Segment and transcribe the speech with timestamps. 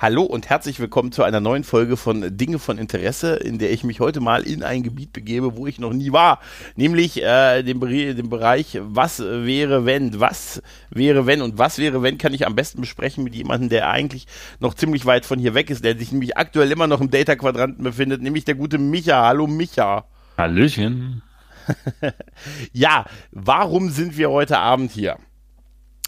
[0.00, 3.82] Hallo und herzlich willkommen zu einer neuen Folge von Dinge von Interesse, in der ich
[3.82, 6.38] mich heute mal in ein Gebiet begebe, wo ich noch nie war,
[6.76, 12.16] nämlich äh, dem, dem Bereich Was wäre wenn, was wäre wenn und was wäre wenn
[12.16, 14.28] kann ich am besten besprechen mit jemandem, der eigentlich
[14.60, 17.34] noch ziemlich weit von hier weg ist, der sich nämlich aktuell immer noch im Data
[17.34, 19.26] Quadranten befindet, nämlich der gute Micha.
[19.26, 20.04] Hallo Micha.
[20.36, 21.22] Hallöchen.
[22.72, 25.16] ja, warum sind wir heute Abend hier?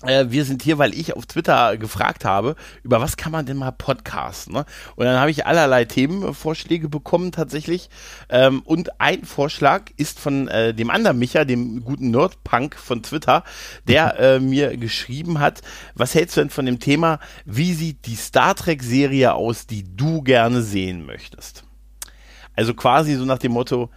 [0.02, 3.58] Äh, wir sind hier, weil ich auf Twitter gefragt habe, über was kann man denn
[3.58, 4.54] mal podcasten?
[4.54, 4.64] Ne?
[4.96, 7.90] Und dann habe ich allerlei Themenvorschläge bekommen tatsächlich.
[8.30, 13.44] Ähm, und ein Vorschlag ist von äh, dem anderen Micha, dem guten Nerdpunk von Twitter,
[13.88, 15.60] der äh, mir geschrieben hat,
[15.94, 20.22] was hältst du denn von dem Thema, wie sieht die Star Trek-Serie aus, die du
[20.22, 21.64] gerne sehen möchtest?
[22.56, 23.90] Also quasi so nach dem Motto,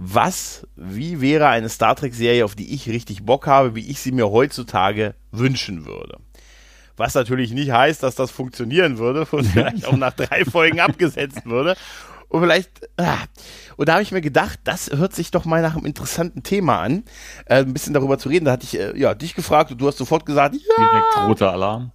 [0.00, 4.12] was, wie wäre eine Star Trek-Serie, auf die ich richtig Bock habe, wie ich sie
[4.12, 6.18] mir heutzutage wünschen würde.
[6.96, 11.44] Was natürlich nicht heißt, dass das funktionieren würde und vielleicht auch nach drei Folgen abgesetzt
[11.46, 11.76] würde.
[12.28, 13.16] Und vielleicht, ah.
[13.76, 16.80] und da habe ich mir gedacht, das hört sich doch mal nach einem interessanten Thema
[16.80, 17.02] an,
[17.46, 18.44] äh, ein bisschen darüber zu reden.
[18.44, 20.60] Da hatte ich äh, ja dich gefragt und du hast sofort gesagt, ja.
[20.76, 21.90] Direkt roter Alarm.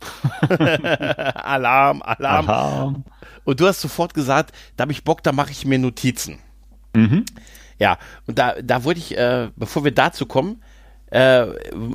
[1.36, 2.50] Alarm, Alarm.
[2.50, 3.04] Alarm.
[3.46, 6.40] Und du hast sofort gesagt, da habe ich Bock, da mache ich mir Notizen.
[6.96, 7.26] Mhm.
[7.80, 10.62] Ja, und da, da wollte ich, äh, bevor wir dazu kommen,
[11.14, 11.46] äh,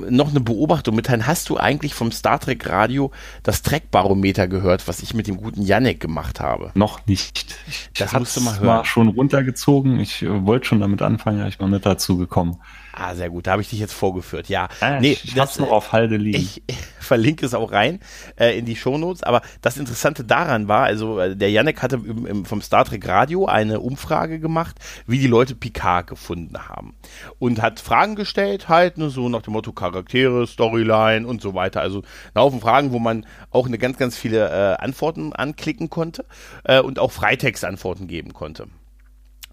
[0.09, 1.27] noch eine Beobachtung mitteilen.
[1.27, 3.11] Hast du eigentlich vom Star Trek Radio
[3.43, 6.71] das Track-Barometer gehört, was ich mit dem guten Yannick gemacht habe?
[6.73, 7.55] Noch nicht.
[7.67, 8.65] Ich das musst du mal hören.
[8.65, 9.99] Mal schon runtergezogen.
[9.99, 12.61] Ich äh, wollte schon damit anfangen, aber ich bin nicht dazu gekommen.
[12.99, 13.47] Ah, sehr gut.
[13.47, 14.49] Da habe ich dich jetzt vorgeführt.
[14.49, 16.37] Ja, ah, nee, ich das noch auf Halde liegen.
[16.37, 16.61] Ich,
[16.99, 17.99] verlinke es auch rein
[18.37, 19.23] äh, in die Shownotes.
[19.23, 23.07] Aber das Interessante daran war, also äh, der Yannick hatte im, im, vom Star Trek
[23.07, 24.75] Radio eine Umfrage gemacht,
[25.07, 26.93] wie die Leute Picard gefunden haben
[27.39, 31.79] und hat Fragen gestellt, halt nur so nach dem Motto Charaktere, Storyline und so weiter.
[31.79, 36.25] Also ein Haufen Fragen, wo man auch eine ganz, ganz viele äh, Antworten anklicken konnte
[36.65, 38.67] äh, und auch Freitextantworten geben konnte.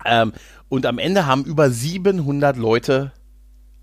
[0.04, 0.32] Ähm,
[0.68, 3.12] und am Ende haben über 700 Leute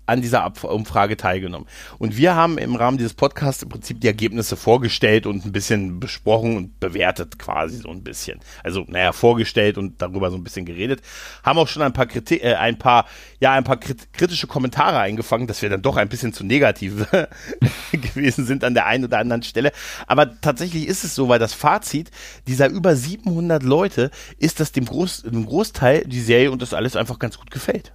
[0.06, 1.66] an dieser Umfrage teilgenommen.
[1.98, 6.00] Und wir haben im Rahmen dieses Podcasts im Prinzip die Ergebnisse vorgestellt und ein bisschen
[6.00, 8.40] besprochen und bewertet quasi so ein bisschen.
[8.62, 11.00] Also, naja, vorgestellt und darüber so ein bisschen geredet.
[11.42, 13.06] Haben auch schon ein paar, Kriti äh, ein paar,
[13.40, 17.06] ja, ein paar kritische Kommentare eingefangen, dass wir dann doch ein bisschen zu negativ
[17.92, 19.72] gewesen sind an der einen oder anderen Stelle.
[20.06, 22.10] Aber tatsächlich ist es so, weil das Fazit
[22.46, 26.96] dieser über 700 Leute ist, dass dem, Groß, dem Großteil die Serie und das alles
[26.96, 27.94] einfach ganz gut gefällt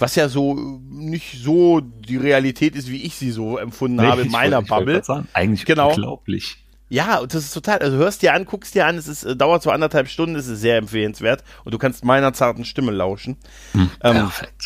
[0.00, 4.22] was ja so nicht so die Realität ist, wie ich sie so empfunden nee, habe
[4.22, 5.02] in meiner Bubble.
[5.04, 5.90] Sagen, eigentlich genau.
[5.90, 6.56] unglaublich.
[6.88, 9.36] Ja, und das ist total, also hörst dir an, guckst dir an, es ist, äh,
[9.36, 13.36] dauert so anderthalb Stunden, es ist sehr empfehlenswert und du kannst meiner zarten Stimme lauschen.
[13.72, 14.62] Hm, ähm, perfekt.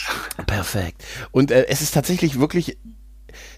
[0.47, 1.05] Perfekt.
[1.33, 2.79] Und äh, es ist tatsächlich wirklich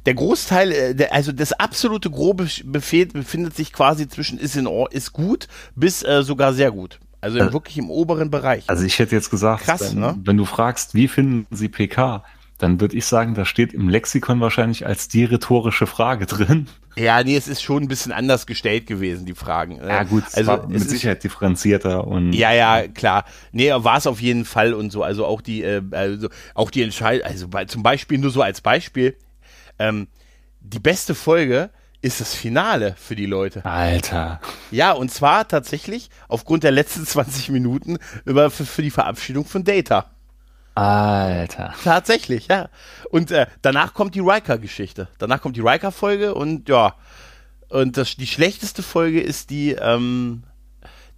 [0.04, 4.68] der Großteil, äh, der, also das absolute grobe Befehl befindet sich quasi zwischen ist in
[4.90, 6.98] ist gut bis äh, sogar sehr gut.
[7.20, 8.64] Also im, äh, wirklich im oberen Bereich.
[8.68, 10.18] Also ich hätte jetzt gesagt, Krass, wenn, ne?
[10.24, 12.24] wenn du fragst, wie finden Sie PK,
[12.58, 16.68] dann würde ich sagen, da steht im Lexikon wahrscheinlich als die rhetorische Frage drin.
[16.96, 19.76] Ja, nee, es ist schon ein bisschen anders gestellt gewesen, die Fragen.
[19.76, 19.88] Ne?
[19.88, 22.32] Ja, gut, also mit Sicherheit differenzierter und.
[22.32, 23.26] Ja, ja, klar.
[23.52, 25.02] Nee, war es auf jeden Fall und so.
[25.02, 28.62] Also auch die, äh, also auch die Entscheidung, also bei, zum Beispiel, nur so als
[28.62, 29.14] Beispiel,
[29.78, 30.08] ähm,
[30.60, 31.68] die beste Folge
[32.06, 33.64] ist das Finale für die Leute.
[33.64, 34.40] Alter.
[34.70, 39.64] Ja, und zwar tatsächlich aufgrund der letzten 20 Minuten über, für, für die Verabschiedung von
[39.64, 40.06] Data.
[40.76, 41.74] Alter.
[41.82, 42.68] Tatsächlich, ja.
[43.10, 45.08] Und äh, danach kommt die Riker-Geschichte.
[45.18, 46.94] Danach kommt die Riker-Folge und ja.
[47.68, 50.44] Und das, die schlechteste Folge ist die, ähm,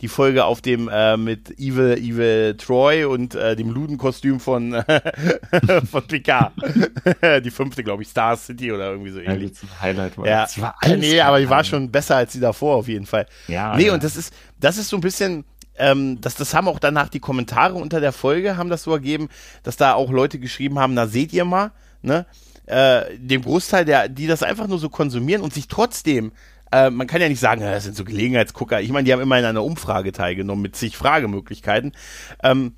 [0.01, 4.73] die Folge auf dem äh, mit Evil, Evil Troy und äh, dem Ludenkostüm von,
[5.91, 6.53] von Picard.
[7.45, 9.53] die fünfte, glaube ich, Star City oder irgendwie so ähnlich.
[9.63, 10.27] Ja, Highlight war.
[10.27, 10.43] Ja.
[10.43, 13.27] Das war alles nee, aber die war schon besser als die davor auf jeden Fall.
[13.49, 13.77] Ja.
[13.77, 13.95] Nee, ja.
[13.95, 15.45] und das ist, das ist so ein bisschen,
[15.77, 19.29] ähm, das, das haben auch danach die Kommentare unter der Folge haben das so ergeben,
[19.63, 21.73] dass da auch Leute geschrieben haben, na seht ihr mal,
[22.03, 22.27] ne?
[22.67, 26.33] Äh, dem Großteil der, die das einfach nur so konsumieren und sich trotzdem
[26.73, 28.81] äh, man kann ja nicht sagen, das sind so Gelegenheitsgucker.
[28.81, 31.93] Ich meine, die haben immer in einer Umfrage teilgenommen mit zig Fragemöglichkeiten.
[32.43, 32.75] Ähm,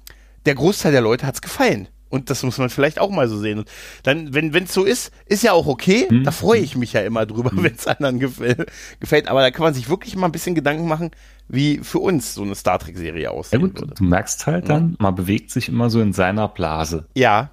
[0.47, 1.89] der Großteil der Leute hat es gefallen.
[2.11, 3.61] Und das muss man vielleicht auch mal so sehen.
[3.61, 3.71] Und
[4.03, 6.09] dann, wenn es so ist, ist ja auch okay.
[6.11, 6.25] Mhm.
[6.25, 7.63] Da freue ich mich ja immer drüber, mhm.
[7.63, 9.29] wenn es anderen gefällt, gefällt.
[9.29, 11.13] Aber da kann man sich wirklich mal ein bisschen Gedanken machen,
[11.49, 13.95] wie für uns so eine Star Trek-Serie aussehen ja gut, würde.
[13.95, 17.07] Du merkst halt dann, man bewegt sich immer so in seiner Blase.
[17.15, 17.51] Ja.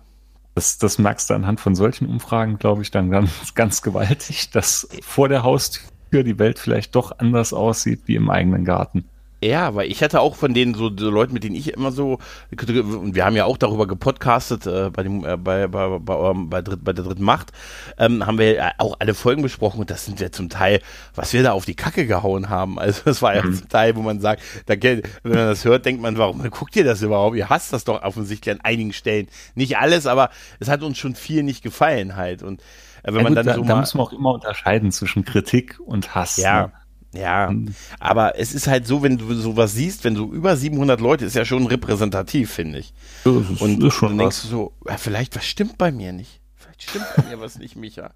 [0.55, 4.89] Das, das merkst du anhand von solchen Umfragen, glaube ich, dann ganz, ganz gewaltig, dass
[5.03, 9.05] vor der Haustür die Welt vielleicht doch anders aussieht wie im eigenen Garten.
[9.43, 12.17] Ja, weil ich hatte auch von denen so, so Leuten, mit denen ich immer so,
[12.49, 16.61] und wir haben ja auch darüber gepodcastet äh, bei dem äh, bei, bei, bei, bei,
[16.63, 17.51] dritt, bei der dritten Macht,
[17.99, 20.81] ähm, haben wir auch alle Folgen besprochen und das sind ja zum Teil,
[21.13, 22.79] was wir da auf die Kacke gehauen haben.
[22.79, 23.53] Also das war ja mhm.
[23.53, 26.83] zum Teil, wo man sagt, da, wenn man das hört, denkt man, warum guckt ihr
[26.83, 27.35] das überhaupt?
[27.35, 29.27] Ihr hasst das doch offensichtlich an einigen Stellen.
[29.53, 32.41] Nicht alles, aber es hat uns schon viel nicht gefallen halt.
[32.41, 32.63] Und
[33.03, 35.79] wenn ja, man gut, dann da, so da muss man auch immer unterscheiden zwischen Kritik
[35.79, 36.37] und Hass.
[36.37, 36.67] Ja.
[36.67, 36.71] Ne?
[37.13, 37.51] Ja,
[37.99, 41.35] aber es ist halt so, wenn du sowas siehst, wenn du über 700 Leute, ist
[41.35, 42.93] ja schon repräsentativ, finde ich.
[43.25, 44.49] Ja, das ist, und ist schon du denkst was.
[44.49, 46.41] so, ja, vielleicht was stimmt bei mir nicht.
[46.55, 48.11] Vielleicht stimmt bei mir was nicht, Micha.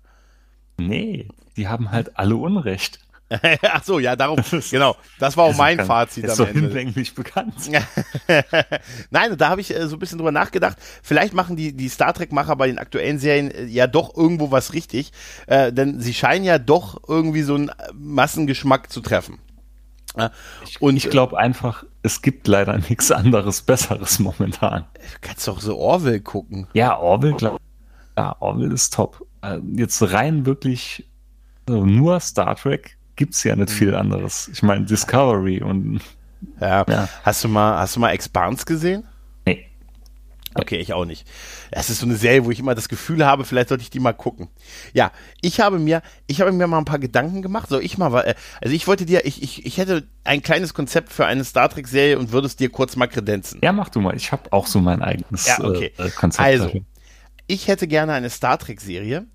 [0.77, 2.99] Nee, die haben halt alle Unrecht.
[3.71, 4.39] Ach so, ja, darum,
[4.69, 4.95] genau.
[5.19, 6.61] Das war auch mein kann, Fazit ist am so Ende.
[6.61, 7.53] hinlänglich bekannt.
[9.09, 10.77] Nein, da habe ich äh, so ein bisschen drüber nachgedacht.
[11.01, 14.73] Vielleicht machen die, die Star Trek-Macher bei den aktuellen Serien äh, ja doch irgendwo was
[14.73, 15.11] richtig,
[15.47, 19.39] äh, denn sie scheinen ja doch irgendwie so einen Massengeschmack zu treffen.
[20.81, 24.85] Und ich glaube einfach, es gibt leider nichts anderes Besseres momentan.
[24.93, 26.67] Du kannst doch so Orwell gucken.
[26.73, 27.57] Ja, Orwell, klar.
[28.17, 29.25] Ja, Orwell ist top.
[29.41, 31.07] Äh, jetzt rein wirklich
[31.67, 34.49] also nur Star Trek gibt es ja nicht viel anderes.
[34.51, 36.01] Ich meine, Discovery und.
[36.59, 36.83] Ja.
[36.89, 37.07] ja.
[37.21, 39.03] Hast du mal, hast du mal Expanse gesehen?
[39.45, 39.67] Nee.
[40.55, 41.27] Okay, ich auch nicht.
[41.69, 43.99] Das ist so eine Serie, wo ich immer das Gefühl habe, vielleicht sollte ich die
[43.99, 44.47] mal gucken.
[44.93, 47.69] Ja, ich habe mir, ich habe mir mal ein paar Gedanken gemacht.
[47.69, 51.13] So, ich mal, äh, also ich wollte dir, ich, ich, ich hätte ein kleines Konzept
[51.13, 53.61] für eine Star Trek Serie und würde es dir kurz mal kredenzen.
[53.63, 54.15] Ja, mach du mal.
[54.15, 55.91] Ich habe auch so mein eigenes ja, okay.
[55.99, 56.43] äh, Konzept.
[56.43, 56.81] Also, dafür.
[57.45, 59.27] ich hätte gerne eine Star Trek Serie,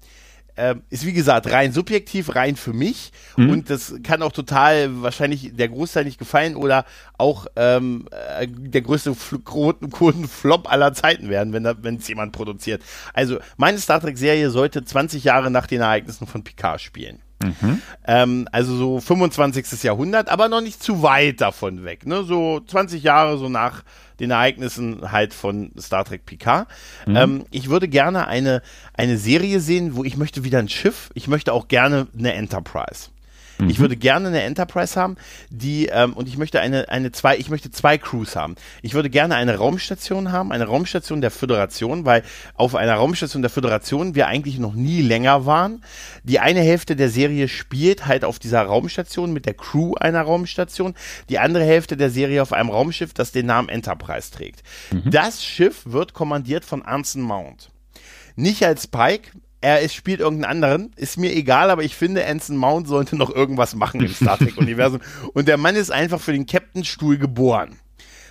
[0.56, 3.50] äh, ist wie gesagt rein subjektiv, rein für mich mhm.
[3.50, 6.84] und das kann auch total wahrscheinlich der Großteil nicht gefallen oder
[7.18, 8.08] auch ähm,
[8.38, 9.14] äh, der größte
[9.44, 12.82] Quotenflop aller Zeiten werden, wenn es jemand produziert.
[13.12, 17.20] Also meine Star Trek Serie sollte 20 Jahre nach den Ereignissen von Picard spielen.
[17.42, 17.82] Mhm.
[18.06, 19.82] Ähm, also so 25.
[19.82, 22.06] Jahrhundert, aber noch nicht zu weit davon weg.
[22.06, 22.24] Ne?
[22.24, 23.82] So 20 Jahre so nach
[24.20, 26.68] den Ereignissen halt von Star Trek Picard.
[27.06, 27.16] Mhm.
[27.16, 28.62] Ähm, ich würde gerne eine,
[28.94, 33.10] eine Serie sehen, wo ich möchte wieder ein Schiff, ich möchte auch gerne eine Enterprise.
[33.58, 33.70] Mhm.
[33.70, 35.16] Ich würde gerne eine Enterprise haben,
[35.50, 38.56] die ähm, und ich möchte eine eine zwei ich möchte zwei Crews haben.
[38.82, 42.22] Ich würde gerne eine Raumstation haben, eine Raumstation der Föderation, weil
[42.54, 45.82] auf einer Raumstation der Föderation wir eigentlich noch nie länger waren.
[46.24, 50.94] Die eine Hälfte der Serie spielt halt auf dieser Raumstation mit der Crew einer Raumstation,
[51.28, 54.62] die andere Hälfte der Serie auf einem Raumschiff, das den Namen Enterprise trägt.
[54.92, 55.10] Mhm.
[55.10, 57.70] Das Schiff wird kommandiert von Anson Mount
[58.36, 59.30] nicht als Pike,
[59.66, 63.34] er ist, spielt irgendeinen anderen, ist mir egal, aber ich finde, Anson Mount sollte noch
[63.34, 65.00] irgendwas machen im Star Trek-Universum.
[65.34, 67.74] und der Mann ist einfach für den Captain-Stuhl geboren.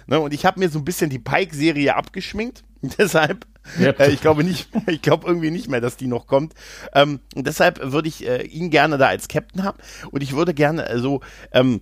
[0.08, 2.64] Ne, und ich habe mir so ein bisschen die Pike-Serie abgeschminkt.
[2.98, 3.46] Deshalb,
[3.78, 4.00] yep.
[4.00, 6.54] äh, ich glaube nicht, ich glaube irgendwie nicht mehr, dass die noch kommt.
[6.94, 9.78] Ähm, und deshalb würde ich äh, ihn gerne da als Captain haben.
[10.12, 11.20] Und ich würde gerne äh, so,
[11.52, 11.82] ähm,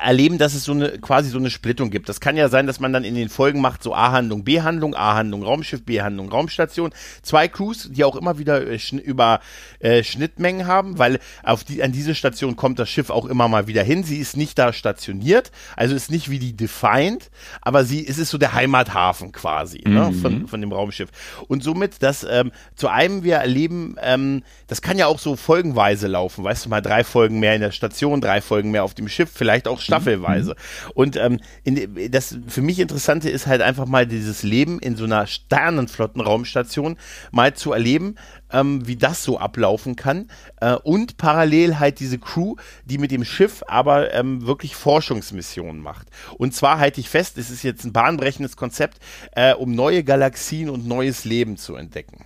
[0.00, 2.08] erleben, dass es so eine quasi so eine Splittung gibt.
[2.08, 5.42] Das kann ja sein, dass man dann in den Folgen macht so A-Handlung, B-Handlung, A-Handlung,
[5.42, 6.90] Raumschiff, B-Handlung, Raumstation.
[7.22, 9.40] Zwei Crews, die auch immer wieder äh, schn über
[9.80, 13.66] äh, Schnittmengen haben, weil auf die an diese Station kommt das Schiff auch immer mal
[13.66, 14.04] wieder hin.
[14.04, 17.30] Sie ist nicht da stationiert, also ist nicht wie die Defiant,
[17.62, 19.94] aber sie es ist so der Heimathafen quasi ne, mhm.
[19.94, 21.10] ne, von, von dem Raumschiff.
[21.48, 26.06] Und somit, dass ähm, zu einem wir erleben, ähm, das kann ja auch so folgenweise
[26.06, 29.08] laufen, weißt du mal, drei Folgen mehr in der Station, drei Folgen mehr auf dem
[29.08, 30.50] Schiff, vielleicht vielleicht auch staffelweise.
[30.50, 30.90] Mhm.
[30.94, 35.04] Und ähm, in, das für mich Interessante ist halt einfach mal dieses Leben in so
[35.04, 36.96] einer Sternenflottenraumstation
[37.30, 38.16] mal zu erleben,
[38.52, 40.28] ähm, wie das so ablaufen kann.
[40.60, 46.08] Äh, und parallel halt diese Crew, die mit dem Schiff aber ähm, wirklich Forschungsmissionen macht.
[46.38, 48.98] Und zwar halte ich fest, es ist jetzt ein bahnbrechendes Konzept,
[49.32, 52.24] äh, um neue Galaxien und neues Leben zu entdecken.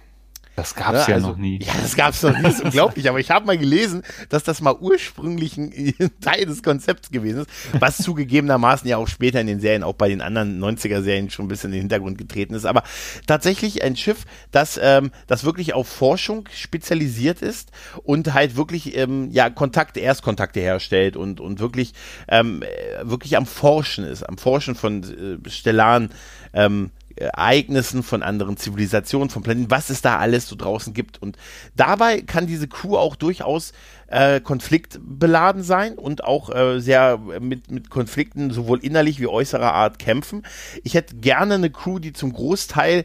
[0.56, 1.58] Das gab es ja, ja also, noch nie.
[1.61, 3.08] Ja, das gab es noch nie, das ist unglaublich.
[3.08, 7.50] Aber ich habe mal gelesen, dass das mal ursprünglich ein Teil des Konzepts gewesen ist,
[7.80, 11.49] was zugegebenermaßen ja auch später in den Serien, auch bei den anderen 90er-Serien schon ein
[11.49, 12.66] bisschen in den Hintergrund getreten ist.
[12.66, 12.84] Aber
[13.26, 17.73] tatsächlich ein Schiff, das, ähm, das wirklich auf Forschung spezialisiert ist
[18.04, 21.94] und halt wirklich ähm, ja Kontakte, Erstkontakte herstellt und, und wirklich,
[22.28, 26.11] ähm, äh, wirklich am Forschen ist, am Forschen von äh, stellaren
[26.52, 31.21] ähm, Ereignissen, von anderen Zivilisationen, von Planeten, was es da alles so draußen gibt.
[31.21, 31.37] Und
[31.76, 33.73] dabei kann diese Crew auch durchaus
[34.09, 39.99] äh, konfliktbeladen sein und auch äh, sehr mit, mit Konflikten sowohl innerlich wie äußerer Art
[39.99, 40.42] kämpfen.
[40.83, 43.04] Ich hätte gerne eine Crew, die zum Großteil,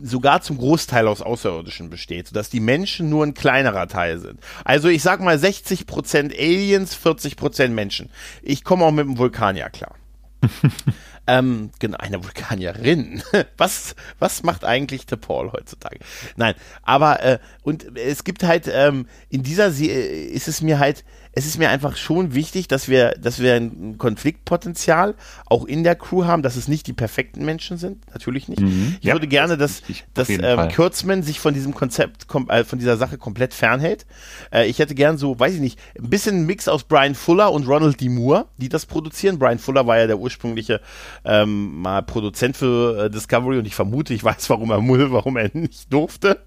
[0.00, 4.40] sogar zum Großteil aus Außerirdischen besteht, sodass die Menschen nur ein kleinerer Teil sind.
[4.64, 8.10] Also ich sag mal 60% Aliens, 40% Menschen.
[8.42, 9.94] Ich komme auch mit dem Vulkanier klar.
[11.30, 13.22] Ähm, genau, eine Vulkanierin.
[13.56, 16.00] Was, was macht eigentlich der Paul heutzutage?
[16.34, 21.04] Nein, aber äh, und es gibt halt ähm, in dieser Serie ist es mir halt
[21.32, 25.14] es ist mir einfach schon wichtig, dass wir, dass wir ein Konfliktpotenzial
[25.46, 28.60] auch in der Crew haben, dass es nicht die perfekten Menschen sind, natürlich nicht.
[28.60, 28.96] Mhm.
[29.00, 29.82] Ich ja, würde gerne, dass,
[30.12, 34.06] dass ähm, Kurtzman sich von diesem Konzept, äh, von dieser Sache komplett fernhält.
[34.52, 37.52] Äh, ich hätte gern so, weiß ich nicht, ein bisschen ein Mix aus Brian Fuller
[37.52, 38.08] und Ronald D.
[38.08, 39.38] Moore, die das produzieren.
[39.38, 40.80] Brian Fuller war ja der ursprüngliche
[41.24, 45.36] ähm, mal Produzent für äh, Discovery und ich vermute, ich weiß, warum er mull, warum
[45.36, 46.40] er nicht durfte.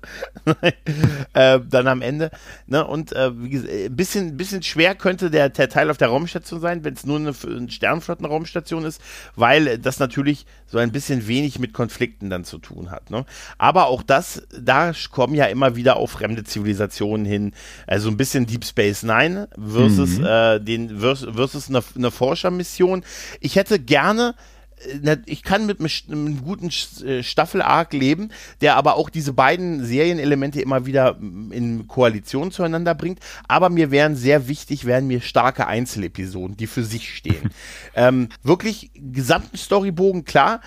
[1.34, 2.32] äh, dann am Ende.
[2.68, 2.86] Ne?
[2.86, 6.60] Und äh, wie gesagt, ein bisschen, bisschen schwer könnte der, der Teil auf der Raumstation
[6.60, 9.00] sein, wenn es nur eine, eine Sternflottenraumstation ist,
[9.36, 13.12] weil das natürlich so ein bisschen wenig mit Konflikten dann zu tun hat.
[13.12, 13.26] Ne?
[13.60, 17.54] Aber auch das, da kommen ja immer wieder auch fremde Zivilisationen hin.
[17.86, 20.26] Also ein bisschen Deep Space Nine versus, mhm.
[20.26, 23.04] äh, den, versus, versus eine, eine Forschermission.
[23.42, 24.34] Ich hätte gerne
[25.26, 26.70] ich kann mit einem guten
[27.06, 28.30] äh, Staffel-Arc leben,
[28.62, 33.20] der aber auch diese beiden Serienelemente immer wieder in Koalition zueinander bringt.
[33.48, 37.50] Aber mir wären sehr wichtig, wären mir starke Einzelepisoden, die für sich stehen.
[37.96, 40.62] ähm, wirklich gesamten Storybogen, klar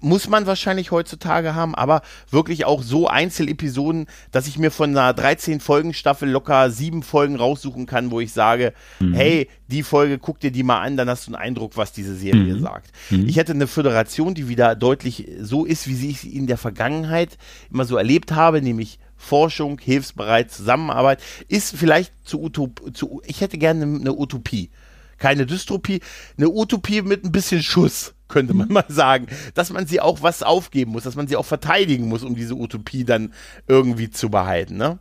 [0.00, 5.12] muss man wahrscheinlich heutzutage haben, aber wirklich auch so Einzelepisoden, dass ich mir von einer
[5.12, 9.14] 13 Folgen Staffel locker sieben Folgen raussuchen kann, wo ich sage, mhm.
[9.14, 12.14] hey, die Folge guck dir die mal an, dann hast du einen Eindruck, was diese
[12.14, 12.62] Serie mhm.
[12.62, 12.90] sagt.
[13.10, 13.28] Mhm.
[13.28, 17.36] Ich hätte eine Föderation, die wieder deutlich so ist, wie sie ich in der Vergangenheit
[17.70, 23.58] immer so erlebt habe, nämlich Forschung, hilfsbereit, Zusammenarbeit, ist vielleicht zu Utop zu, ich hätte
[23.58, 24.70] gerne eine Utopie.
[25.18, 26.00] Keine Dystopie,
[26.36, 30.42] eine Utopie mit ein bisschen Schuss könnte man mal sagen, dass man sie auch was
[30.42, 33.32] aufgeben muss, dass man sie auch verteidigen muss, um diese Utopie dann
[33.66, 34.76] irgendwie zu behalten.
[34.76, 34.98] Ne?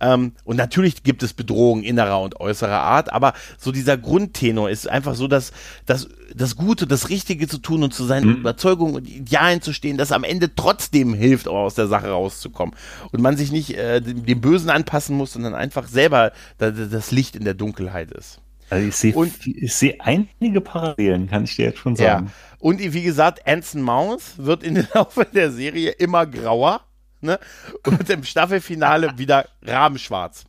[0.00, 4.88] Ähm, und natürlich gibt es Bedrohungen innerer und äußerer Art, aber so dieser Grundtenor ist
[4.88, 5.52] einfach so, dass
[5.84, 8.36] das, das Gute, das Richtige zu tun und zu seinen mhm.
[8.36, 12.74] Überzeugungen und Idealen zu stehen, das am Ende trotzdem hilft, auch aus der Sache rauszukommen.
[13.12, 17.36] Und man sich nicht äh, dem, dem Bösen anpassen muss, sondern einfach selber das Licht
[17.36, 18.40] in der Dunkelheit ist.
[18.70, 22.26] Also ich sehe ich sehe einige Parallelen, kann ich dir jetzt schon sagen.
[22.26, 22.32] Ja.
[22.60, 26.80] Und wie gesagt, Anson Mouse wird in der Laufe der Serie immer grauer.
[27.20, 27.38] Ne?
[27.84, 30.44] Und im Staffelfinale wieder rabenschwarz.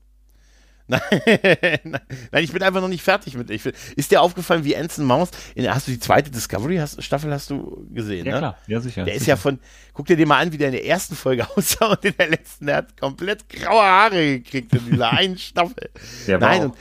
[2.32, 3.50] Nein, ich bin einfach noch nicht fertig mit.
[3.50, 7.32] Ich, ist dir aufgefallen, wie Anson Maus, in, hast du die zweite Discovery hast, Staffel
[7.32, 8.38] hast du gesehen, ja, ne?
[8.40, 9.04] klar, ja sicher.
[9.06, 9.22] Der sicher.
[9.22, 9.60] ist ja von,
[9.94, 12.30] guck dir den mal an, wie der in der ersten Folge aussah und in der
[12.30, 15.90] letzten, der hat komplett graue Haare gekriegt in dieser einen Staffel.
[16.28, 16.76] Der Nein, auch, und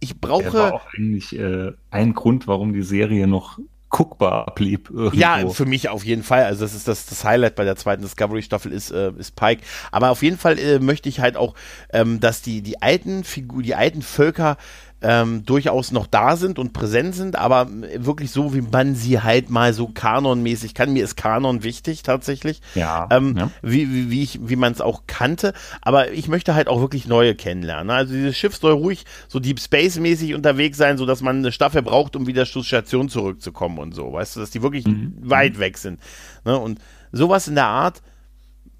[0.00, 0.42] ich brauche.
[0.42, 3.58] Der war auch eigentlich äh, ein Grund, warum die Serie noch
[3.92, 4.90] guckbar blieb.
[4.90, 5.16] Irgendwo.
[5.16, 6.44] Ja, für mich auf jeden Fall.
[6.44, 9.62] Also das ist das, das Highlight bei der zweiten Discovery-Staffel ist, äh, ist Pike.
[9.92, 11.54] Aber auf jeden Fall äh, möchte ich halt auch,
[11.92, 14.56] ähm, dass die, die alten Figur, die alten Völker
[15.02, 19.50] ähm, durchaus noch da sind und präsent sind, aber wirklich so, wie man sie halt
[19.50, 20.92] mal so kanonmäßig kann.
[20.92, 22.60] Mir ist Kanon wichtig tatsächlich.
[22.74, 23.08] Ja.
[23.10, 23.50] Ähm, ja.
[23.62, 25.52] Wie, wie, wie, ich, wie man es auch kannte.
[25.82, 27.90] Aber ich möchte halt auch wirklich neue kennenlernen.
[27.90, 31.82] Also dieses Schiff soll ruhig so Deep Space-mäßig unterwegs sein, so dass man eine Staffel
[31.82, 34.12] braucht, um wieder zur Station zurückzukommen und so.
[34.12, 35.14] Weißt du, dass die wirklich mhm.
[35.20, 36.00] weit weg sind.
[36.44, 36.56] Ne?
[36.56, 36.78] Und
[37.10, 38.02] sowas in der Art.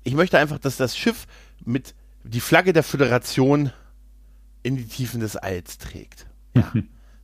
[0.04, 1.26] Ich möchte einfach, dass das Schiff
[1.64, 3.72] mit die Flagge der Föderation
[4.62, 6.26] in die Tiefen des Alls trägt.
[6.54, 6.72] Ja.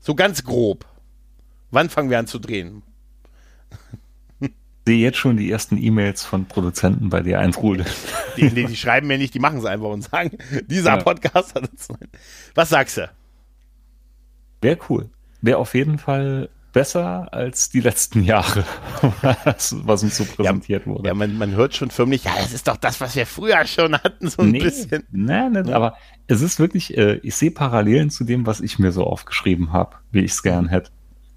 [0.01, 0.87] so ganz grob.
[1.71, 2.83] Wann fangen wir an zu drehen?
[4.41, 4.51] Ich
[4.87, 7.87] sehe jetzt schon die ersten E-Mails von Produzenten bei dir eintrudeln.
[8.37, 11.03] Die, die, die, schreiben mir nicht, die machen es einfach und sagen, dieser ja.
[11.03, 11.89] Podcast hat es.
[12.55, 13.11] Was sagst du?
[14.63, 15.11] Wäre cool.
[15.43, 18.65] Wäre auf jeden Fall besser als die letzten Jahre,
[19.45, 21.09] was, was uns so präsentiert ja, wurde.
[21.09, 23.95] Ja, man, man hört schon förmlich, ja, das ist doch das, was wir früher schon
[23.95, 25.05] hatten, so ein nee, bisschen.
[25.11, 25.97] Nein, nein, aber
[26.27, 29.97] es ist wirklich, äh, ich sehe Parallelen zu dem, was ich mir so aufgeschrieben habe,
[30.11, 30.91] wie ich es gern hätte.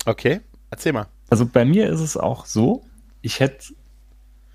[0.06, 1.08] Okay, erzähl mal.
[1.30, 2.84] Also bei mir ist es auch so,
[3.22, 3.74] ich hätte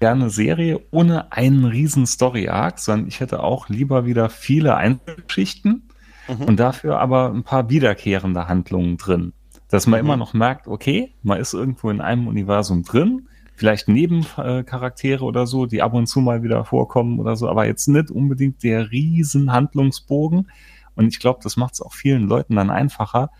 [0.01, 5.89] gerne eine Serie ohne einen riesen Story-Arc, sondern ich hätte auch lieber wieder viele Einzelgeschichten
[6.29, 6.43] mhm.
[6.43, 9.33] und dafür aber ein paar wiederkehrende Handlungen drin.
[9.69, 10.07] Dass man mhm.
[10.07, 15.67] immer noch merkt, okay, man ist irgendwo in einem Universum drin, vielleicht Nebencharaktere oder so,
[15.67, 19.51] die ab und zu mal wieder vorkommen oder so, aber jetzt nicht unbedingt der riesen
[19.51, 20.51] Handlungsbogen.
[20.95, 23.31] Und ich glaube, das macht es auch vielen Leuten dann einfacher,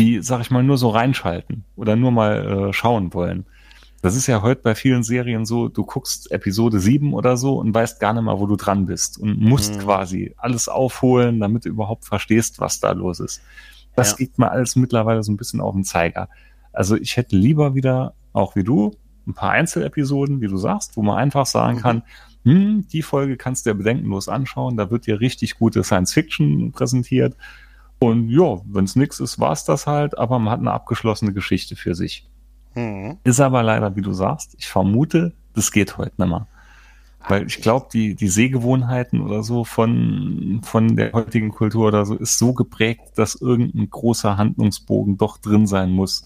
[0.00, 3.46] die, sag ich mal, nur so reinschalten oder nur mal äh, schauen wollen.
[4.02, 7.72] Das ist ja heute bei vielen Serien so, du guckst Episode 7 oder so und
[7.72, 9.80] weißt gar nicht mal, wo du dran bist und musst mhm.
[9.80, 13.40] quasi alles aufholen, damit du überhaupt verstehst, was da los ist.
[13.96, 14.16] Das ja.
[14.18, 16.28] geht mir alles mittlerweile so ein bisschen auf den Zeiger.
[16.72, 18.92] Also ich hätte lieber wieder, auch wie du,
[19.26, 21.80] ein paar Einzelepisoden, wie du sagst, wo man einfach sagen mhm.
[21.80, 22.02] kann,
[22.44, 26.72] hm, die Folge kannst du dir bedenkenlos anschauen, da wird dir richtig gute Science Fiction
[26.72, 27.36] präsentiert.
[27.98, 31.32] Und ja, wenn es nichts ist, war es das halt, aber man hat eine abgeschlossene
[31.32, 32.28] Geschichte für sich.
[32.74, 33.18] Mhm.
[33.24, 36.46] Ist aber leider, wie du sagst, ich vermute, das geht heute nicht mehr.
[37.26, 42.14] Weil ich glaube, die, die Sehgewohnheiten oder so von, von der heutigen Kultur oder so
[42.14, 46.24] ist so geprägt, dass irgendein großer Handlungsbogen doch drin sein muss.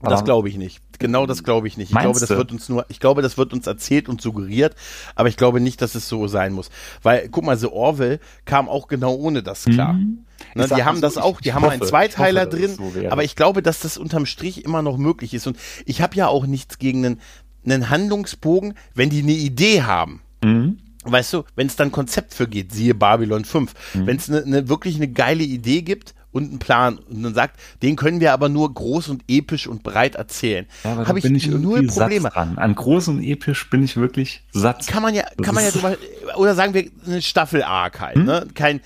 [0.00, 0.80] Aber das glaube ich nicht.
[0.98, 1.90] Genau das glaube ich nicht.
[1.90, 4.74] Ich glaube, das wird uns nur, ich glaube, das wird uns erzählt und suggeriert,
[5.16, 6.70] aber ich glaube nicht, dass es so sein muss.
[7.02, 9.94] Weil, guck mal, The Orville kam auch genau ohne das klar.
[9.94, 10.24] Mhm.
[10.54, 13.24] Ne, die haben das so, auch, die haben hoffe, einen Zweiteiler hoffe, drin, so aber
[13.24, 15.46] ich glaube, dass das unterm Strich immer noch möglich ist.
[15.48, 17.20] Und ich habe ja auch nichts gegen einen,
[17.64, 20.22] einen Handlungsbogen, wenn die eine Idee haben.
[20.42, 20.78] Mhm.
[21.04, 24.06] Weißt du, wenn es dann Konzept für geht, siehe Babylon 5, mhm.
[24.06, 27.58] wenn es ne, ne, wirklich eine geile Idee gibt, und einen Plan und dann sagt,
[27.82, 30.66] den können wir aber nur groß und episch und breit erzählen.
[30.84, 32.28] Ja, Habe ich, ich null Probleme.
[32.28, 32.58] Dran.
[32.58, 34.86] An groß und episch bin ich wirklich satt.
[34.86, 35.96] Kann man ja, kann man ja drüber,
[36.36, 38.24] oder sagen wir eine Staffel Arc halt, hm?
[38.24, 38.46] ne?
[38.54, 38.80] Kein,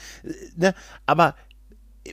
[0.57, 0.75] ne?
[1.07, 1.35] Aber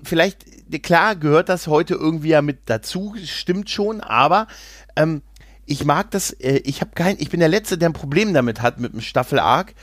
[0.04, 0.46] vielleicht,
[0.84, 4.48] klar gehört das heute irgendwie ja mit dazu, stimmt schon, aber
[4.96, 5.22] ähm,
[5.70, 8.62] ich mag das, äh, ich habe kein, ich bin der Letzte, der ein Problem damit
[8.62, 9.76] hat mit dem Staffel Arc.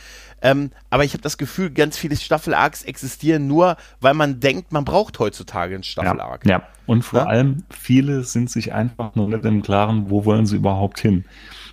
[0.42, 4.84] Ähm, aber ich habe das Gefühl, ganz viele Staffel-Arcs existieren nur, weil man denkt, man
[4.84, 6.44] braucht heutzutage einen Staffel-Arc.
[6.44, 7.26] Ja, ja, und vor ja?
[7.26, 11.24] allem viele sind sich einfach nur nicht im Klaren, wo wollen sie überhaupt hin.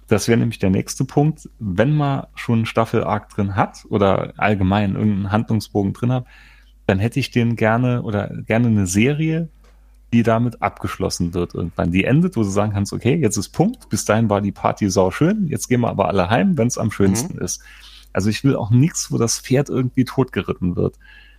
[0.08, 1.50] Das wäre nämlich der nächste Punkt.
[1.60, 6.26] Wenn man schon einen Staffel-Arc drin hat oder allgemein irgendeinen Handlungsbogen drin hat,
[6.86, 9.50] dann hätte ich den gerne oder gerne eine Serie,
[10.14, 11.92] die damit abgeschlossen wird irgendwann.
[11.92, 14.90] Die endet, wo du sagen kannst, okay, jetzt ist Punkt, bis dahin war die Party
[14.90, 17.42] sau schön, jetzt gehen wir aber alle heim, wenn es am schönsten mhm.
[17.42, 17.62] ist.
[18.14, 20.96] Also ich will auch nichts, wo das Pferd irgendwie totgeritten wird.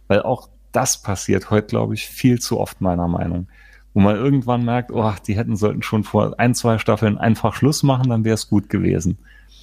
[0.09, 3.47] Weil auch das passiert heute, glaube ich, viel zu oft meiner Meinung.
[3.95, 7.85] Wo man irgendwann merkt, oh, die hätten sollten schon vor ein, zwei Staffeln einfach Schluss
[7.85, 9.19] machen, dann wäre es gut gewesen.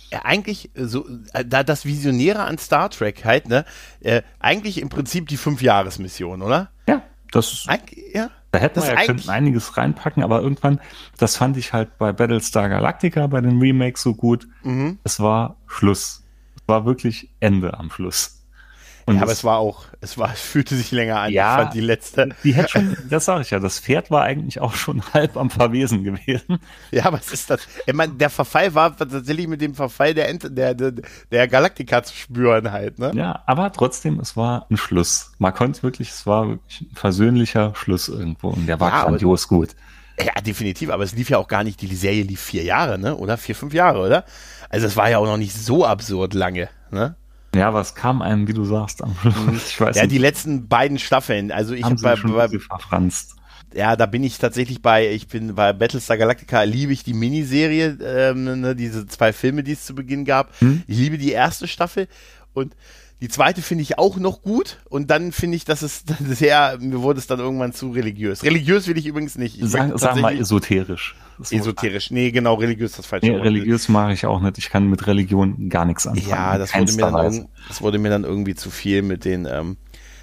[0.09, 3.65] Ja, eigentlich so äh, da das Visionäre an Star Trek halt, ne?
[3.99, 6.69] Äh, eigentlich im Prinzip die Fünfjahresmission, oder?
[6.87, 7.01] Ja,
[7.31, 8.29] das Eig ja.
[8.51, 10.79] Da hätten wir ja könnten einiges reinpacken, aber irgendwann,
[11.17, 14.47] das fand ich halt bei Battlestar Galactica bei den Remakes so gut.
[14.63, 14.99] Mhm.
[15.03, 16.21] Es war Schluss
[16.71, 18.40] war wirklich Ende am Schluss.
[19.05, 21.31] Und ja, aber es war auch, es war, es fühlte sich länger an.
[21.31, 22.29] Ja, ich fand die letzte.
[22.43, 25.49] Die hätte schon, das sage ich ja, das Pferd war eigentlich auch schon halb am
[25.49, 26.59] Verwesen gewesen.
[26.91, 27.61] Ja, aber es ist das.
[27.85, 30.93] Ich meine, der Verfall war tatsächlich mit dem Verfall der, der, der,
[31.31, 33.11] der Galaktika zu spüren halt, ne?
[33.15, 35.31] Ja, aber trotzdem, es war ein Schluss.
[35.37, 39.47] Man konnte wirklich, es war wirklich ein versöhnlicher Schluss irgendwo und der war ja, grandios
[39.47, 39.75] gut.
[40.19, 43.15] Ja, definitiv, aber es lief ja auch gar nicht, die Serie lief vier Jahre, ne?
[43.15, 43.37] Oder?
[43.37, 44.25] Vier, fünf Jahre, oder?
[44.69, 47.15] Also es war ja auch noch nicht so absurd lange, ne?
[47.53, 49.67] Ja, was kam einem, wie du sagst, am Schluss?
[49.67, 50.13] Ich weiß ja, nicht.
[50.13, 51.51] die letzten beiden Staffeln.
[51.51, 53.35] Also ich habe bei, bei, verfranst.
[53.73, 57.97] Ja, da bin ich tatsächlich bei, ich bin bei Battlestar Galactica, liebe ich die Miniserie,
[58.03, 60.59] ähm, ne, diese zwei Filme, die es zu Beginn gab.
[60.59, 60.83] Hm?
[60.87, 62.07] Ich liebe die erste Staffel
[62.53, 62.75] und
[63.21, 67.01] die zweite finde ich auch noch gut und dann finde ich, dass es sehr, mir
[67.01, 68.43] wurde es dann irgendwann zu religiös.
[68.43, 69.61] Religiös will ich übrigens nicht.
[69.61, 71.15] Ich sag, sag mal esoterisch.
[71.49, 72.09] Esoterisch.
[72.09, 74.57] Nee, genau, religiös das falsche nee, Religiös mache ich auch nicht.
[74.57, 76.29] Ich kann mit Religion gar nichts anfangen.
[76.29, 79.77] Ja, das wurde, mir dann, das wurde mir dann irgendwie zu viel mit den ähm,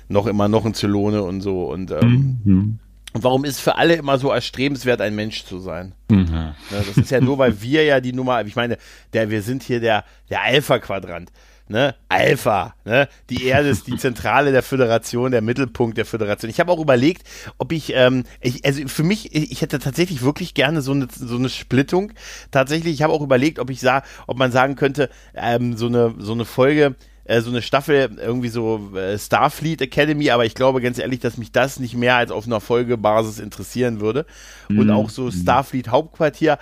[0.09, 2.79] noch immer noch ein Zylone und so und ähm, mhm.
[3.15, 5.95] Und warum ist für alle immer so erstrebenswert, ein Mensch zu sein?
[6.11, 6.29] Mhm.
[6.31, 8.77] Ja, das ist ja nur, weil wir ja die Nummer, ich meine,
[9.15, 11.33] der, wir sind hier der, der Alpha-Quadrant
[11.69, 16.51] ne, Alpha, ne, die Erde ist die Zentrale der Föderation, der Mittelpunkt der Föderation.
[16.51, 17.23] Ich habe auch überlegt,
[17.59, 21.37] ob ich, ähm, ich, also für mich, ich hätte tatsächlich wirklich gerne so eine so
[21.37, 22.13] eine Splittung.
[22.51, 26.15] Tatsächlich, ich habe auch überlegt, ob ich sah, ob man sagen könnte, ähm, so eine
[26.19, 26.97] so eine Folge
[27.29, 31.37] äh, so eine Staffel irgendwie so äh, Starfleet Academy, aber ich glaube ganz ehrlich, dass
[31.37, 34.25] mich das nicht mehr als auf einer Folgebasis interessieren würde.
[34.71, 34.91] Und mhm.
[34.91, 36.59] auch so Starfleet Hauptquartier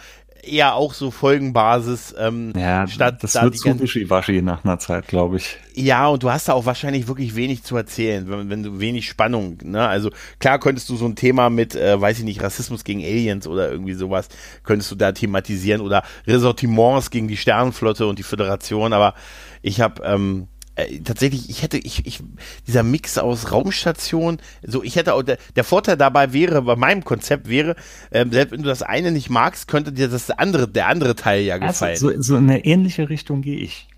[0.47, 2.15] eher auch so Folgenbasis.
[2.19, 5.59] Ähm, ja, statt das da wird zu wischiwaschi nach einer Zeit, glaube ich.
[5.75, 9.09] Ja, und du hast da auch wahrscheinlich wirklich wenig zu erzählen, wenn, wenn du wenig
[9.09, 9.87] Spannung, ne?
[9.87, 13.47] Also klar könntest du so ein Thema mit, äh, weiß ich nicht, Rassismus gegen Aliens
[13.47, 14.29] oder irgendwie sowas,
[14.63, 19.15] könntest du da thematisieren oder Ressortiments gegen die Sternenflotte und die Föderation, aber
[19.63, 22.23] ich habe ähm, äh, tatsächlich, ich hätte, ich, ich,
[22.67, 27.03] dieser Mix aus Raumstation, so, ich hätte auch, der, der Vorteil dabei wäre, bei meinem
[27.03, 27.77] Konzept wäre,
[28.13, 31.43] ähm, selbst wenn du das eine nicht magst, könnte dir das andere, der andere Teil
[31.43, 31.93] ja also gefallen.
[31.93, 33.89] Also, so, so in eine ähnliche Richtung gehe ich.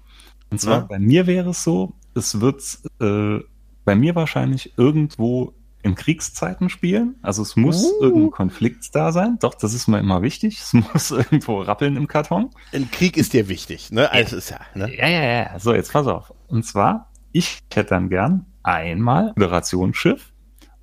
[0.51, 0.87] Und zwar, ja?
[0.87, 2.62] bei mir wäre es so, es wird
[3.01, 3.41] äh,
[3.85, 7.17] bei mir wahrscheinlich irgendwo in Kriegszeiten spielen.
[7.23, 8.03] Also es muss uh.
[8.03, 9.38] irgendein Konflikt da sein.
[9.41, 10.59] Doch, das ist mir immer wichtig.
[10.61, 12.51] Es muss irgendwo rappeln im Karton.
[12.73, 14.11] Ein Krieg ist dir wichtig, ne?
[14.11, 14.95] Also ist ja, ne?
[14.95, 15.59] ja, ja, ja.
[15.59, 16.33] So, jetzt pass auf.
[16.49, 20.33] Und zwar, ich hätte dann gern einmal Föderationsschiff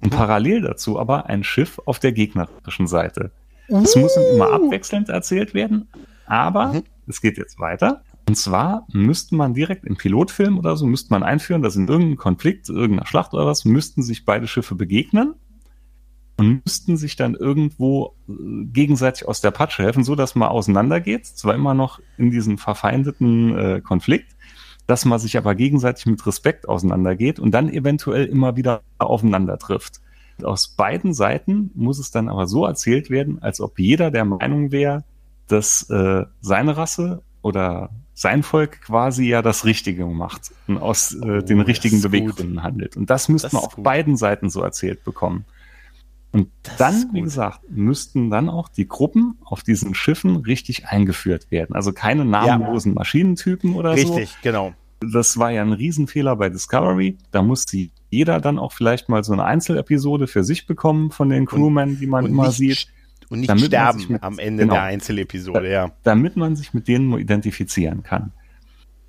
[0.02, 0.18] und mhm.
[0.18, 3.32] parallel dazu aber ein Schiff auf der gegnerischen Seite.
[3.68, 4.00] Es uh.
[4.00, 5.90] muss immer abwechselnd erzählt werden,
[6.26, 6.84] aber mhm.
[7.08, 8.04] es geht jetzt weiter.
[8.28, 12.18] Und zwar müsste man direkt im Pilotfilm oder so, müsste man einführen, dass in irgendeinem
[12.18, 15.36] Konflikt, irgendeiner Schlacht oder was, müssten sich beide Schiffe begegnen
[16.38, 18.34] und müssten sich dann irgendwo äh,
[18.66, 21.26] gegenseitig aus der Patsche helfen, so dass man auseinandergeht.
[21.26, 24.36] Zwar immer noch in diesem verfeindeten äh, Konflikt,
[24.88, 30.02] dass man sich aber gegenseitig mit Respekt auseinandergeht und dann eventuell immer wieder aufeinander trifft.
[30.44, 34.72] Aus beiden Seiten muss es dann aber so erzählt werden, als ob jeder der Meinung
[34.72, 35.04] wäre,
[35.48, 41.18] dass äh, seine Rasse oder sein Volk quasi ja das Richtige macht und aus äh,
[41.18, 42.96] oh, den richtigen Beweggründen handelt.
[42.96, 43.84] Und das müsste man auf gut.
[43.84, 45.46] beiden Seiten so erzählt bekommen.
[46.32, 51.52] Und das dann, wie gesagt, müssten dann auch die Gruppen auf diesen Schiffen richtig eingeführt
[51.52, 51.76] werden.
[51.76, 52.96] Also keine namenlosen ja.
[52.96, 54.16] Maschinentypen oder richtig, so.
[54.16, 54.74] Richtig, genau.
[55.02, 57.18] Das war ja ein Riesenfehler bei Discovery.
[57.32, 61.46] Da musste jeder dann auch vielleicht mal so eine Einzelepisode für sich bekommen von den
[61.46, 62.88] Crewmen, die man immer nicht, sieht.
[63.30, 65.92] Und nicht sterben mit, am Ende genau, der Einzelepisode, ja.
[66.04, 68.32] Damit man sich mit denen identifizieren kann.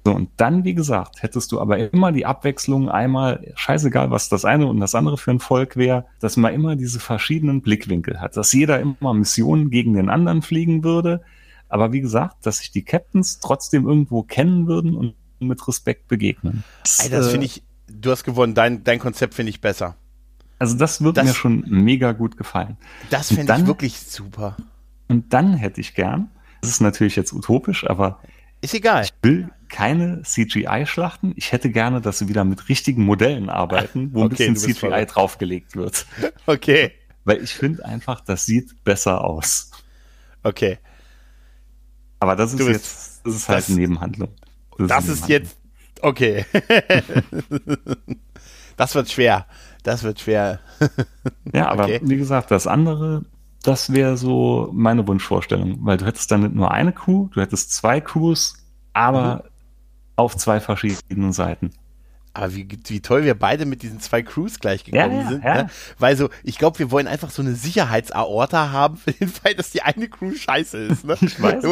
[0.07, 4.45] So, und dann, wie gesagt, hättest du aber immer die Abwechslung einmal, scheißegal, was das
[4.45, 8.37] eine und das andere für ein Volk wäre, dass man immer diese verschiedenen Blickwinkel hat,
[8.37, 11.23] dass jeder immer Missionen gegen den anderen fliegen würde.
[11.69, 16.63] Aber wie gesagt, dass sich die Captains trotzdem irgendwo kennen würden und mit Respekt begegnen.
[16.85, 19.97] Das, Ey, das äh, finde ich, du hast gewonnen, dein, dein Konzept finde ich besser.
[20.59, 22.77] Also das würde mir schon mega gut gefallen.
[23.11, 24.57] Das finde ich wirklich super.
[25.09, 26.31] Und dann hätte ich gern,
[26.63, 28.21] das ist natürlich jetzt utopisch, aber
[28.61, 29.05] ist egal.
[29.05, 31.35] Ich will keine CGI-Schlachten.
[31.37, 34.75] Ich hätte gerne, dass sie wieder mit richtigen Modellen arbeiten, wo okay, ein bisschen CGI
[34.75, 35.07] voll.
[35.07, 36.07] draufgelegt wird.
[36.47, 36.93] Okay.
[37.25, 39.73] Weil ich finde einfach, das sieht besser aus.
[40.45, 40.79] Okay.
[42.21, 44.29] Aber das ist bist, jetzt, das ist halt das, eine Nebenhandlung.
[44.79, 45.57] Das, das ist, ist jetzt,
[46.03, 46.47] okay.
[48.77, 49.47] das wird schwer.
[49.87, 50.59] Das wird schwer.
[51.55, 52.01] ja, aber okay.
[52.03, 53.25] wie gesagt, das andere,
[53.63, 57.73] das wäre so meine Wunschvorstellung, weil du hättest dann nicht nur eine Crew, du hättest
[57.73, 58.57] zwei Crews,
[58.95, 59.51] aber mhm.
[60.17, 61.71] auf zwei verschiedenen Seiten.
[62.37, 65.45] Aber wie, wie toll wir beide mit diesen zwei Crews gleich gekommen ja, sind.
[65.45, 65.55] Ja.
[65.55, 65.71] Ne?
[65.99, 69.71] Weil so, ich glaube, wir wollen einfach so eine Sicherheitsaorta haben für den Fall, dass
[69.71, 71.05] die eine Crew scheiße ist.
[71.05, 71.17] Ne?
[71.23, 71.65] ich weiß.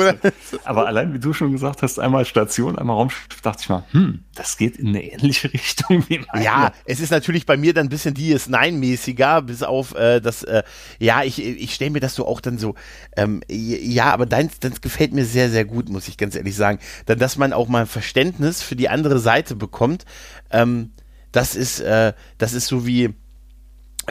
[0.65, 4.21] Aber allein, wie du schon gesagt hast, einmal Station, einmal Raumschiff, dachte ich mal, hm,
[4.35, 6.45] das geht in eine ähnliche Richtung wie meine.
[6.45, 10.63] Ja, es ist natürlich bei mir dann ein bisschen DS9-mäßiger, bis auf äh, das, äh,
[10.99, 12.75] ja, ich, ich stelle mir das so auch dann so,
[13.19, 16.79] ähm, ja, aber deins, deins gefällt mir sehr, sehr gut, muss ich ganz ehrlich sagen.
[17.05, 20.07] Dann, dass man auch mal ein Verständnis für die andere Seite bekommt
[20.55, 20.93] ähm,
[21.33, 23.15] das ist, äh, das ist so wie,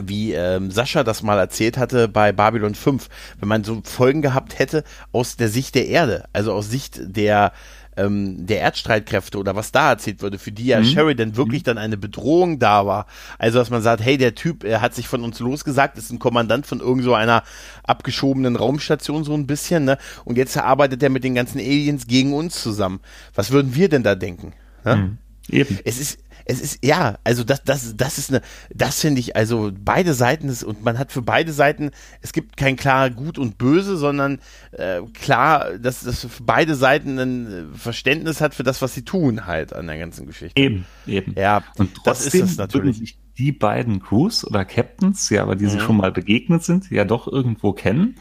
[0.02, 4.60] wie ähm, Sascha das mal erzählt hatte bei Babylon 5, wenn man so Folgen gehabt
[4.60, 7.54] hätte aus der Sicht der Erde, also aus Sicht der
[7.96, 10.86] ähm, der Erdstreitkräfte oder was da erzählt wurde, für die ja mhm.
[10.86, 11.66] Sheridan wirklich mhm.
[11.66, 13.06] dann eine Bedrohung da war.
[13.38, 16.18] Also dass man sagt, hey, der Typ, er hat sich von uns losgesagt, ist ein
[16.18, 17.44] Kommandant von irgend so einer
[17.84, 20.00] abgeschobenen Raumstation so ein bisschen, ne?
[20.26, 23.00] Und jetzt arbeitet er mit den ganzen Aliens gegen uns zusammen.
[23.36, 24.54] Was würden wir denn da denken?
[24.84, 24.96] Ne?
[24.96, 25.18] Mhm.
[25.50, 25.80] Eben.
[25.84, 28.42] Es ist, es ist, ja, also das, das, das ist eine,
[28.74, 32.58] das finde ich, also beide Seiten ist, und man hat für beide Seiten, es gibt
[32.58, 34.40] kein klar gut und böse, sondern
[34.72, 39.46] äh, klar, dass das für beide Seiten ein Verständnis hat für das, was sie tun
[39.46, 40.60] halt an der ganzen Geschichte.
[40.60, 41.36] Eben, eben.
[41.38, 43.18] Ja, und das ist es natürlich.
[43.40, 45.70] Die beiden Crews oder Captains, ja, aber die mhm.
[45.70, 48.16] sich schon mal begegnet sind, ja doch irgendwo kennen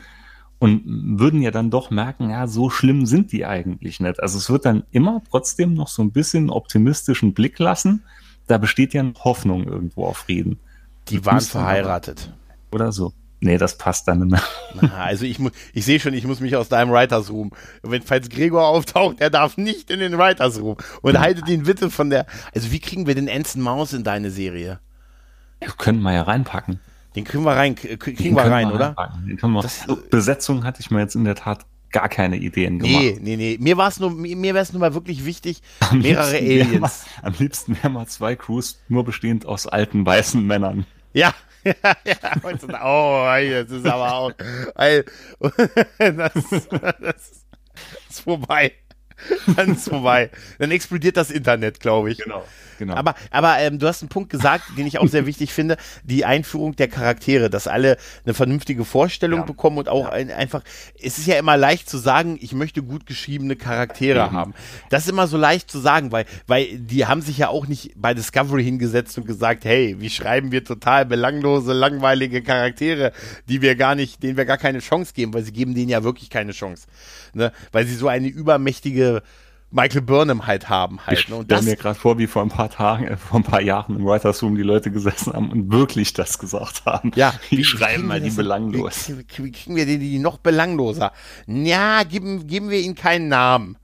[0.62, 4.22] und würden ja dann doch merken, ja, so schlimm sind die eigentlich nicht.
[4.22, 8.04] Also es wird dann immer trotzdem noch so ein bisschen optimistischen Blick lassen.
[8.46, 10.60] Da besteht ja noch Hoffnung irgendwo auf Frieden.
[11.08, 12.32] Die waren verheiratet.
[12.70, 13.12] Oder so.
[13.40, 14.42] Nee, das passt dann nicht mehr.
[14.80, 17.50] Na, also ich muss, ich sehe schon, ich muss mich aus deinem Writers Room.
[17.82, 20.76] Wenn falls Gregor auftaucht, er darf nicht in den Writers Room.
[21.00, 22.26] Und haltet ihn bitte von der.
[22.54, 24.78] Also wie kriegen wir den Ensign Maus in deine Serie?
[25.58, 26.78] Wir können mal ja reinpacken.
[27.14, 28.96] Den kriegen wir rein, kriegen wir rein, oder?
[29.24, 33.02] Wir, das, Besetzung hatte ich mir jetzt in der Tat gar keine Ideen gemacht.
[33.02, 33.58] Nee, nee, nee.
[33.60, 36.80] Mir war es nur, mir wäre es nur mal wirklich wichtig, am mehrere Aliens.
[36.80, 36.90] Mal,
[37.22, 40.86] am liebsten wären mal zwei Crews nur bestehend aus alten weißen Männern.
[41.12, 42.82] Ja, ja, ja.
[42.82, 44.32] oh, das ist aber auch.
[45.98, 46.32] Das,
[47.00, 47.44] das
[48.10, 48.72] ist vorbei.
[49.56, 50.30] Dann ist vorbei.
[50.58, 52.18] Dann explodiert das Internet, glaube ich.
[52.18, 52.44] Genau.
[52.82, 52.94] Genau.
[52.94, 56.24] Aber, aber ähm, du hast einen Punkt gesagt, den ich auch sehr wichtig finde, die
[56.24, 59.46] Einführung der Charaktere, dass alle eine vernünftige Vorstellung ja.
[59.46, 60.12] bekommen und auch ja.
[60.12, 60.62] ein, einfach,
[61.00, 64.32] es ist ja immer leicht zu sagen, ich möchte gut geschriebene Charaktere mhm.
[64.32, 64.54] haben.
[64.90, 67.92] Das ist immer so leicht zu sagen, weil, weil die haben sich ja auch nicht
[67.94, 73.12] bei Discovery hingesetzt und gesagt, hey, wie schreiben wir total belanglose, langweilige Charaktere,
[73.48, 76.02] die wir gar nicht, denen wir gar keine Chance geben, weil sie geben denen ja
[76.02, 76.88] wirklich keine Chance.
[77.34, 77.52] Ne?
[77.70, 79.11] Weil sie so eine übermächtige
[79.72, 81.18] Michael Burnham halt haben halt.
[81.18, 81.42] Ich ne?
[81.44, 84.04] stelle mir gerade vor, wie vor ein paar Tagen, äh, vor ein paar Jahren im
[84.04, 87.10] Writers Room die Leute gesessen haben und wirklich das gesagt haben.
[87.14, 89.08] Ja, wie, wie schreiben wir die belanglos.
[89.08, 91.12] Wie, wie, kriegen wir die, die noch belangloser?
[91.46, 93.78] Ja, geben, geben wir ihnen keinen Namen.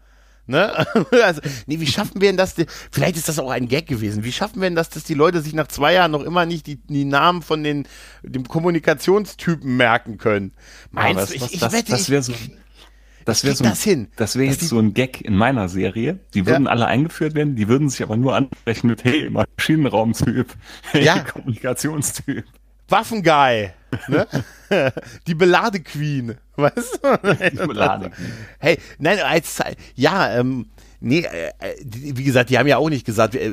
[0.46, 0.86] Ne?
[1.22, 2.54] Also, nee, wie schaffen wir denn das?
[2.90, 4.24] Vielleicht ist das auch ein Gag gewesen.
[4.24, 6.66] Wie schaffen wir denn das, dass die Leute sich nach zwei Jahren noch immer nicht
[6.66, 7.86] die, die Namen von den
[8.22, 10.52] dem Kommunikationstypen merken können?
[10.90, 12.32] Meinst du, ich, ich das, wette, das wäre so
[13.28, 14.08] das wäre so, das hin.
[14.16, 16.18] Das wäre jetzt so ein Gag in meiner Serie.
[16.32, 16.70] Die würden ja.
[16.70, 20.54] alle eingeführt werden, die würden sich aber nur ansprechen mit, hey, Maschinenraumtyp,
[20.92, 21.18] hey, ja.
[21.20, 22.44] Kommunikationstyp.
[22.88, 23.70] Waffenguy,
[24.08, 24.26] ne?
[25.26, 27.50] die Beladequeen, weißt du?
[27.50, 28.32] Die Beladequeen.
[28.58, 29.62] Hey, nein, als,
[29.94, 33.52] ja, ähm, Nee, äh, äh wie gesagt, die haben ja auch nicht gesagt, äh,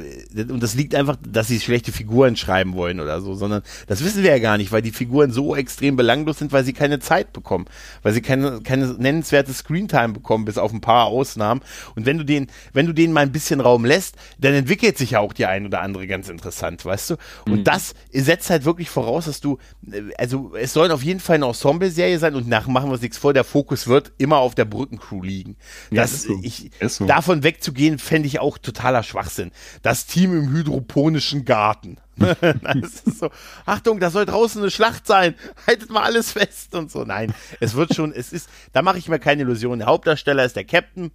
[0.50, 4.24] und das liegt einfach, dass sie schlechte Figuren schreiben wollen oder so, sondern das wissen
[4.24, 7.34] wir ja gar nicht, weil die Figuren so extrem belanglos sind, weil sie keine Zeit
[7.34, 7.66] bekommen,
[8.02, 11.62] weil sie keine, keine nennenswerte Screentime bekommen, bis auf ein paar Ausnahmen.
[11.96, 15.12] Und wenn du den, wenn du denen mal ein bisschen Raum lässt, dann entwickelt sich
[15.12, 17.16] ja auch die ein oder andere ganz interessant, weißt du?
[17.46, 17.64] Und mhm.
[17.64, 19.60] das setzt halt wirklich voraus, dass du,
[19.92, 23.02] äh, also es soll auf jeden Fall eine Ensemble-Serie sein und nach machen wir uns
[23.02, 25.58] nichts vor, der Fokus wird immer auf der Brückencrew liegen.
[25.92, 26.40] Das, ja, ist so.
[26.42, 27.06] ich, ist so.
[27.06, 29.52] davon davon wegzugehen, fände ich auch totaler Schwachsinn.
[29.82, 31.98] Das Team im hydroponischen Garten.
[33.06, 33.30] so,
[33.66, 35.36] Achtung, da soll draußen eine Schlacht sein.
[35.68, 37.04] Haltet mal alles fest und so.
[37.04, 39.80] Nein, es wird schon, es ist, da mache ich mir keine Illusionen.
[39.80, 41.12] Der Hauptdarsteller ist der Captain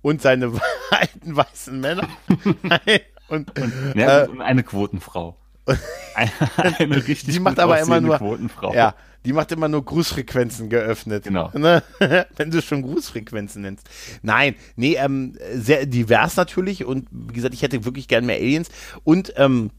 [0.00, 0.52] und seine
[0.90, 2.08] alten weißen Männer.
[3.28, 5.36] und, und, ja, äh, eine Quotenfrau.
[6.14, 6.30] Eine,
[6.78, 8.74] eine richtig die macht aber immer nur Quotenfrau.
[8.74, 8.94] Ja,
[9.28, 11.24] die macht immer nur Grußfrequenzen geöffnet.
[11.24, 11.50] Genau.
[11.52, 11.82] Ne?
[12.36, 13.86] Wenn du schon Grußfrequenzen nennst.
[14.22, 18.70] Nein, nee, ähm, sehr divers natürlich und wie gesagt, ich hätte wirklich gern mehr Aliens
[19.04, 19.70] und ähm,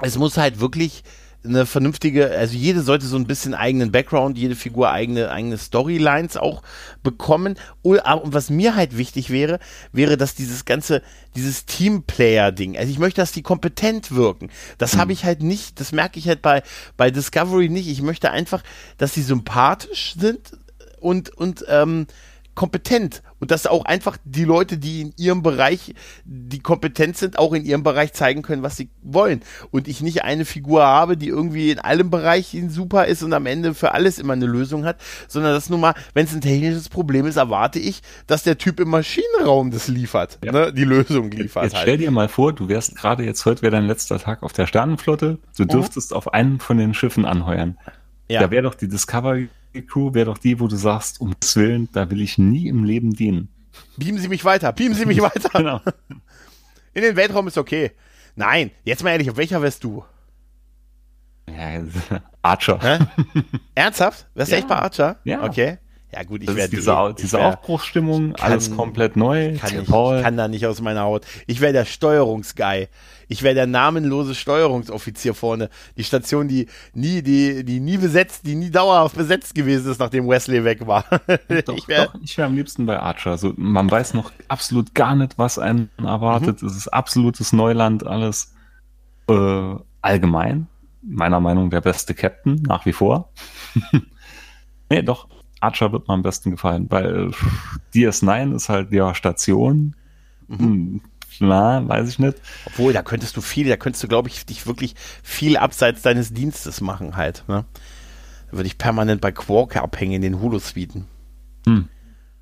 [0.00, 1.02] es muss halt wirklich
[1.44, 6.36] eine vernünftige, also jede sollte so ein bisschen eigenen Background, jede Figur eigene, eigene Storylines
[6.36, 6.62] auch
[7.02, 7.56] bekommen.
[7.82, 9.58] Und was mir halt wichtig wäre,
[9.92, 11.02] wäre, dass dieses ganze,
[11.36, 14.50] dieses Teamplayer-Ding, also ich möchte, dass die kompetent wirken.
[14.78, 15.00] Das mhm.
[15.00, 16.62] habe ich halt nicht, das merke ich halt bei,
[16.96, 17.88] bei Discovery nicht.
[17.88, 18.62] Ich möchte einfach,
[18.96, 20.52] dass sie sympathisch sind
[21.00, 22.06] und, und ähm,
[22.54, 27.52] kompetent und dass auch einfach die Leute, die in ihrem Bereich, die kompetent sind, auch
[27.52, 29.42] in ihrem Bereich zeigen können, was sie wollen.
[29.70, 33.46] Und ich nicht eine Figur habe, die irgendwie in allem Bereichen super ist und am
[33.46, 36.88] Ende für alles immer eine Lösung hat, sondern dass nun mal, wenn es ein technisches
[36.88, 40.52] Problem ist, erwarte ich, dass der Typ im Maschinenraum das liefert, ja.
[40.52, 41.64] ne, die Lösung liefert.
[41.64, 41.82] Jetzt, halt.
[41.82, 44.66] stell dir mal vor, du wärst gerade jetzt, heute wäre dein letzter Tag auf der
[44.66, 45.68] Sternenflotte, du mhm.
[45.68, 46.16] dürftest mhm.
[46.16, 47.76] auf einem von den Schiffen anheuern.
[48.28, 48.40] Ja.
[48.40, 49.48] Da wäre doch die Discovery
[49.82, 53.12] Crew wäre doch die, wo du sagst, um Willen, da will ich nie im Leben
[53.12, 53.48] dienen.
[53.96, 55.50] Beamen Sie mich weiter, beamen Sie mich weiter.
[55.52, 55.80] genau.
[56.92, 57.92] In den Weltraum ist okay.
[58.36, 60.04] Nein, jetzt mal ehrlich, auf welcher wärst du?
[61.48, 61.82] Ja,
[62.42, 62.78] Archer.
[62.80, 62.98] Hä?
[63.74, 64.26] Ernsthaft?
[64.34, 64.58] Wärst du ja.
[64.60, 65.16] echt bei Archer?
[65.24, 65.44] Ja.
[65.44, 65.78] Okay.
[66.12, 69.56] Ja gut, ich werde diese, diese wär, Aufbruchsstimmung, kann, alles komplett neu.
[69.58, 71.26] Kann ich, ich kann da nicht aus meiner Haut.
[71.48, 72.86] Ich wäre der Steuerungsguy.
[73.28, 75.70] Ich wäre der namenlose Steuerungsoffizier vorne.
[75.96, 80.28] Die Station, die nie, die, die nie besetzt, die nie dauerhaft besetzt gewesen ist, nachdem
[80.28, 81.04] Wesley weg war.
[81.64, 83.32] Doch, ich wäre wär am liebsten bei Archer.
[83.32, 86.62] Also, man weiß noch absolut gar nicht, was einen erwartet.
[86.62, 86.68] Mhm.
[86.68, 88.54] Es ist absolutes Neuland, alles
[89.28, 90.66] äh, allgemein.
[91.02, 93.30] Meiner Meinung der beste Captain, nach wie vor.
[94.90, 95.28] nee, doch,
[95.60, 97.30] Archer wird mir am besten gefallen, weil
[97.94, 99.96] DS9 ist halt ja Station.
[100.48, 101.00] Mhm.
[101.40, 102.38] Na, weiß ich nicht.
[102.66, 106.32] Obwohl, da könntest du viel, da könntest du, glaube ich, dich wirklich viel abseits deines
[106.32, 107.44] Dienstes machen halt.
[107.48, 107.64] Ne?
[108.50, 111.06] Da würde ich permanent bei Quark abhängen in den Hulu-Suiten.
[111.66, 111.88] Hm.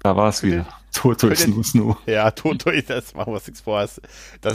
[0.00, 0.66] Da war es wieder.
[0.92, 1.96] Toto ist Snoo Snoo.
[2.06, 3.80] Ja, Toto ist das, machen wir nichts vor.
[3.80, 4.00] Das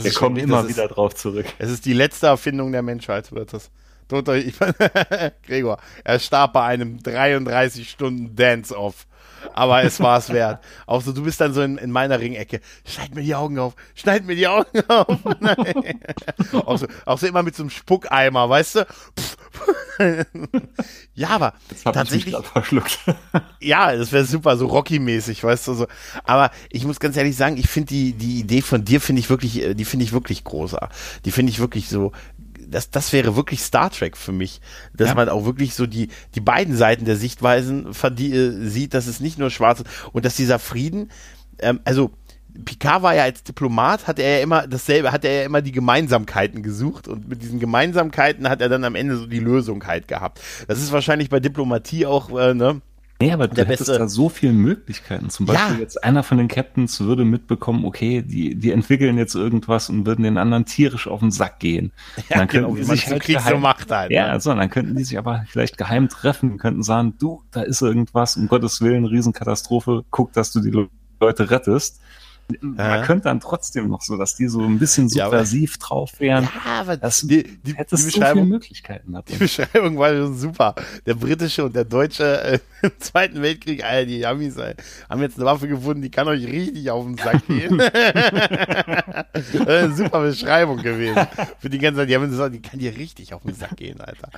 [0.04, 1.46] Wir ist kommen schon, immer wieder ist, drauf zurück.
[1.58, 3.70] Es ist die letzte Erfindung der Menschheit, wird das.
[4.06, 4.54] Toto, ich,
[5.46, 9.07] Gregor, er starb bei einem 33 Stunden Dance-Off.
[9.54, 10.62] Aber es war es wert.
[10.86, 12.60] Auch so, du bist dann so in, in meiner Ringecke.
[12.84, 13.74] Schneid mir die Augen auf.
[13.94, 15.06] Schneid mir die Augen auf.
[16.52, 18.86] auch, so, auch so immer mit so einem Spuckeimer, weißt du?
[21.14, 22.36] ja, aber tatsächlich.
[22.52, 22.98] verschluckt.
[23.60, 25.86] ja, das wäre super, so Rocky-mäßig, weißt du so.
[26.24, 29.30] Aber ich muss ganz ehrlich sagen, ich finde die, die Idee von dir finde ich
[29.30, 30.96] wirklich, die finde ich wirklich großartig.
[31.24, 32.12] Die finde ich wirklich so
[32.70, 34.60] das, das wäre wirklich Star Trek für mich,
[34.94, 35.14] dass ja.
[35.14, 39.38] man auch wirklich so die, die beiden Seiten der Sichtweisen äh, sieht, dass es nicht
[39.38, 41.10] nur schwarz ist und dass dieser Frieden,
[41.60, 42.10] ähm, also
[42.64, 45.72] Picard war ja als Diplomat, hat er ja immer dasselbe, hat er ja immer die
[45.72, 50.08] Gemeinsamkeiten gesucht und mit diesen Gemeinsamkeiten hat er dann am Ende so die Lösung halt
[50.08, 50.40] gehabt.
[50.66, 52.80] Das ist wahrscheinlich bei Diplomatie auch, äh, ne?
[53.20, 55.28] Nee, aber du hättest da so viele Möglichkeiten.
[55.28, 55.80] Zum Beispiel ja.
[55.80, 60.22] jetzt einer von den Captains würde mitbekommen, okay, die, die entwickeln jetzt irgendwas und würden
[60.22, 61.92] den anderen tierisch auf den Sack gehen.
[62.28, 64.10] Ja, dann genau, wie man sich halt Krieg geheim, so macht halt.
[64.10, 64.40] Ja, ne?
[64.40, 68.36] so, dann könnten die sich aber vielleicht geheim treffen, könnten sagen, du, da ist irgendwas,
[68.36, 70.88] um Gottes Willen, Riesenkatastrophe, guck, dass du die
[71.20, 72.00] Leute rettest.
[72.60, 73.04] Man äh.
[73.04, 76.44] könnte dann trotzdem noch so, dass die so ein bisschen subversiv ja, drauf wären.
[76.44, 79.18] Ja, aber das die, die, hättest die Beschreibung, so viele Möglichkeiten.
[79.28, 80.74] Die Beschreibung war super.
[81.06, 84.74] Der britische und der deutsche äh, im Zweiten Weltkrieg, Alter, die Amis äh,
[85.08, 87.78] haben jetzt eine Waffe gefunden, die kann euch richtig auf den Sack gehen.
[89.94, 91.26] super Beschreibung gewesen.
[91.58, 94.00] Für die ganze Zeit, die haben gesagt, die kann dir richtig auf den Sack gehen,
[94.00, 94.30] Alter.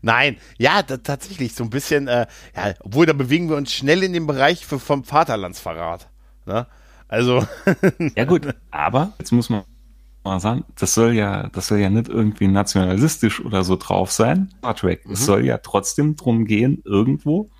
[0.00, 4.12] Nein, ja, tatsächlich so ein bisschen, äh, ja, obwohl da bewegen wir uns schnell in
[4.12, 6.08] den Bereich für, vom Vaterlandsverrat.
[6.46, 6.66] Ne?
[7.12, 7.46] Also.
[8.16, 9.64] ja, gut, aber jetzt muss man
[10.24, 14.48] mal sagen, das soll ja, das soll ja nicht irgendwie nationalistisch oder so drauf sein.
[14.58, 15.06] Star Trek.
[15.06, 15.12] Mhm.
[15.12, 17.50] Es soll ja trotzdem drum gehen, irgendwo,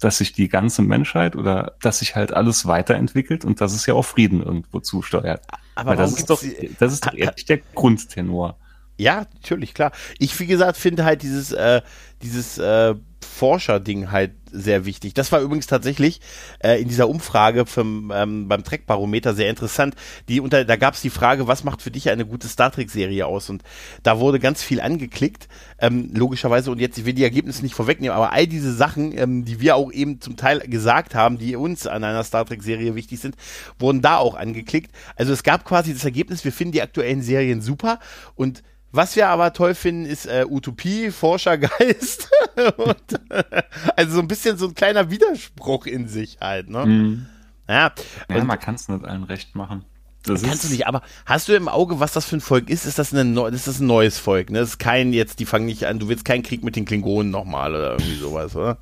[0.00, 3.92] dass sich die ganze Menschheit oder dass sich halt alles weiterentwickelt und dass es ja
[3.92, 5.42] auch Frieden irgendwo zusteuert.
[5.74, 6.42] Aber das ist doch,
[6.78, 8.56] das ist doch ehrlich der Grundtenor.
[8.96, 9.92] Ja, natürlich, klar.
[10.18, 11.82] Ich, wie gesagt, finde halt dieses, äh,
[12.22, 15.14] dieses äh, Forscher-Ding halt sehr wichtig.
[15.14, 16.20] Das war übrigens tatsächlich
[16.58, 19.94] äh, in dieser Umfrage vom, ähm, beim Trek-Barometer sehr interessant.
[20.28, 23.26] Die unter, da gab es die Frage, was macht für dich eine gute Star Trek-Serie
[23.26, 23.50] aus?
[23.50, 23.62] Und
[24.02, 26.70] da wurde ganz viel angeklickt, ähm, logischerweise.
[26.70, 29.76] Und jetzt, ich will die Ergebnisse nicht vorwegnehmen, aber all diese Sachen, ähm, die wir
[29.76, 33.36] auch eben zum Teil gesagt haben, die uns an einer Star Trek-Serie wichtig sind,
[33.78, 34.90] wurden da auch angeklickt.
[35.16, 37.98] Also es gab quasi das Ergebnis, wir finden die aktuellen Serien super
[38.34, 42.28] und was wir aber toll finden, ist äh, Utopie, Forschergeist.
[42.76, 43.62] und, äh,
[43.96, 46.86] also so ein bisschen so ein kleiner Widerspruch in sich halt, ne?
[46.86, 47.26] Mhm.
[47.68, 47.92] Ja,
[48.28, 49.84] ja man kann es nicht allen recht machen.
[50.24, 52.84] Das kannst du nicht, aber hast du im Auge, was das für ein Volk ist?
[52.84, 54.50] Ist das, eine, ist das ein neues Volk?
[54.50, 54.58] Ne?
[54.58, 57.30] Das ist kein jetzt, die fangen nicht an, du willst keinen Krieg mit den Klingonen
[57.30, 58.78] nochmal oder irgendwie sowas, oder?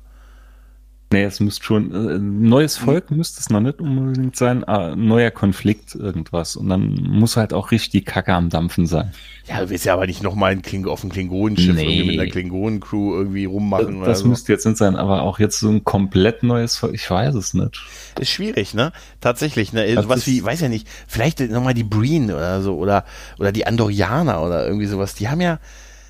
[1.11, 5.31] Nee, es müsste schon, äh, neues Volk müsste es noch nicht unbedingt sein, aber neuer
[5.31, 6.55] Konflikt irgendwas.
[6.55, 9.11] Und dann muss halt auch richtig Kacke am Dampfen sein.
[9.47, 11.81] Ja, du willst ja aber nicht nochmal ein Kling auf ein Klingonenschiff nee.
[11.81, 14.01] irgendwie mit einer Klingonencrew irgendwie rummachen.
[14.01, 17.09] Das, das müsste jetzt nicht sein, aber auch jetzt so ein komplett neues Volk, ich
[17.09, 17.81] weiß es nicht.
[18.19, 18.91] Ist schwierig, ne?
[19.19, 19.95] Tatsächlich, ne?
[19.95, 23.03] Das was wie, weiß ja nicht, vielleicht nochmal die Breen oder so, oder,
[23.39, 25.57] oder die Andorianer oder irgendwie sowas, die haben ja,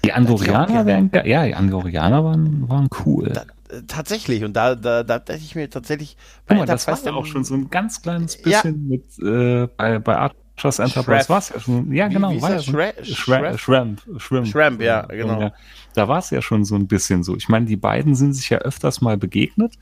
[0.03, 3.31] die Andorianer wären, ja, die Andorianer waren, waren cool.
[3.33, 3.43] Da,
[3.87, 7.13] tatsächlich, und da, da, da hätte ich mir tatsächlich bei Guck mal, das war ja
[7.13, 8.97] auch schon so ein ganz kleines bisschen ja.
[8.97, 11.91] mit äh, bei, bei Archer's Enterprise war es ja schon.
[11.93, 12.31] Ja, genau.
[12.31, 13.59] Wie, wie war ja Shre Shrimp.
[13.59, 14.47] Shrimp.
[14.47, 15.41] Shrimp, ja, genau.
[15.41, 15.53] Ja,
[15.93, 17.35] da war es ja schon so ein bisschen so.
[17.35, 19.75] Ich meine, die beiden sind sich ja öfters mal begegnet,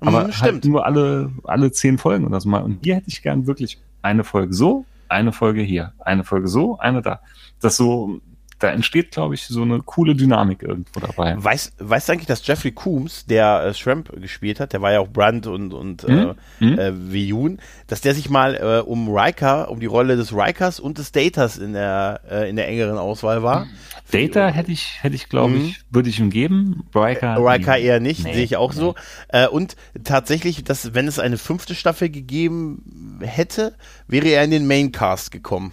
[0.00, 2.62] aber mhm, halt nur alle, alle zehn Folgen oder so mal.
[2.62, 6.78] Und hier hätte ich gern wirklich eine Folge so, eine Folge hier, eine Folge so,
[6.78, 7.20] eine da.
[7.60, 8.20] Das so
[8.62, 11.34] da entsteht, glaube ich, so eine coole Dynamik irgendwo dabei.
[11.36, 15.00] Weißt, weißt du eigentlich, dass Jeffrey Coombs, der äh, Shrimp gespielt hat, der war ja
[15.00, 16.34] auch Brandt und, und mhm.
[16.60, 16.78] äh, mhm.
[16.78, 20.98] äh, Viyun, dass der sich mal äh, um Riker, um die Rolle des Rikers und
[20.98, 23.66] des Datas in der, äh, in der engeren Auswahl war.
[24.10, 25.94] Data hätte ich, hätte ich, glaube ich, mhm.
[25.94, 26.84] würde ich ihm geben.
[26.94, 28.80] Riker, Riker eher nicht, nee, sehe ich auch nee.
[28.80, 28.94] so.
[29.28, 33.74] Äh, und tatsächlich, dass, wenn es eine fünfte Staffel gegeben hätte,
[34.06, 35.72] wäre er in den Maincast gekommen.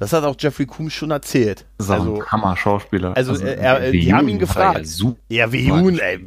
[0.00, 1.66] Das hat auch Jeffrey Coombs schon erzählt.
[1.76, 3.14] Das ist also, ein Hammer-Schauspieler.
[3.14, 4.88] Also, also er, äh, die haben ihn gefragt.
[5.28, 6.24] Ja, Viyun, ey.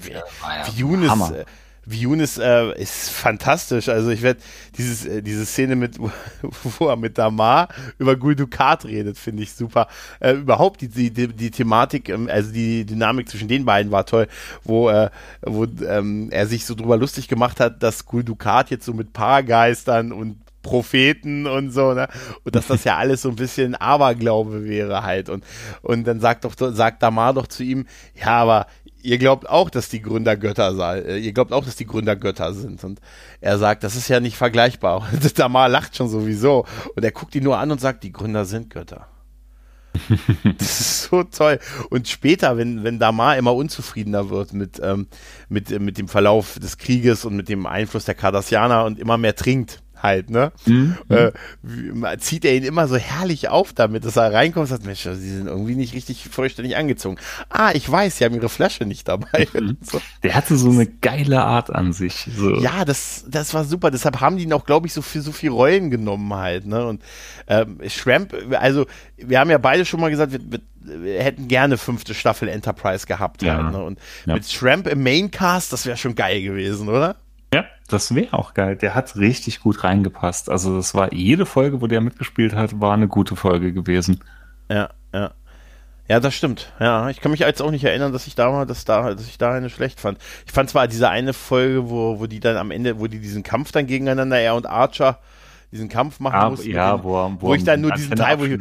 [0.75, 1.45] Viyun ist, äh,
[1.83, 3.89] Viyun ist, äh, ist fantastisch.
[3.89, 4.39] Also ich werde
[4.77, 5.97] dieses äh, diese Szene mit
[6.79, 9.87] wo er mit Damar über Gul Dukat redet, finde ich super.
[10.19, 14.05] Äh, überhaupt die, die, die, die Thematik, ähm, also die Dynamik zwischen den beiden war
[14.05, 14.27] toll,
[14.63, 15.09] wo äh,
[15.41, 19.13] wo ähm, er sich so drüber lustig gemacht hat, dass Gul Dukat jetzt so mit
[19.13, 22.07] Paargeistern und Propheten und so, ne?
[22.43, 25.29] Und dass das ja alles so ein bisschen Aberglaube wäre halt.
[25.29, 25.45] Und,
[25.83, 28.65] und dann sagt doch, sagt Damar doch zu ihm, ja, aber
[29.03, 32.15] ihr glaubt auch, dass die Gründer Götter sei, äh, ihr glaubt auch, dass die Gründer
[32.15, 32.83] Götter sind.
[32.83, 32.99] Und
[33.41, 35.07] er sagt, das ist ja nicht vergleichbar.
[35.13, 36.65] Und Damar lacht schon sowieso.
[36.95, 39.07] Und er guckt ihn nur an und sagt, die Gründer sind Götter.
[40.57, 41.59] das ist so toll.
[41.89, 45.07] Und später, wenn, wenn Damar immer unzufriedener wird mit, ähm,
[45.49, 49.35] mit, mit dem Verlauf des Krieges und mit dem Einfluss der Cardassianer und immer mehr
[49.35, 50.51] trinkt, halt, ne?
[50.65, 50.97] Mhm.
[51.09, 51.31] Äh,
[52.19, 55.35] zieht er ihn immer so herrlich auf damit, dass er reinkommt und sagt, Mensch, sie
[55.35, 57.17] sind irgendwie nicht richtig vollständig angezogen.
[57.49, 59.47] Ah, ich weiß, sie haben ihre Flasche nicht dabei.
[59.53, 59.77] Mhm.
[59.93, 60.01] So.
[60.23, 62.27] Der hatte so eine geile Art an sich.
[62.35, 62.55] So.
[62.55, 63.91] Ja, das, das war super.
[63.91, 66.85] Deshalb haben die ihn auch, glaube ich, so für so viel Rollen genommen halt, ne?
[66.85, 67.01] Und
[67.47, 68.85] ähm, Shrimp, also
[69.17, 70.59] wir haben ja beide schon mal gesagt, wir, wir,
[71.03, 73.55] wir hätten gerne fünfte Staffel Enterprise gehabt ja.
[73.55, 73.83] halt, ne?
[73.83, 74.35] Und ja.
[74.35, 77.17] mit Shrimp im Maincast, das wäre schon geil gewesen, oder?
[77.87, 78.75] Das wäre auch geil.
[78.75, 80.49] Der hat richtig gut reingepasst.
[80.49, 84.23] Also das war jede Folge, wo der mitgespielt hat, war eine gute Folge gewesen.
[84.69, 85.31] Ja, ja.
[86.09, 86.73] Ja, das stimmt.
[86.79, 89.25] Ja, ich kann mich jetzt auch nicht erinnern, dass ich da mal, dass da, dass
[89.25, 90.19] ich da eine schlecht fand.
[90.45, 93.41] Ich fand zwar diese eine Folge, wo, wo die dann am Ende, wo die diesen
[93.41, 95.19] Kampf dann gegeneinander, er und Archer,
[95.73, 96.59] diesen Kampf machen Ah, muss.
[96.63, 98.57] mit ja, dem- wo, er- wo ich dann nur diesen Teil, wo ich,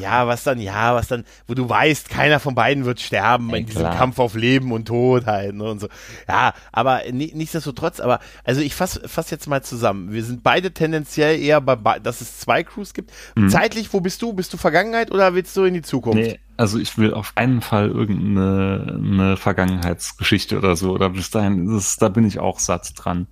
[0.00, 3.56] ja, was dann, ja, was dann, wo du weißt, keiner von beiden wird sterben Ja,
[3.56, 3.96] in diesem klar.
[3.96, 5.88] Kampf auf Leben und Tod halt, ne, und so.
[6.28, 10.12] Ja, aber ni- nichtsdestotrotz, aber, also ich fass, fass jetzt mal zusammen.
[10.12, 13.12] Wir sind beide tendenziell eher bei, dass es zwei Crews gibt.
[13.48, 14.32] Zeitlich, wo bist du?
[14.32, 16.18] Bist du Vergangenheit oder willst du in die Zukunft?
[16.18, 20.92] Nee, also ich will auf keinen Fall irgendeine eine Vergangenheitsgeschichte oder so.
[20.92, 23.26] Oder bis dahin es, da bin ich auch satt dran.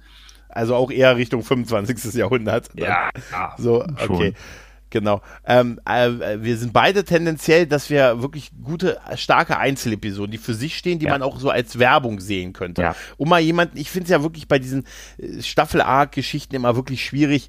[0.54, 2.14] Also auch eher Richtung 25.
[2.14, 2.70] Jahrhundert.
[2.74, 3.10] dann.
[3.32, 3.54] ja.
[3.58, 4.16] So, schon.
[4.16, 4.34] okay.
[4.90, 5.22] Genau.
[5.44, 10.78] Ähm, äh, wir sind beide tendenziell, dass wir wirklich gute, starke Einzelepisoden, die für sich
[10.78, 11.10] stehen, die Ja.
[11.10, 12.82] man auch so als Werbung sehen könnte.
[12.82, 12.96] Ja.
[13.16, 14.84] Um mal jemanden, ich finde es ja wirklich bei diesen
[15.18, 17.48] äh, Staffel-Arc-Geschichten immer wirklich schwierig.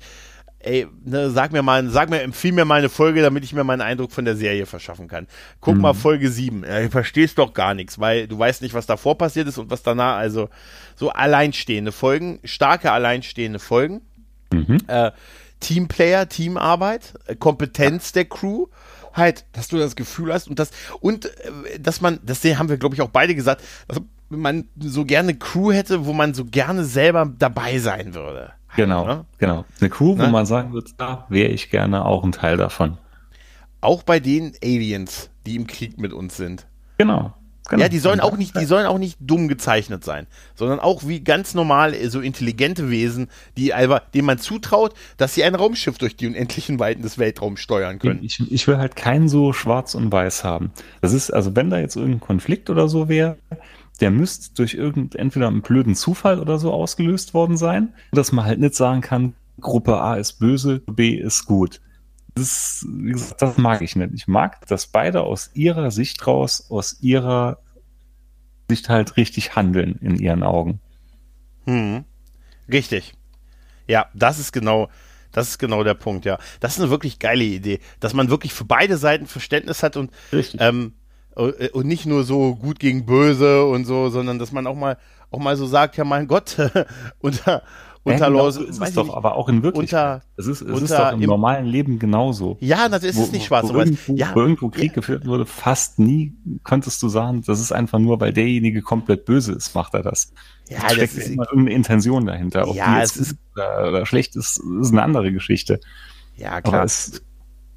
[0.65, 3.63] Ey, ne, sag mir mal, sag mir, empfiehl mir mal eine Folge, damit ich mir
[3.63, 5.27] meinen Eindruck von der Serie verschaffen kann.
[5.61, 6.63] Guck mal Folge 7.
[6.63, 9.69] Ja, du verstehst doch gar nichts, weil du weißt nicht, was davor passiert ist und
[9.69, 10.49] was danach, also
[10.95, 14.01] so alleinstehende Folgen, starke alleinstehende Folgen
[14.87, 15.11] äh,
[15.59, 18.67] Teamplayer, Teamarbeit, äh, Kompetenz der Crew,
[19.13, 22.77] halt, dass du das Gefühl hast und das und äh, dass man, das haben wir
[22.77, 26.83] glaube ich auch beide gesagt, dass man so gerne Crew hätte, wo man so gerne
[26.83, 28.53] selber dabei sein würde.
[28.75, 29.25] Genau, ne?
[29.37, 29.65] genau.
[29.79, 30.29] Eine Crew, wo Ne?
[30.29, 32.97] man sagen würde, da wäre ich gerne auch ein Teil davon.
[33.81, 36.65] Auch bei den Aliens, die im Krieg mit uns sind.
[36.97, 37.33] Genau.
[37.69, 37.83] genau.
[37.83, 41.19] Ja, die sollen auch nicht, die sollen auch nicht dumm gezeichnet sein, sondern auch wie
[41.19, 45.97] ganz normal äh, so intelligente Wesen, die einfach, denen man zutraut, dass sie ein Raumschiff
[45.97, 48.23] durch die unendlichen Weiten des Weltraums steuern können.
[48.23, 50.71] Ich, ich will halt kein so schwarz und weiß haben.
[51.01, 53.37] Das ist, also wenn da jetzt irgendein Konflikt oder so wäre,
[53.97, 58.45] der müsste durch irgend, entweder einen blöden Zufall oder so ausgelöst worden sein, dass man
[58.45, 61.81] halt nicht sagen kann, Gruppe A ist böse, B ist gut.
[62.33, 64.11] Das, wie gesagt, das mag ich nicht.
[64.13, 67.59] Ich mag, dass beide aus ihrer Sicht raus, aus ihrer
[68.69, 70.81] Sicht halt richtig handeln in ihren Augen.
[71.65, 72.03] Hm.
[72.69, 73.13] Richtig.
[73.87, 74.89] Ja, das ist genau,
[75.31, 76.37] das ist genau der Punkt, ja.
[76.59, 80.11] Das ist eine wirklich geile Idee, dass man wirklich für beide Seiten Verständnis hat und,
[80.59, 81.04] ähm, äh,
[81.35, 84.97] und nicht nur so gut gegen böse und so, sondern dass man auch mal,
[85.31, 86.55] auch mal so sagt, ja mein Gott,
[87.19, 87.61] unter,
[88.03, 89.13] unter ja, genau, Laws- so ist es doch, nicht.
[89.15, 90.21] aber auch in Wirklichkeit.
[90.21, 92.55] unter- es ist, es ist unter doch im im- normalen Leben genauso.
[92.61, 95.99] Ja, das ist es nicht schwarz wo, irgendwo, Ja, wo irgendwo Krieg geführt wurde, fast
[95.99, 96.33] nie
[96.63, 100.31] konntest du sagen, das ist einfach nur, weil derjenige komplett böse ist, macht er das.
[100.69, 102.67] ja, da steckt das ist, immer irgendeine Intention dahinter.
[102.67, 105.79] Ob Ja, die es jetzt ist- gut oder, oder schlecht ist, ist eine andere Geschichte.
[106.37, 106.83] ja klar.
[106.85, 107.21] es,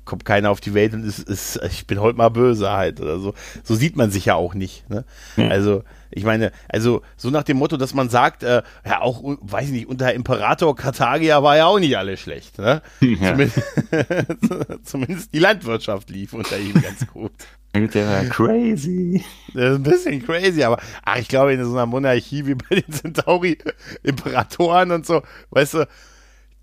[0.08, 3.18] kommt keiner auf die Welt und ist, ist ich bin heute mal böse halt oder
[3.18, 3.34] so.
[3.62, 4.88] So sieht man sich ja auch nicht.
[4.88, 5.04] Ne?
[5.36, 5.48] Ja.
[5.48, 9.66] Also ich meine, also so nach dem Motto, dass man sagt, äh, ja auch, weiß
[9.66, 12.58] ich nicht, unter Imperator Karthagia war ja auch nicht alles schlecht.
[12.58, 12.80] Ne?
[13.00, 13.32] Ja.
[13.32, 13.62] Zumindest,
[14.84, 17.32] zumindest die Landwirtschaft lief unter ihm ganz gut.
[17.74, 19.22] der war crazy.
[19.52, 22.76] Das ist ein bisschen crazy, aber ach, ich glaube, in so einer Monarchie wie bei
[22.76, 23.58] den Centauri,
[24.02, 25.88] Imperatoren und so, weißt du,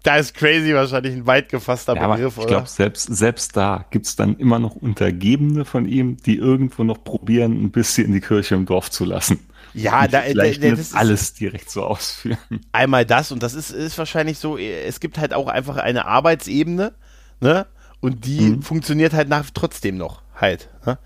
[0.06, 4.16] da ist crazy wahrscheinlich ein weit gefasster Ja, Begriff, ich glaube, selbst, selbst da gibt's
[4.16, 8.66] dann immer noch Untergebene von ihm, die irgendwo noch probieren, ein bisschen die Kirche im
[8.66, 9.40] Dorf zu lassen.
[9.74, 12.38] ja, da, vielleicht da, nicht das ist, alles direkt so ausführen.
[12.72, 16.94] einmal das und das ist, ist wahrscheinlich so, es gibt halt auch einfach eine Arbeitsebene,
[17.40, 17.68] ne?
[18.02, 18.62] Und die Mhm.
[18.62, 20.70] funktioniert halt nach trotzdem noch halt.
[20.86, 21.00] Ne?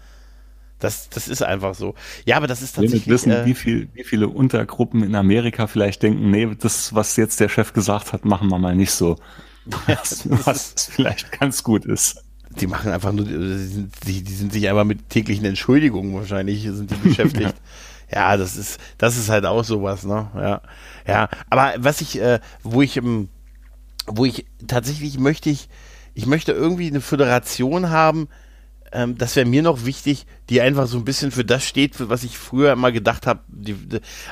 [0.80, 1.96] Das, das ist einfach so.
[2.26, 3.08] Ja, aber das ist Wir tatsächlich.
[3.08, 7.16] nicht wissen, äh, wie, viel, wie viele Untergruppen in Amerika vielleicht denken, nee, das, was
[7.18, 9.18] jetzt der Chef gesagt hat, machen wir mal nicht so.
[9.86, 12.24] Was, was vielleicht ganz gut ist.
[12.60, 16.90] die machen einfach nur, die sind, die, sind sich einfach mit täglichen Entschuldigungen wahrscheinlich, sind
[16.90, 17.54] die beschäftigt.
[18.12, 20.28] ja, das ist, das ist halt auch sowas, ne?
[20.34, 20.62] Ja.
[21.06, 21.30] Ja.
[21.52, 23.30] Aber was ich, äh, wo ich im,
[24.08, 25.70] wo ich tatsächlich möchte ich,
[26.16, 28.28] ich möchte irgendwie eine Föderation haben,
[28.92, 32.10] ähm, das wäre mir noch wichtig, die einfach so ein bisschen für das steht, für
[32.10, 33.42] was ich früher immer gedacht habe.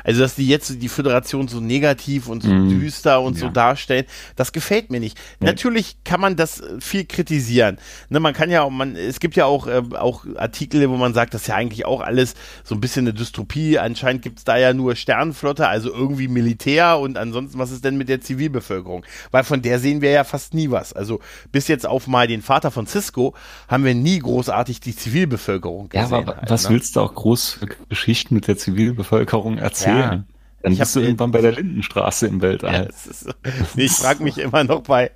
[0.04, 3.52] Also, dass die jetzt die Föderation so negativ und so Mm, düster und so ja.
[3.52, 4.06] darstellen,
[4.36, 5.18] das gefällt mir nicht.
[5.40, 5.48] Nee.
[5.48, 7.78] Natürlich kann man das äh, viel kritisieren.
[8.10, 11.14] Ne, man kann ja auch, man, es gibt ja auch, äh, auch Artikel, wo man
[11.14, 13.80] sagt, das ist ja eigentlich auch alles so ein bisschen eine Dystopie.
[13.80, 17.98] Anscheinend gibt es da ja nur Sternenflotte, also irgendwie Militär und ansonsten, was ist denn
[17.98, 19.06] mit der Zivilbevölkerung?
[19.32, 20.94] Weil von der sehen wir ja fast nie was.
[20.94, 21.20] Also
[21.52, 23.36] bis jetzt auf mal den Vater von Cisco
[23.68, 26.30] haben wir nie großartig die Zivilbevölkerung Ja, gesehen.
[26.30, 26.70] aber halt, was ne?
[26.70, 30.28] willst du auch groß Geschichten mit der Zivilbevölkerung erzählen?
[30.62, 32.90] Dann Ich bist du irgendwann bei der Lindenstraße im Ja, Weltall.
[32.90, 33.28] ist,
[33.74, 35.12] nee, ich frage mich immer noch bei,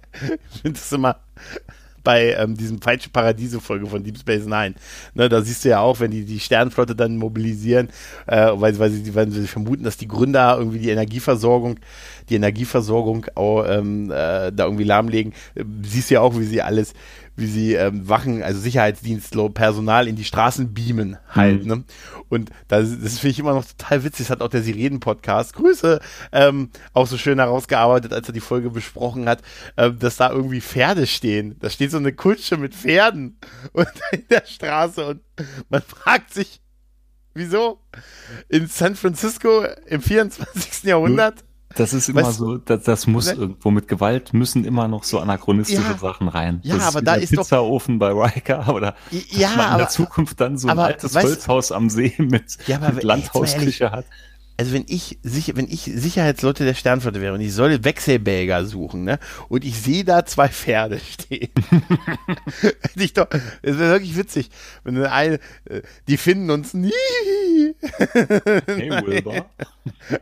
[0.53, 1.17] ich finde das immer
[2.03, 4.73] bei ähm, diesem falsche Paradiese-Folge von Deep Space Nine.
[5.13, 7.89] Ne, da siehst du ja auch, wenn die die Sternenflotte dann mobilisieren,
[8.25, 11.79] äh, weil, weil, sie, weil sie vermuten, dass die Gründer irgendwie die Energieversorgung,
[12.29, 15.33] die Energieversorgung auch, ähm, äh, da irgendwie lahmlegen.
[15.53, 16.93] Äh, Siehst du ja auch, wie sie alles,
[17.35, 21.63] wie sie ähm, Wachen, also Sicherheitsdienstpersonal in die Straßen beamen halt.
[21.63, 21.67] Mhm.
[21.67, 21.83] Ne?
[22.29, 24.27] Und das, das finde ich immer noch total witzig.
[24.27, 25.99] Das hat auch der Sirenen-Podcast, Grüße,
[26.31, 29.41] ähm, auch so schön herausgearbeitet, als er die Folge besprochen hat,
[29.75, 31.55] äh, dass da irgendwie Pferde stehen.
[31.59, 33.37] Da steht so eine Kutsche mit Pferden
[33.73, 35.21] und in der Straße und
[35.69, 36.61] man fragt sich,
[37.33, 37.79] wieso?
[38.49, 40.83] In San Francisco im 24.
[40.83, 41.43] Jahrhundert?
[41.75, 43.33] Das ist immer weißt, so, das, das muss ne?
[43.33, 46.59] irgendwo mit Gewalt müssen immer noch so anachronistische ja, Sachen rein.
[46.63, 49.89] Ja, das aber ist da ist Pizzaofen bei Riker oder ja, man in aber, der
[49.89, 54.05] Zukunft dann so ein altes weißt, Holzhaus am See mit, ja, aber, mit Landhausküche hat
[54.57, 59.19] also wenn ich, wenn ich Sicherheitsleute der Sternflotte wäre und ich soll Wechselbäger suchen, ne,
[59.49, 61.49] und ich sehe da zwei Pferde stehen,
[62.61, 64.49] hätte ich doch, das wäre wirklich witzig,
[64.83, 66.91] wenn eine, äh, die finden uns nie.
[67.81, 69.45] hey Wilbur.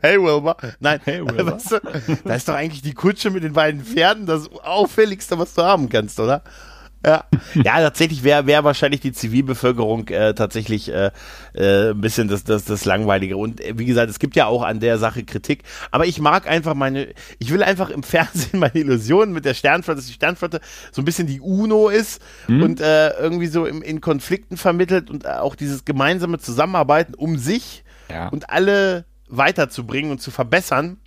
[0.02, 0.56] Hey Wilbur.
[0.80, 1.54] Nein, hey Wilbur.
[1.54, 1.82] Weißt du,
[2.24, 5.90] da ist doch eigentlich die Kutsche mit den beiden Pferden das auffälligste, was du haben
[5.90, 6.44] kannst, oder?
[7.06, 7.24] Ja,
[7.54, 11.12] ja tatsächlich wäre wär wahrscheinlich die Zivilbevölkerung äh, tatsächlich äh,
[11.54, 13.38] äh, ein bisschen das, das, das Langweilige.
[13.38, 15.64] Und äh, wie gesagt, es gibt ja auch an der Sache Kritik.
[15.92, 19.98] Aber ich mag einfach meine, ich will einfach im Fernsehen meine Illusionen mit der Sternflotte,
[19.98, 20.60] dass die Sternflotte
[20.92, 22.64] so ein bisschen die UNO ist mhm.
[22.64, 27.84] und äh, irgendwie so im, in Konflikten vermittelt und auch dieses gemeinsame Zusammenarbeiten um sich
[28.10, 28.28] ja.
[28.30, 30.98] und alle weiterzubringen und zu verbessern.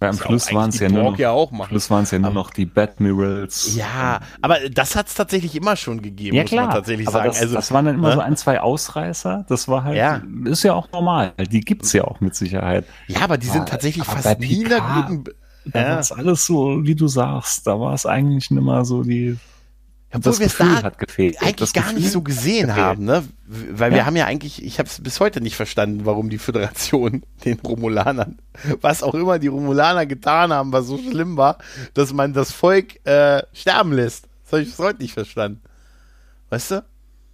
[0.00, 2.30] Ja, am Schluss waren es ja, nur noch, ja auch Schluss waren es ja nur
[2.30, 3.74] noch die Batmirals.
[3.74, 6.66] Ja, aber das hat es tatsächlich immer schon gegeben, ja, muss klar.
[6.66, 7.28] man tatsächlich aber sagen.
[7.28, 8.14] Das, also, das waren dann immer ne?
[8.14, 9.46] so ein, zwei Ausreißer.
[9.48, 10.20] Das war halt, ja.
[10.44, 11.32] ist ja auch normal.
[11.50, 12.84] Die gibt's ja auch mit Sicherheit.
[13.06, 15.24] Ja, aber die sind tatsächlich fast nie in der guten.
[15.64, 15.88] Da ja.
[15.90, 17.66] war es alles so, wie du sagst.
[17.66, 19.36] Da war es eigentlich nicht mehr so die
[20.12, 21.42] obwohl das Gefühl hat gefehlt.
[21.42, 22.84] eigentlich das gar nicht so gesehen gefehlt.
[22.84, 23.24] haben, ne?
[23.46, 23.98] Weil ja.
[23.98, 27.58] wir haben ja eigentlich, ich habe es bis heute nicht verstanden, warum die Föderation den
[27.60, 28.38] Romulanern,
[28.80, 31.58] was auch immer die Romulaner getan haben, was so schlimm war,
[31.94, 34.28] dass man das Volk äh, sterben lässt.
[34.44, 35.60] Das habe ich bis heute nicht verstanden.
[36.50, 36.84] Weißt du?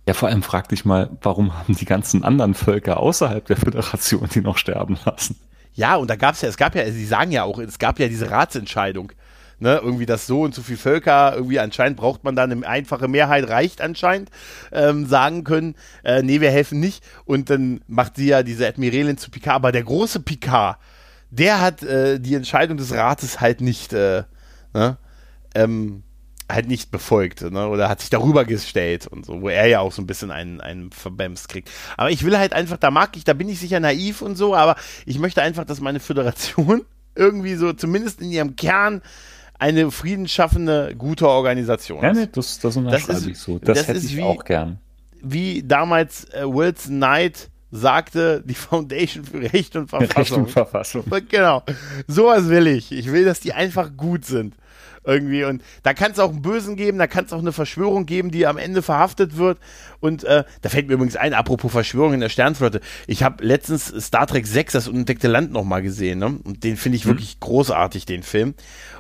[0.08, 4.28] Ja, vor allem frag dich mal, warum haben die ganzen anderen Völker außerhalb der Föderation
[4.34, 5.38] die noch sterben lassen?
[5.74, 7.98] Ja, und da gab es ja, es gab ja, sie sagen ja auch, es gab
[7.98, 9.12] ja diese Ratsentscheidung
[9.62, 13.06] ne, irgendwie das so und so viel Völker, irgendwie anscheinend braucht man dann eine einfache
[13.06, 14.28] Mehrheit, reicht anscheinend,
[14.72, 17.04] ähm, sagen können, äh, nee, wir helfen nicht.
[17.24, 20.78] Und dann macht sie ja diese Admiralin zu Picard, aber der große Picard,
[21.30, 24.24] der hat äh, die Entscheidung des Rates halt nicht, äh,
[24.74, 24.98] ne,
[25.54, 26.02] ähm,
[26.50, 27.68] halt nicht befolgt ne?
[27.68, 30.60] oder hat sich darüber gestellt und so, wo er ja auch so ein bisschen einen,
[30.60, 31.70] einen Verbäms kriegt.
[31.96, 34.56] Aber ich will halt einfach, da mag ich, da bin ich sicher naiv und so,
[34.56, 34.74] aber
[35.06, 36.84] ich möchte einfach, dass meine Föderation
[37.14, 39.02] irgendwie so zumindest in ihrem Kern
[39.62, 43.60] eine friedensschaffende, gute Organisation Ja, nee, das, das das ich so.
[43.60, 44.78] Das, das hätte ich wie, auch gern.
[45.22, 50.16] Wie damals äh, Wilson Knight sagte, die Foundation für Recht und Verfassung.
[50.16, 51.04] Recht und Verfassung.
[51.28, 51.62] Genau.
[52.08, 52.90] Sowas will ich.
[52.90, 54.54] Ich will, dass die einfach gut sind
[55.04, 55.44] irgendwie.
[55.44, 58.30] Und da kann es auch einen Bösen geben, da kann es auch eine Verschwörung geben,
[58.30, 59.58] die am Ende verhaftet wird.
[60.00, 62.80] Und äh, da fällt mir übrigens ein, apropos Verschwörung in der Sternflotte.
[63.06, 66.18] Ich habe letztens Star Trek 6, das unentdeckte Land, nochmal gesehen.
[66.18, 66.38] Ne?
[66.44, 67.12] Und den finde ich hm.
[67.12, 68.54] wirklich großartig, den Film.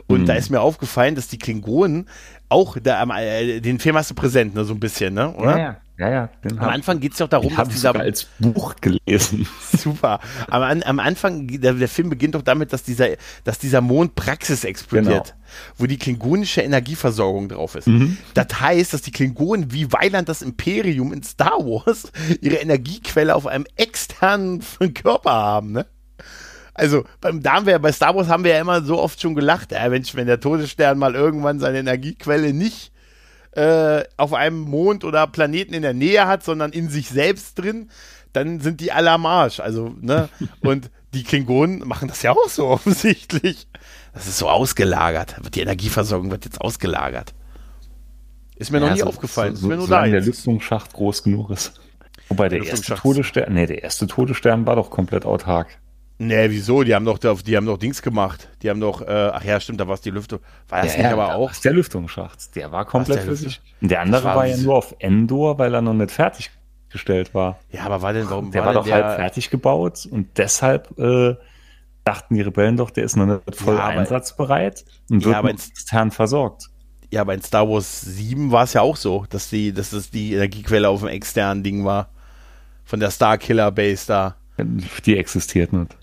[0.06, 0.26] Und mhm.
[0.26, 2.08] da ist mir aufgefallen, dass die Klingonen
[2.48, 5.32] auch, da, äh, den Film hast du präsent, ne, so ein bisschen, ne?
[5.34, 5.50] Oder?
[5.50, 5.76] Ja, ja.
[6.02, 6.28] Ja, ja,
[6.58, 7.94] am Anfang geht es auch darum, dass dieser.
[7.94, 9.46] als Buch gelesen.
[9.72, 10.18] Super.
[10.48, 13.10] Am, am Anfang, der, der, Film beginnt doch damit, dass dieser,
[13.44, 15.40] dass dieser Mond Praxis explodiert, genau.
[15.78, 17.86] wo die klingonische Energieversorgung drauf ist.
[17.86, 18.16] Mhm.
[18.34, 23.46] Das heißt, dass die Klingonen wie Weiland das Imperium in Star Wars ihre Energiequelle auf
[23.46, 24.60] einem externen
[24.94, 25.86] Körper haben, ne?
[26.74, 29.36] also beim, da haben wir bei Star Wars haben wir ja immer so oft schon
[29.36, 32.91] gelacht, äh, Mensch, wenn der Todesstern mal irgendwann seine Energiequelle nicht
[33.52, 37.90] äh, auf einem Mond oder Planeten in der Nähe hat, sondern in sich selbst drin,
[38.32, 39.60] dann sind die alle am Arsch.
[39.60, 40.28] Also, ne?
[40.60, 43.68] Und die Klingonen machen das ja auch so offensichtlich.
[44.14, 45.36] Das ist so ausgelagert.
[45.54, 47.34] Die Energieversorgung wird jetzt ausgelagert.
[48.56, 49.56] Ist mir ja, noch nie so, aufgefallen.
[49.56, 51.80] So, ist mir nur da der Lüftungsschacht groß genug ist.
[52.28, 55.68] Wobei der, der erste Todesstern, nee, der erste Todesstern war doch komplett autark.
[56.26, 56.84] Nee, wieso?
[56.84, 58.48] Die haben doch, die haben doch Dings gemacht.
[58.62, 60.38] Die haben doch, äh, ach ja, stimmt, da war es die Lüftung.
[60.68, 61.52] War das ja, nicht ja, aber auch?
[61.52, 63.60] Der Lüftungsschacht, der war komplett für sich.
[63.80, 67.58] Der andere war, war ja nur auf Endor, weil er noch nicht fertiggestellt war.
[67.70, 71.34] Ja, aber war denn, warum der war, war doch halb fertig gebaut und deshalb äh,
[72.04, 76.12] dachten die Rebellen doch, der ist noch nicht voll ja, einsatzbereit und wird ja, extern
[76.12, 76.68] versorgt.
[77.10, 80.10] Ja, aber in Star Wars 7 war es ja auch so, dass die, dass das
[80.10, 82.10] die Energiequelle auf dem externen Ding war.
[82.84, 84.36] Von der Starkiller Base da.
[84.64, 85.96] Die existiert nicht.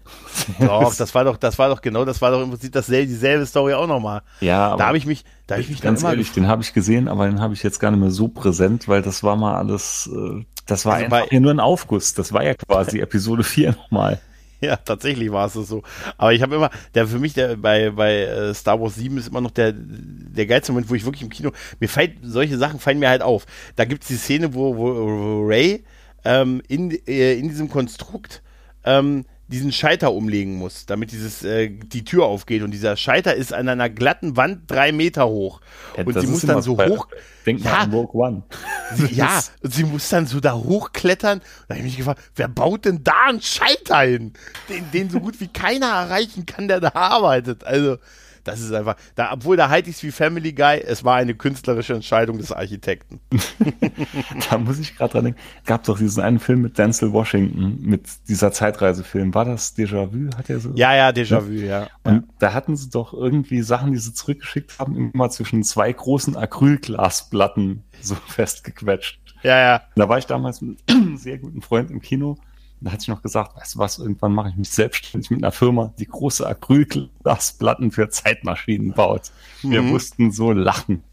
[0.60, 3.46] Doch, das war doch, das war doch genau, das war doch im Prinzip dasselbe, dieselbe
[3.46, 4.22] Story auch nochmal.
[4.42, 7.08] Ja, da habe ich mich, da habe ich mich ganz ehrlich, den habe ich gesehen,
[7.08, 10.10] aber den habe ich jetzt gar nicht mehr so präsent, weil das war mal alles,
[10.14, 12.14] äh, das war also einfach bei, nur ein Aufguss.
[12.14, 14.20] Das war ja quasi Episode 4 nochmal.
[14.62, 15.84] Ja, tatsächlich war es so.
[16.18, 19.30] Aber ich habe immer, der für mich, der bei, bei äh, Star Wars 7 ist
[19.30, 22.80] immer noch der, der geilste Moment, wo ich wirklich im Kino, mir fällt, solche Sachen
[22.80, 23.46] fallen mir halt auf.
[23.78, 25.86] Da gibt es die Szene, wo, wo, wo Ray
[26.26, 28.42] ähm, in, äh, in diesem Konstrukt
[28.90, 32.62] ähm, diesen Scheiter umlegen muss, damit dieses, äh, die Tür aufgeht.
[32.62, 35.62] Und dieser Scheiter ist an einer glatten Wand drei Meter hoch.
[35.98, 37.08] Ja, und sie muss dann so hoch.
[37.46, 38.44] Denk ja, mal an Rogue One.
[39.12, 41.42] ja, und sie muss dann so da hochklettern.
[41.68, 44.34] Da habe ich mich gefragt, wer baut denn da einen Scheiter hin?
[44.70, 47.64] Den, den so gut wie keiner erreichen kann, der da arbeitet.
[47.64, 47.98] Also,
[48.44, 51.36] das ist einfach, da, obwohl da halte ich es wie Family Guy, es war eine
[51.36, 53.20] künstlerische Entscheidung des Architekten.
[54.50, 55.40] da muss ich gerade dran denken.
[55.66, 59.34] Gab doch diesen einen Film mit Denzel Washington, mit dieser Zeitreisefilm.
[59.34, 60.36] War das Déjà-vu?
[60.38, 60.72] Hat er so?
[60.76, 61.88] Ja, ja, Déjà-vu, ja.
[62.04, 62.24] Und ja.
[62.40, 67.84] da hatten sie doch irgendwie Sachen, die sie zurückgeschickt haben, immer zwischen zwei großen Acrylglasplatten
[68.02, 69.20] so festgequetscht.
[69.44, 69.82] Ja, ja.
[69.96, 72.38] Da war ich damals mit einem sehr guten Freund im Kino
[72.82, 75.52] da hatte ich noch gesagt, weißt du was, irgendwann mache ich mich selbstständig mit einer
[75.52, 79.32] Firma, die große Acrylglasplatten für Zeitmaschinen baut.
[79.62, 79.90] Wir mhm.
[79.90, 81.04] mussten so lachen.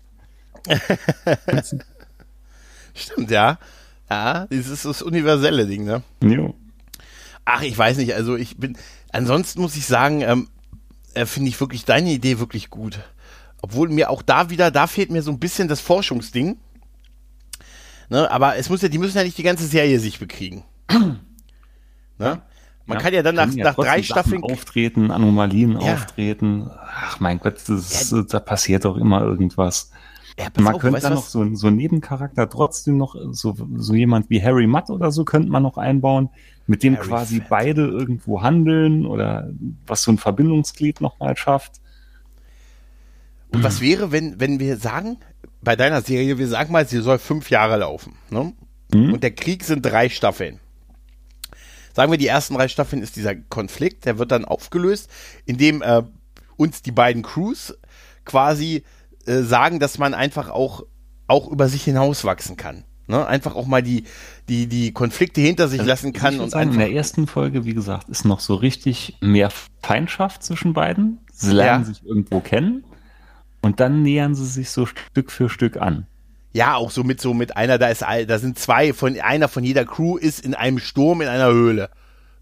[2.95, 3.59] Stimmt, ja.
[4.09, 6.03] Ja, das ist das universelle Ding, ne?
[6.23, 6.55] Jo.
[7.45, 8.79] Ach, ich weiß nicht, also ich bin,
[9.11, 10.49] ansonsten muss ich sagen, ähm,
[11.15, 13.01] äh, finde ich wirklich deine Idee wirklich gut.
[13.63, 16.59] Obwohl mir auch da wieder, da fehlt mir so ein bisschen das Forschungsding.
[18.09, 20.63] Ne, aber es muss ja, die müssen ja nicht die ganze Serie sich bekriegen.
[22.19, 22.43] Ne?
[22.87, 25.95] Man ja, kann ja dann nach, ja nach drei Staffeln auftreten, Anomalien ja.
[25.95, 26.71] auftreten.
[26.71, 29.91] Ach mein Gott, das, da passiert doch immer irgendwas.
[30.57, 34.41] man auf, könnte da noch so, so einen Nebencharakter trotzdem noch, so, so jemand wie
[34.41, 36.31] Harry Mudd oder so könnte man noch einbauen,
[36.69, 37.49] mit dem Harry quasi Fett.
[37.49, 39.51] beide irgendwo handeln oder
[39.87, 41.81] was so ein Verbindungsglied nochmal schafft.
[43.53, 45.19] Und was wäre, wenn, wenn wir sagen,
[45.61, 48.53] bei deiner Serie, wir sagen mal, sie soll fünf Jahre laufen, ne?
[48.95, 49.15] Mhm.
[49.15, 50.61] Und der Krieg sind drei Staffeln
[51.97, 55.09] sagen wir, die ersten drei Staffeln ist dieser Konflikt, der wird dann aufgelöst,
[55.47, 56.03] indem äh,
[56.57, 57.75] uns die beiden Crews
[58.27, 58.85] quasi
[59.25, 60.85] äh, sagen, dass man einfach auch,
[61.27, 62.85] auch über sich hinauswachsen kann.
[63.07, 63.27] Ne?
[63.27, 64.05] Einfach auch mal die,
[64.51, 66.39] die, die Konflikte hinter sich also, lassen kann.
[66.39, 69.51] Und sagen, in der ersten Folge, wie gesagt, ist noch so richtig mehr
[69.83, 71.21] Feindschaft zwischen beiden.
[71.33, 71.89] Sie lernen ja.
[71.89, 72.85] sich irgendwo kennen
[73.63, 76.07] und dann nähern sie sich so Stück für Stück an.
[76.57, 79.63] Ja, auch so mit so mit einer, da ist da sind zwei von einer von
[79.63, 81.91] jeder Crew ist in einem Sturm in einer Höhle.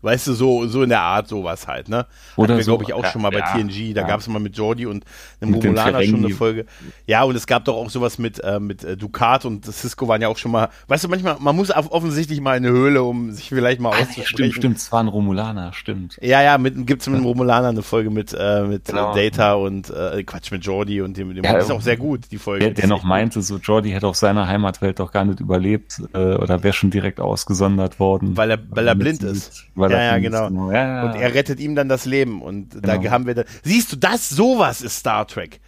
[0.04, 2.06] Weißt du, so, so in der Art sowas halt, ne?
[2.36, 3.94] Oder so, glaube ich, auch ja, schon mal bei ja, TNG.
[3.94, 4.06] Da ja.
[4.06, 5.02] gab es mal mit Jordi und
[5.40, 6.66] einem Romulaner schon eine Folge.
[7.06, 10.20] Ja, und es gab doch auch sowas mit, äh, mit äh, Ducat und Cisco waren
[10.20, 13.32] ja auch schon mal, weißt du, manchmal, man muss offensichtlich mal in eine Höhle, um
[13.32, 14.26] sich vielleicht mal ah, auszusprechen.
[14.26, 16.18] Stimmt, stimmt, es war ein Romulaner, stimmt.
[16.20, 19.14] Ja, ja, mit, gibt's mit einem Romulaner eine Folge mit, äh, mit genau.
[19.14, 22.38] Data und, äh, Quatsch, mit Jordi und dem, dem ja, ist auch sehr gut, die
[22.38, 22.66] Folge.
[22.66, 26.34] Der, der noch meinte, so Jordi hätte auf seiner Heimatwelt doch gar nicht überlebt, äh,
[26.34, 28.36] oder wäre schon direkt ausgesondert worden.
[28.36, 29.64] Weil er, weil er blind ist.
[29.74, 30.48] Weil ja, ja, genau.
[30.48, 32.42] genau ja, Und er rettet ihm dann das Leben.
[32.42, 33.02] Und genau.
[33.02, 35.60] da haben wir dann, siehst du, das, sowas ist Star Trek.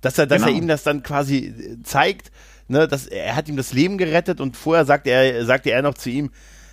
[0.00, 0.52] Dass er, dass genau.
[0.52, 2.32] er ihm das dann quasi zeigt,
[2.68, 5.94] ne, dass er hat ihm das Leben gerettet und vorher sagte er, sagte er noch
[5.94, 6.30] zu ihm,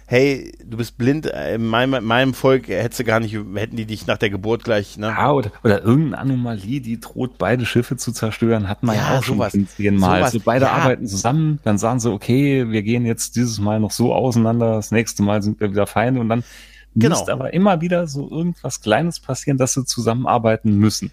[0.09, 3.75] hey, du bist blind, äh, in meinem, in meinem Volk hättest du gar nicht, hätten
[3.75, 5.07] die dich nach der Geburt gleich, ne?
[5.07, 9.19] Ja, oder, oder irgendeine Anomalie, die droht, beide Schiffe zu zerstören, hat man ja, ja
[9.19, 10.17] auch sowas, schon zehnmal.
[10.17, 10.71] Sowas, also beide ja.
[10.71, 14.89] arbeiten zusammen, dann sagen sie, okay, wir gehen jetzt dieses Mal noch so auseinander, das
[14.89, 16.43] nächste Mal sind wir wieder Feinde und dann
[16.95, 17.15] Genau.
[17.15, 21.11] Müsste aber immer wieder so irgendwas Kleines passieren, dass sie zusammenarbeiten müssen.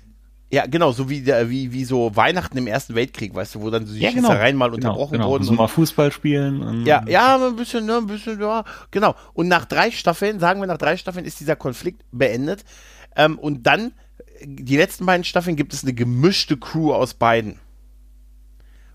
[0.51, 3.71] Ja, genau, so wie, der, wie, wie so Weihnachten im Ersten Weltkrieg, weißt du, wo
[3.71, 4.29] dann die ja, genau.
[4.29, 5.29] Schießereien mal genau, unterbrochen genau.
[5.31, 5.45] wurden.
[5.45, 6.87] So mal Fußball spielen.
[6.87, 9.17] ja, ja, ein bisschen, ne, ein bisschen, ja, genau.
[9.35, 12.65] Und nach drei Staffeln, sagen wir nach drei Staffeln, ist dieser Konflikt beendet.
[13.17, 13.93] Ähm, und dann,
[14.45, 17.59] die letzten beiden Staffeln gibt es eine gemischte Crew aus beiden.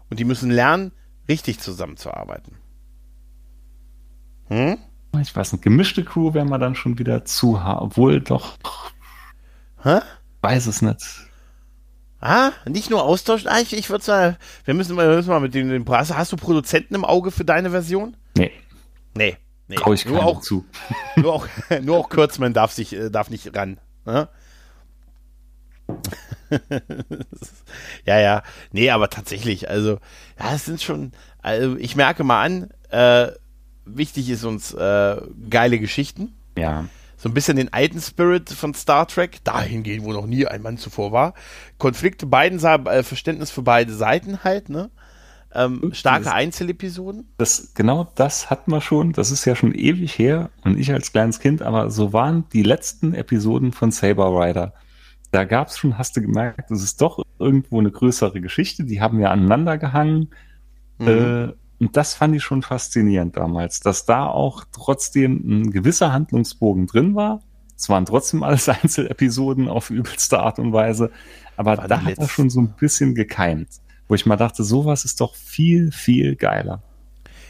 [0.10, 0.94] Und die müssen lernen,
[1.28, 2.58] richtig zusammenzuarbeiten.
[4.48, 4.78] Hm?
[5.20, 7.82] Ich weiß nicht, gemischte Crew wäre man dann schon wieder zu hart.
[7.82, 8.58] Obwohl doch.
[9.84, 10.00] Hä?
[10.42, 11.06] Weiß es nicht.
[12.22, 13.50] Ah, nicht nur austauschen.
[13.50, 16.14] Ah, ich, ich würde sagen, wir müssen mal, müssen mal mit dem, dem Preis.
[16.14, 18.16] Hast du Produzenten im Auge für deine Version?
[18.38, 18.52] Nee.
[19.16, 19.38] Nee.
[19.68, 19.76] nee.
[19.76, 20.66] Trau ich nur auch zu.
[21.16, 21.48] Nur auch,
[21.82, 23.80] nur auch Kurzmann darf sich, äh, darf nicht ran.
[24.06, 24.30] Ne?
[28.06, 28.44] ja, ja.
[28.72, 30.00] Nee, aber tatsächlich, also,
[30.40, 33.32] ja, es sind schon, also ich merke mal an, äh,
[33.86, 36.34] wichtig ist uns äh, geile Geschichten.
[36.58, 36.86] Ja.
[37.18, 40.64] So ein bisschen den alten Spirit von Star Trek, dahin gehen, wo noch nie ein
[40.64, 41.34] Mann zuvor war.
[41.78, 44.90] Konflikte beiden äh, Verständnis für beide Seiten halt, ne?
[45.54, 47.28] Ähm, starke Einzelepisoden.
[47.38, 49.12] Das, genau das hatten wir schon.
[49.12, 52.64] Das ist ja schon ewig her und ich als kleines Kind, aber so waren die
[52.64, 54.74] letzten Episoden von Saber Rider.
[55.32, 58.84] Da gab es schon, hast du gemerkt, es ist doch irgendwo eine größere Geschichte.
[58.84, 60.30] Die haben ja aneinander gehangen.
[60.98, 61.08] Mhm.
[61.08, 66.86] Äh, und das fand ich schon faszinierend damals, dass da auch trotzdem ein gewisser Handlungsbogen
[66.86, 67.42] drin war,
[67.76, 71.10] Es waren trotzdem alles Einzelepisoden auf übelste Art und Weise.
[71.58, 73.70] Aber war da hat er schon so ein bisschen gekeimt,
[74.08, 76.84] wo ich mal dachte, sowas ist doch viel, viel geiler.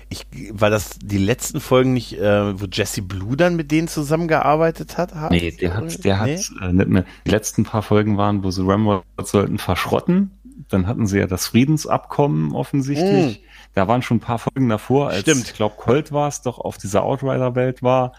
[0.07, 4.97] Ich, war das die letzten Folgen nicht, äh, wo Jesse Blue dann mit denen zusammengearbeitet
[4.97, 5.13] hat?
[5.13, 5.31] hat?
[5.31, 6.37] Nee, der hat, der nee?
[6.37, 7.05] hat äh, nicht mehr.
[7.25, 10.31] Die letzten paar Folgen waren, wo sie Ramrod sollten verschrotten.
[10.71, 13.41] Dann hatten sie ja das Friedensabkommen offensichtlich.
[13.41, 13.45] Mm.
[13.73, 15.43] Da waren schon ein paar Folgen davor, als Stimmt.
[15.43, 18.13] ich glaube Colt war es doch auf dieser Outrider-Welt war,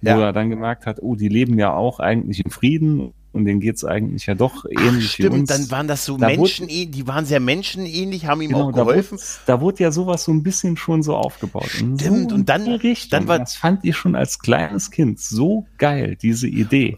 [0.00, 0.20] wo ja.
[0.20, 3.84] er dann gemerkt hat, oh, die leben ja auch eigentlich im Frieden und denen geht's
[3.84, 5.48] eigentlich ja doch ähnlich Ach, stimmt, wie uns.
[5.48, 8.72] dann waren das so da Menschen, wurde, die waren sehr menschenähnlich, haben ihm genau, auch
[8.72, 9.18] geholfen.
[9.18, 11.68] Da wurde, da wurde, ja sowas so ein bisschen schon so aufgebaut.
[11.68, 15.66] Stimmt, so und dann, Richtung, dann war, das fand ich schon als kleines Kind so
[15.78, 16.96] geil, diese Idee.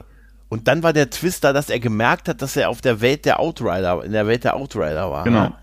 [0.50, 3.24] Und dann war der Twist da, dass er gemerkt hat, dass er auf der Welt
[3.24, 5.24] der Outrider, in der Welt der Outrider war.
[5.24, 5.44] Genau.
[5.44, 5.54] Ne?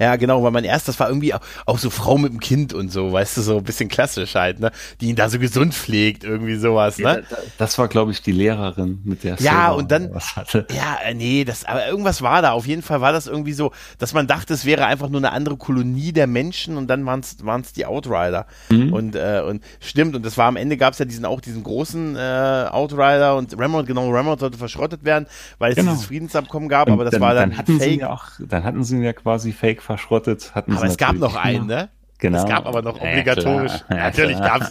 [0.00, 2.90] Ja, genau, weil mein erstes war irgendwie auch, auch so Frau mit dem Kind und
[2.90, 4.72] so, weißt du, so ein bisschen klassisch halt, ne?
[5.00, 7.22] Die ihn da so gesund pflegt, irgendwie sowas, ne?
[7.30, 10.66] Ja, das war, glaube ich, die Lehrerin, mit der Ja, und dann, was hatte.
[10.70, 12.52] ja, äh, nee, das, aber irgendwas war da.
[12.52, 15.32] Auf jeden Fall war das irgendwie so, dass man dachte, es wäre einfach nur eine
[15.32, 18.46] andere Kolonie der Menschen und dann waren es die Outrider.
[18.70, 18.92] Mhm.
[18.94, 21.62] Und, äh, und stimmt, und das war am Ende gab es ja diesen auch diesen
[21.62, 25.26] großen äh, Outrider und Ramrod, genau, Ramrod sollte verschrottet werden,
[25.58, 25.92] weil es genau.
[25.92, 27.90] dieses Friedensabkommen gab, und aber das dann, war dann, dann hatten Fake.
[27.90, 30.54] Sie ja auch, dann hatten sie ihn ja quasi Fake verschrottet.
[30.54, 31.90] Hatten aber es gab noch einen, ne?
[32.18, 32.38] Genau.
[32.38, 33.72] Es gab aber noch obligatorisch.
[33.88, 34.70] Ja, ja, natürlich gab es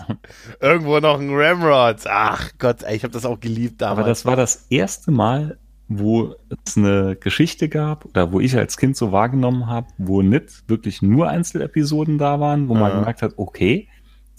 [0.61, 2.05] irgendwo noch einen Ramrod.
[2.07, 3.99] Ach Gott, ey, ich habe das auch geliebt damals.
[3.99, 5.57] Aber das war das erste Mal,
[5.87, 10.69] wo es eine Geschichte gab oder wo ich als Kind so wahrgenommen habe, wo nicht
[10.69, 13.89] wirklich nur Einzelepisoden da waren, wo man gemerkt hat, okay,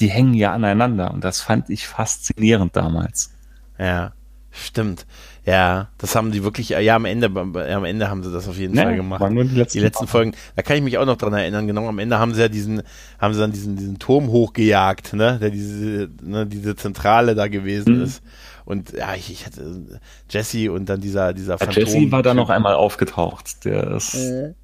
[0.00, 1.10] die hängen ja aneinander.
[1.10, 3.34] Und das fand ich faszinierend damals.
[3.78, 4.12] Ja,
[4.50, 5.04] stimmt.
[5.46, 8.76] Ja, das haben die wirklich, ja, am Ende, am Ende haben sie das auf jeden
[8.76, 9.20] ja, Fall gemacht.
[9.20, 11.66] Waren nur die letzten, die letzten Folgen, da kann ich mich auch noch dran erinnern,
[11.66, 12.82] genau, am Ende haben sie ja diesen,
[13.18, 17.96] haben sie dann diesen, diesen Turm hochgejagt, ne, der diese, ne, diese Zentrale da gewesen
[17.96, 18.04] mhm.
[18.04, 18.22] ist.
[18.66, 22.50] Und ja, ich, ich hatte Jesse und dann dieser, dieser ja, Jesse war da noch
[22.50, 24.14] einmal aufgetaucht, der ist.
[24.14, 24.54] Äh.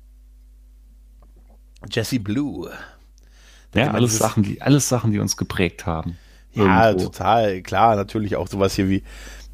[1.90, 2.70] Jesse Blue.
[3.74, 6.18] Ja, alles Sachen, die, alles Sachen, die uns geprägt haben.
[6.52, 7.06] Ja, Irgendwo.
[7.08, 9.02] total, klar, natürlich auch sowas hier wie,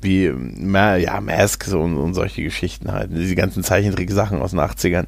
[0.02, 3.10] wie ja, Masks und, und solche Geschichten halt.
[3.12, 5.06] Diese ganzen Zeichentrick-Sachen aus den 80ern.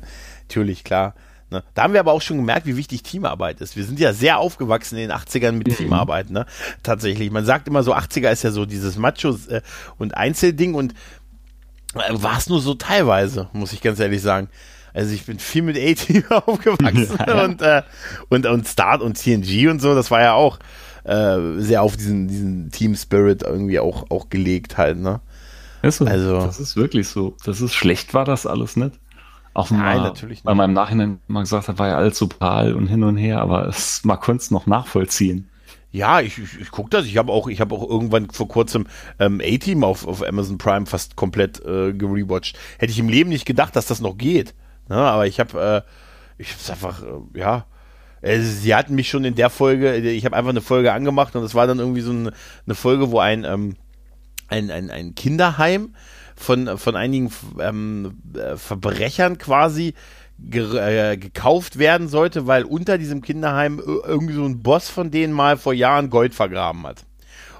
[0.49, 1.15] Natürlich, klar.
[1.51, 1.63] Ne?
[1.75, 3.77] Da haben wir aber auch schon gemerkt, wie wichtig Teamarbeit ist.
[3.77, 5.77] Wir sind ja sehr aufgewachsen in den 80ern mit mhm.
[5.77, 6.47] Teamarbeit, ne?
[6.83, 7.31] Tatsächlich.
[7.31, 9.63] Man sagt immer so, 80er ist ja so dieses Macho- äh,
[9.99, 10.95] und Einzelding und
[11.95, 14.49] äh, war es nur so teilweise, muss ich ganz ehrlich sagen.
[14.93, 17.45] Also ich bin viel mit A-Team aufgewachsen ja, ja.
[17.45, 17.83] und, äh,
[18.29, 20.59] und, und Start und TNG und so, das war ja auch
[21.05, 25.21] äh, sehr auf diesen, diesen Team Spirit irgendwie auch, auch gelegt halt, ne?
[25.83, 26.07] Ist so.
[26.07, 27.37] Also, das ist wirklich so.
[27.45, 28.99] Das ist schlecht, war das alles nicht.
[29.53, 30.47] Auch Nein, mal, natürlich nicht.
[30.47, 33.17] Weil man im Nachhinein mal gesagt hat, war ja alles so prall und hin und
[33.17, 35.49] her, aber es, man konnte es noch nachvollziehen.
[35.93, 37.07] Ja, ich, ich, ich gucke das.
[37.07, 38.89] Ich habe auch, ich habe auch irgendwann vor kurzem
[39.21, 42.59] ähm, A-Team auf, auf Amazon Prime fast komplett äh, gerewatcht.
[42.79, 44.55] Hätte ich im Leben nicht gedacht, dass das noch geht.
[44.89, 44.97] Ne?
[44.97, 47.63] Aber ich habe, äh, ich hab's einfach, äh, ja, äh,
[48.25, 51.55] sie hatten mich schon in der Folge, ich habe einfach eine Folge angemacht und es
[51.55, 52.33] war dann irgendwie so eine,
[52.67, 53.77] eine Folge, wo ein, ähm,
[54.49, 55.95] ein, ein, ein Kinderheim
[56.35, 59.95] von, von einigen ähm, äh, Verbrechern quasi
[60.39, 65.33] ge äh, gekauft werden sollte, weil unter diesem Kinderheim irgendwie so ein Boss von denen
[65.33, 67.05] mal vor Jahren Gold vergraben hat.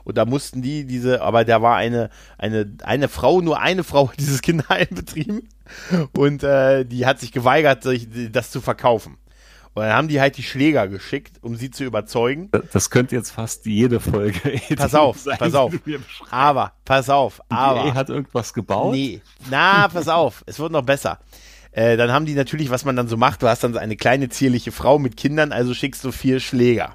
[0.05, 4.11] Und da mussten die diese, aber da war eine, eine, eine Frau, nur eine Frau
[4.11, 5.49] hat dieses Kinderheim betrieben
[6.17, 7.87] und äh, die hat sich geweigert,
[8.33, 9.17] das zu verkaufen.
[9.75, 12.51] Und dann haben die halt die Schläger geschickt, um sie zu überzeugen.
[12.73, 14.61] Das könnte jetzt fast jede Folge.
[14.77, 15.75] Pass auf, sein, pass auf.
[16.31, 17.83] Aber, pass auf, aber.
[17.85, 18.95] Die hat irgendwas gebaut?
[18.95, 19.21] Nee.
[19.51, 20.45] Na, pass auf.
[20.47, 21.19] Es wird noch besser.
[21.73, 23.97] Äh, dann haben die natürlich, was man dann so macht, du hast dann so eine
[23.97, 26.95] kleine zierliche Frau mit Kindern, also schickst du vier Schläger.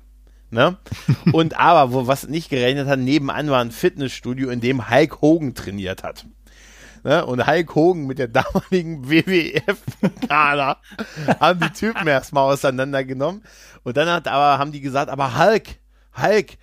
[0.51, 0.77] Ne?
[1.33, 5.53] Und aber, wo was nicht gerechnet hat, nebenan war ein Fitnessstudio, in dem Hulk Hogan
[5.53, 6.25] trainiert hat.
[7.03, 7.25] Ne?
[7.25, 10.77] Und Hulk Hogan mit der damaligen WWF-Kader
[11.39, 13.43] haben die Typen erstmal auseinandergenommen.
[13.83, 15.77] Und dann hat aber, haben die gesagt, aber Hulk,
[16.21, 16.57] Hulk,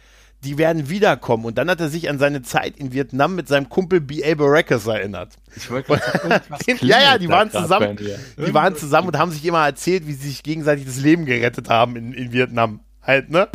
[0.45, 1.45] die werden wiederkommen.
[1.45, 4.35] Und dann hat er sich an seine Zeit in Vietnam mit seinem Kumpel B.A.
[4.35, 5.35] Baracus erinnert.
[5.57, 5.91] Ich wollte
[6.83, 7.97] Ja, ja, die waren zusammen.
[7.97, 11.69] Die waren zusammen und haben sich immer erzählt, wie sie sich gegenseitig das Leben gerettet
[11.69, 13.49] haben in, in Vietnam halt, ne?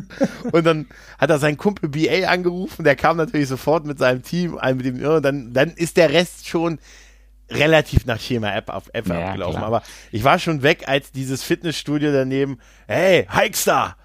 [0.52, 0.88] Und dann
[1.18, 5.04] hat er seinen Kumpel BA angerufen, der kam natürlich sofort mit seinem Team, mit dem,
[5.06, 6.80] und dann, dann ist der Rest schon
[7.49, 9.58] relativ nach Schema App, auf App ja, abgelaufen.
[9.58, 9.68] Klar.
[9.68, 13.97] Aber ich war schon weg, als dieses Fitnessstudio daneben, hey, Hikestar!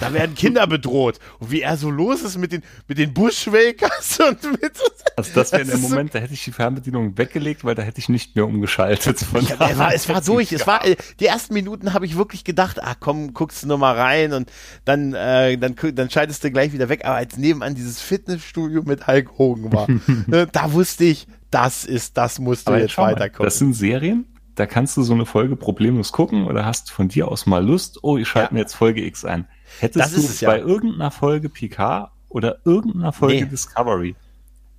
[0.00, 1.18] Da werden Kinder bedroht.
[1.38, 4.72] Und wie er so los ist mit den, mit den Bushwakers und mit,
[5.16, 8.08] Also das wäre der Moment, da hätte ich die Fernbedienung weggelegt, weil da hätte ich
[8.08, 9.18] nicht mehr umgeschaltet.
[9.20, 10.52] Von ja, es, war, es war durch.
[10.52, 13.78] Es war äh, die ersten Minuten habe ich wirklich gedacht, ah komm, guckst du nur
[13.78, 14.50] mal rein und
[14.84, 17.04] dann äh, dann dann schaltest du gleich wieder weg.
[17.04, 19.86] Aber als nebenan dieses Fitnessstudio mit Hulk Hogan war,
[20.26, 23.46] ne, da wusste ich, das ist, das musst du Aber jetzt weiterkommen.
[23.46, 27.28] Das sind Serien, da kannst du so eine Folge problemlos gucken oder hast von dir
[27.28, 28.54] aus mal Lust, oh, ich schalte ja.
[28.54, 29.46] mir jetzt Folge X ein.
[29.80, 30.64] Hättest du es, bei ja.
[30.64, 33.50] irgendeiner Folge Picard oder irgendeiner Folge nee.
[33.50, 34.14] Discovery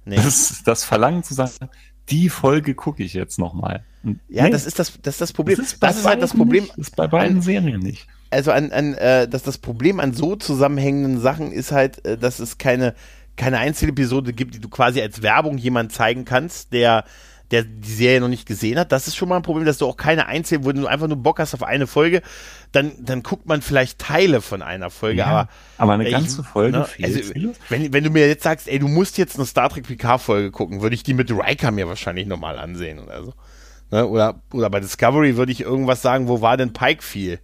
[0.05, 0.15] nee.
[0.15, 1.51] das, das Verlangen zu sagen,
[2.09, 3.83] die Folge gucke ich jetzt nochmal.
[4.29, 4.51] Ja, nee.
[4.51, 5.57] das ist das, das ist das Problem.
[5.57, 6.63] Das ist, das ist halt das Problem.
[6.63, 6.77] Nicht.
[6.77, 8.07] Das ist bei beiden an, Serien nicht.
[8.29, 12.39] Also an, an äh, dass das Problem an so zusammenhängenden Sachen ist halt, äh, dass
[12.39, 12.93] es keine,
[13.35, 17.05] keine Einzelepisode gibt, die du quasi als Werbung jemand zeigen kannst, der
[17.51, 18.91] der die Serie noch nicht gesehen hat.
[18.91, 21.17] Das ist schon mal ein Problem, dass du auch keine einzelnen, wo du einfach nur
[21.17, 22.21] Bock hast auf eine Folge,
[22.71, 25.19] dann, dann guckt man vielleicht Teile von einer Folge.
[25.19, 27.19] Ja, aber, aber eine ganze ich, Folge ne, also,
[27.69, 30.81] wenn, wenn du mir jetzt sagst, ey, du musst jetzt eine Star Trek PK-Folge gucken,
[30.81, 33.33] würde ich die mit Riker mir wahrscheinlich nochmal ansehen oder so.
[33.91, 34.07] Ne?
[34.07, 37.39] Oder, oder bei Discovery würde ich irgendwas sagen, wo war denn Pike viel?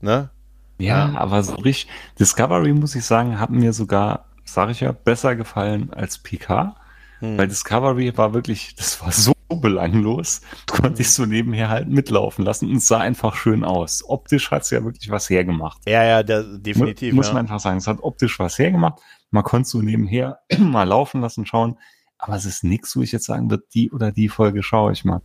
[0.00, 0.30] Ne?
[0.78, 4.92] Ja, ja, aber so richtig, Discovery, muss ich sagen, hat mir sogar, sage ich ja,
[4.92, 6.76] besser gefallen als PK.
[7.20, 7.38] Hm.
[7.38, 12.70] Weil Discovery war wirklich, das war so belanglos, konnte ich so nebenher halt mitlaufen lassen
[12.70, 14.04] und es sah einfach schön aus.
[14.06, 15.80] Optisch hat es ja wirklich was hergemacht.
[15.86, 17.14] Ja, ja, der, definitiv.
[17.14, 17.34] Muss ja.
[17.34, 19.00] man einfach sagen, es hat optisch was hergemacht.
[19.30, 21.78] Man konnte so nebenher mal laufen lassen, schauen.
[22.18, 25.04] Aber es ist nichts, wo ich jetzt sagen würde, die oder die Folge schaue ich
[25.04, 25.22] mal.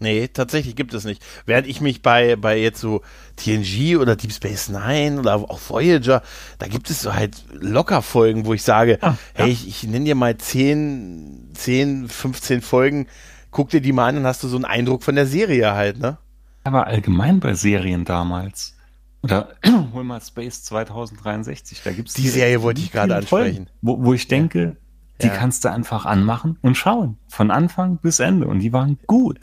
[0.00, 1.24] Nee, tatsächlich gibt es nicht.
[1.44, 3.02] Während ich mich bei, bei jetzt so
[3.36, 6.22] TNG oder Deep Space Nine oder auch Voyager,
[6.58, 9.52] da gibt es so halt locker Folgen, wo ich sage, ah, hey, ja.
[9.52, 13.08] ich, ich nenne dir mal 10, 10, 15 Folgen,
[13.50, 15.98] guck dir die mal an, dann hast du so einen Eindruck von der Serie halt,
[15.98, 16.18] ne?
[16.62, 18.76] Aber allgemein bei Serien damals.
[19.22, 19.48] Oder
[19.92, 23.66] hol mal Space 2063, da gibt's die Serie wollte ich gerade ansprechen.
[23.66, 24.76] Folgen, wo, wo ich denke,
[25.22, 25.34] die ja.
[25.34, 27.18] kannst du einfach anmachen und schauen.
[27.28, 28.46] Von Anfang bis Ende.
[28.46, 29.40] Und die waren gut.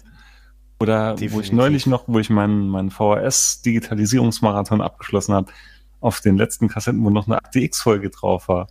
[0.80, 1.34] Oder Definitiv.
[1.34, 5.52] wo ich neulich noch, wo ich meinen, meinen VHS-Digitalisierungsmarathon abgeschlossen habe,
[6.02, 8.68] auf den letzten Kassetten, wo noch eine Akte X-Folge drauf war.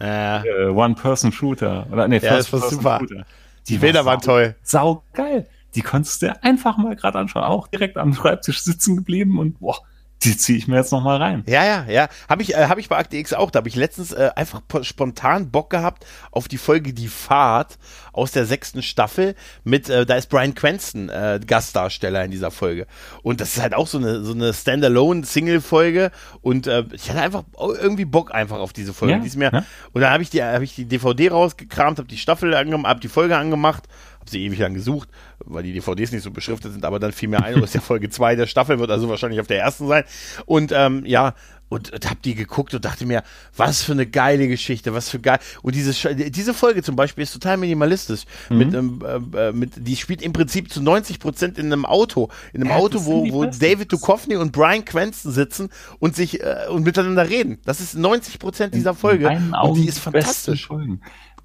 [0.00, 0.44] Ja.
[0.44, 1.86] Äh, One-Person-Shooter.
[1.90, 2.98] Oder nee, ja, das war super.
[3.00, 3.24] Shooter.
[3.68, 4.56] Die Bilder waren toll.
[4.62, 5.46] Sau geil.
[5.74, 7.44] Die konntest du einfach mal gerade anschauen.
[7.44, 9.78] Auch direkt am Schreibtisch sitzen geblieben und boah,
[10.24, 11.44] die ziehe ich mir jetzt nochmal rein.
[11.46, 12.08] Ja, ja, ja.
[12.28, 13.50] Habe ich, äh, hab ich bei Akte X auch.
[13.50, 17.78] Da habe ich letztens äh, einfach spontan Bock gehabt auf die Folge Die Fahrt
[18.12, 22.86] aus der sechsten Staffel mit, äh, da ist Brian Cranston äh, Gastdarsteller in dieser Folge.
[23.22, 26.10] Und das ist halt auch so eine, so eine Standalone-Single-Folge.
[26.40, 29.14] Und äh, ich hatte einfach irgendwie Bock einfach auf diese Folge.
[29.14, 29.64] Ja, die mir, ja.
[29.92, 33.00] Und dann habe ich, die, hab ich die DVD rausgekramt, habe die Staffel angemacht, habe
[33.00, 33.84] die Folge angemacht
[34.24, 35.08] habe sie ewig lang gesucht,
[35.38, 38.08] weil die DVDs nicht so beschriftet sind, aber dann fiel mir ein, dass ja Folge
[38.08, 40.04] 2 der Staffel wird, also wahrscheinlich auf der ersten sein.
[40.46, 41.34] Und ähm, ja,
[41.68, 43.22] und, und hab die geguckt und dachte mir,
[43.56, 45.38] was für eine geile Geschichte, was für geil.
[45.62, 48.24] Und diese, diese Folge zum Beispiel ist total minimalistisch.
[48.48, 48.58] Mhm.
[48.58, 49.02] Mit, ähm,
[49.36, 52.28] äh, mit, die spielt im Prinzip zu 90 Prozent in einem Auto.
[52.52, 56.66] In einem ja, Auto, wo, wo David Duchovny und Brian Cranston sitzen und sich äh,
[56.70, 57.58] und miteinander reden.
[57.64, 59.28] Das ist 90 Prozent dieser Folge.
[59.62, 60.68] Und die ist fantastisch.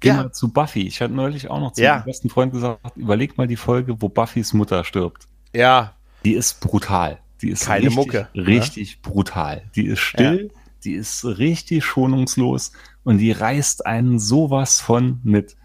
[0.00, 0.16] Geh ja.
[0.16, 0.86] mal zu Buffy.
[0.86, 1.96] Ich hatte neulich auch noch zu ja.
[1.96, 5.26] meinem besten Freund gesagt, überleg mal die Folge, wo Buffys Mutter stirbt.
[5.52, 5.94] Ja.
[6.24, 7.18] Die ist brutal.
[7.42, 8.28] Die ist Keine richtig, Mucke.
[8.34, 8.46] Ne?
[8.46, 9.10] Richtig ja.
[9.10, 9.62] brutal.
[9.76, 10.60] Die ist still, ja.
[10.84, 12.72] die ist richtig schonungslos
[13.04, 15.56] und die reißt einen sowas von mit.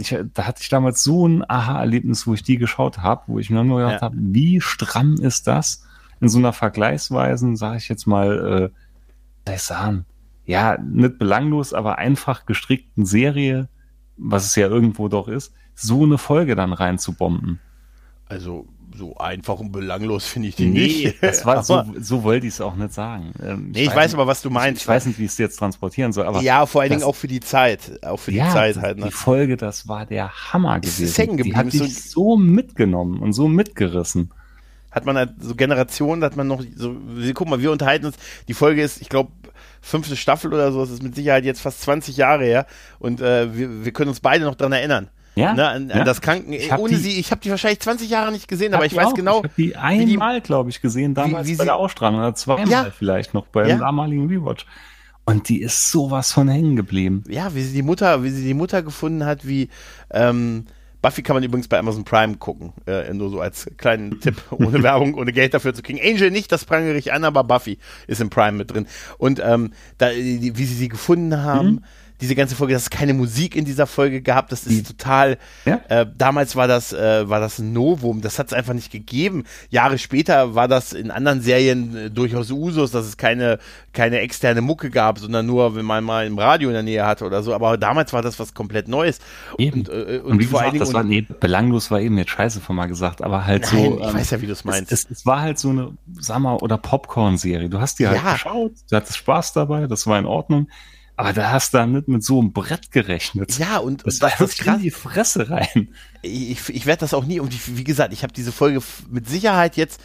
[0.00, 3.50] Ich, da hatte ich damals so ein Aha-Erlebnis, wo ich die geschaut habe, wo ich
[3.50, 4.00] mir nur gedacht ja.
[4.02, 5.84] habe, wie stramm ist das?
[6.20, 8.70] In so einer Vergleichsweisen, sage ich jetzt mal,
[9.46, 10.04] äh, ich sagen,
[10.48, 13.68] ja, nicht belanglos, aber einfach gestrickten Serie,
[14.16, 17.60] was es ja irgendwo doch ist, so eine Folge dann reinzubomben.
[18.24, 21.22] Also so einfach und belanglos finde ich die nee, nicht.
[21.22, 23.34] Das war so, so wollte ich es auch nicht sagen.
[23.42, 24.80] Ähm, nee, ich, weiß, aber, was du meinst.
[24.80, 26.24] Ich, ich weiß nicht, wie ich es jetzt transportieren soll.
[26.24, 28.02] Aber ja, vor allen Dingen auch für die Zeit.
[28.02, 28.96] Auch für die ja, Zeit halt.
[28.96, 29.04] Ne?
[29.04, 31.04] Die Folge, das war der Hammer gewesen.
[31.04, 31.68] Ist hängen geblieben.
[31.70, 34.30] Die hat dich so mitgenommen und so mitgerissen.
[34.90, 36.96] Hat man halt so Generationen, hat man noch so,
[37.34, 38.16] guck mal, wir unterhalten uns,
[38.48, 39.30] die Folge ist, ich glaube,
[39.80, 42.66] fünfte Staffel oder so, das ist mit Sicherheit jetzt fast 20 Jahre her
[42.98, 45.08] und äh, wir, wir können uns beide noch daran erinnern.
[45.38, 46.04] Ja, ne, an, ja.
[46.04, 46.52] das Kranken.
[46.52, 49.08] Ich ohne die, sie, ich habe die wahrscheinlich 20 Jahre nicht gesehen, aber ich weiß
[49.08, 49.14] auch.
[49.14, 49.38] genau.
[49.38, 52.68] Ich habe die einmal, glaube ich, gesehen, damals wie, wie bei der Ausstrahlung oder zweimal
[52.68, 52.90] ja.
[52.90, 53.76] vielleicht noch beim ja.
[53.76, 54.66] damaligen Rewatch.
[55.24, 57.22] Und die ist sowas von hängen geblieben.
[57.28, 59.68] Ja, wie sie die Mutter, wie sie die Mutter gefunden hat, wie
[60.10, 60.64] ähm,
[61.00, 62.72] Buffy kann man übrigens bei Amazon Prime gucken.
[62.86, 66.00] Äh, nur so als kleinen Tipp, ohne Werbung, ohne Geld dafür zu kriegen.
[66.02, 68.86] Angel nicht, das prangere ich an, aber Buffy ist im Prime mit drin.
[69.18, 71.84] Und ähm, da, wie sie sie gefunden haben, mhm.
[72.20, 75.80] Diese ganze Folge, dass es keine Musik in dieser Folge gab, das ist total, ja?
[75.88, 79.44] äh, damals war das, äh, war das ein Novum, das hat es einfach nicht gegeben.
[79.70, 83.58] Jahre später war das in anderen Serien äh, durchaus Usus, dass es keine,
[83.92, 87.24] keine externe Mucke gab, sondern nur, wenn man mal im Radio in der Nähe hatte
[87.24, 89.20] oder so, aber damals war das was komplett Neues.
[89.56, 89.80] Eben.
[89.80, 92.60] Und, äh, und, und wie vor gesagt, das war, nee, belanglos war eben jetzt scheiße
[92.60, 94.00] von mal gesagt, aber halt nein, so.
[94.00, 94.90] ich ähm, weiß ja, wie du es meinst.
[94.90, 97.68] Es, es, war halt so eine, sag mal, oder Popcorn-Serie.
[97.68, 98.32] Du hast die halt ja.
[98.32, 100.68] geschaut, du hattest Spaß dabei, das war in Ordnung.
[101.18, 103.58] Aber da hast du nicht mit so einem Brett gerechnet.
[103.58, 104.76] Ja, und das, das ist krass.
[104.76, 105.88] in die Fresse rein.
[106.22, 109.76] Ich, ich werde das auch nie, und wie gesagt, ich habe diese Folge mit Sicherheit
[109.76, 110.00] jetzt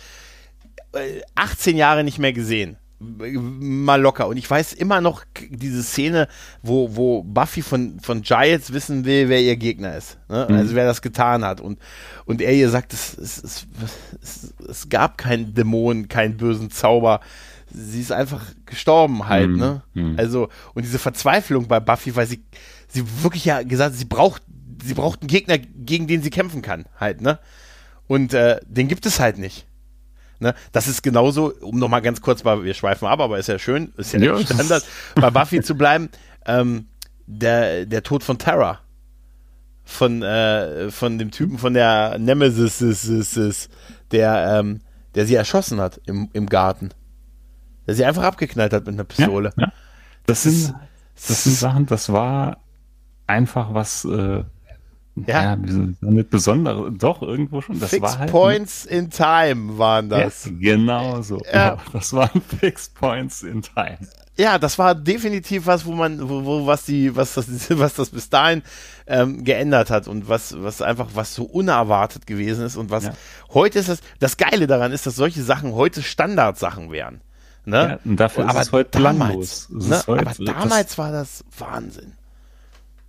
[1.36, 2.78] 18 äh, Jahre nicht mehr gesehen.
[3.00, 4.28] Mal locker.
[4.28, 6.28] Und ich weiß immer noch diese Szene,
[6.64, 10.18] wo, wo Buffy von, von Giants wissen will, wer ihr Gegner ist.
[10.30, 10.48] Ne?
[10.50, 10.56] Mhm.
[10.56, 11.62] Also wer das getan hat.
[11.62, 11.78] Und,
[12.26, 13.68] und er ihr sagt, es, es, es,
[14.20, 17.20] es, es gab keinen Dämon, keinen bösen Zauber
[17.74, 19.58] sie ist einfach gestorben halt, mhm.
[19.58, 19.84] ne?
[19.94, 20.16] Mhm.
[20.18, 22.44] Also, und diese Verzweiflung bei Buffy, weil sie,
[22.88, 24.44] sie wirklich ja gesagt, sie braucht,
[24.84, 27.40] sie braucht einen Gegner, gegen den sie kämpfen kann, halt, ne?
[28.08, 29.66] Und äh, den gibt es halt nicht.
[30.40, 30.54] Ne?
[30.72, 33.94] Das ist genauso, um nochmal ganz kurz bei, wir schweifen ab, aber ist ja schön,
[33.98, 36.10] ist ja, ja Standard, bei Buffy zu bleiben,
[36.46, 36.88] ähm,
[37.26, 38.80] der, der Tod von Terra.
[39.86, 43.70] Von, äh, von dem Typen von der Nemesis,
[44.12, 44.80] der, ähm,
[45.14, 46.92] der sie erschossen hat im, im Garten
[47.88, 49.54] der sie einfach abgeknallt hat mit einer Pistole.
[49.58, 49.74] Ja, ja.
[50.26, 50.76] Das, das, sind,
[51.16, 52.58] das sind Sachen, das war
[53.28, 54.44] einfach was, äh,
[55.16, 57.80] ja, ja nicht besonders, doch irgendwo schon.
[57.80, 60.46] Das Fixed war halt Points in Time waren das.
[60.46, 61.40] Ja, genau so.
[61.52, 61.78] Ja.
[61.92, 64.00] Das waren Fixed Points in Time.
[64.36, 68.10] Ja, das war definitiv was, wo man, wo, wo was die, was das, was das
[68.10, 68.64] bis dahin
[69.06, 73.14] ähm, geändert hat und was, was einfach was so unerwartet gewesen ist und was ja.
[73.54, 74.00] heute ist das.
[74.20, 77.22] Das Geile daran ist, dass solche Sachen heute Standardsachen wären.
[77.66, 78.00] Ne?
[78.04, 80.04] Ja, dafür aber ist es heute damals, ne?
[80.08, 82.14] heute, aber damals das, war das Wahnsinn.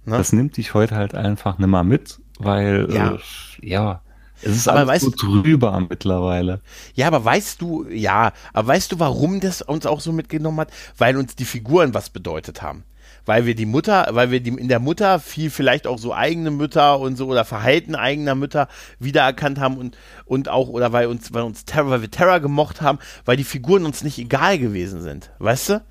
[0.04, 0.16] Ne?
[0.16, 3.18] Das nimmt dich heute halt einfach nimmer mit, weil ja, äh,
[3.60, 4.00] ja
[4.42, 6.60] es ist aber alles weißt, so drüber mittlerweile.
[6.94, 10.70] Ja, aber weißt du, ja, aber weißt du, warum das uns auch so mitgenommen hat?
[10.98, 12.84] Weil uns die Figuren was bedeutet haben
[13.26, 16.50] weil wir die Mutter, weil wir die in der Mutter viel vielleicht auch so eigene
[16.50, 18.68] Mütter und so oder Verhalten eigener Mütter
[18.98, 22.82] wiedererkannt haben und, und auch, oder weil uns, weil uns Terror, weil wir Terror gemocht
[22.82, 25.30] haben, weil die Figuren uns nicht egal gewesen sind.
[25.38, 25.84] Weißt du?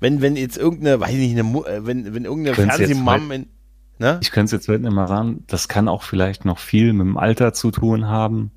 [0.00, 3.46] Wenn, wenn jetzt irgendeine, weiß ich nicht, eine, äh, wenn, wenn irgendeine Fernsehmam in,
[3.98, 4.18] ne?
[4.22, 7.06] Ich könnte es jetzt heute nicht mal sagen, das kann auch vielleicht noch viel mit
[7.06, 8.50] dem Alter zu tun haben.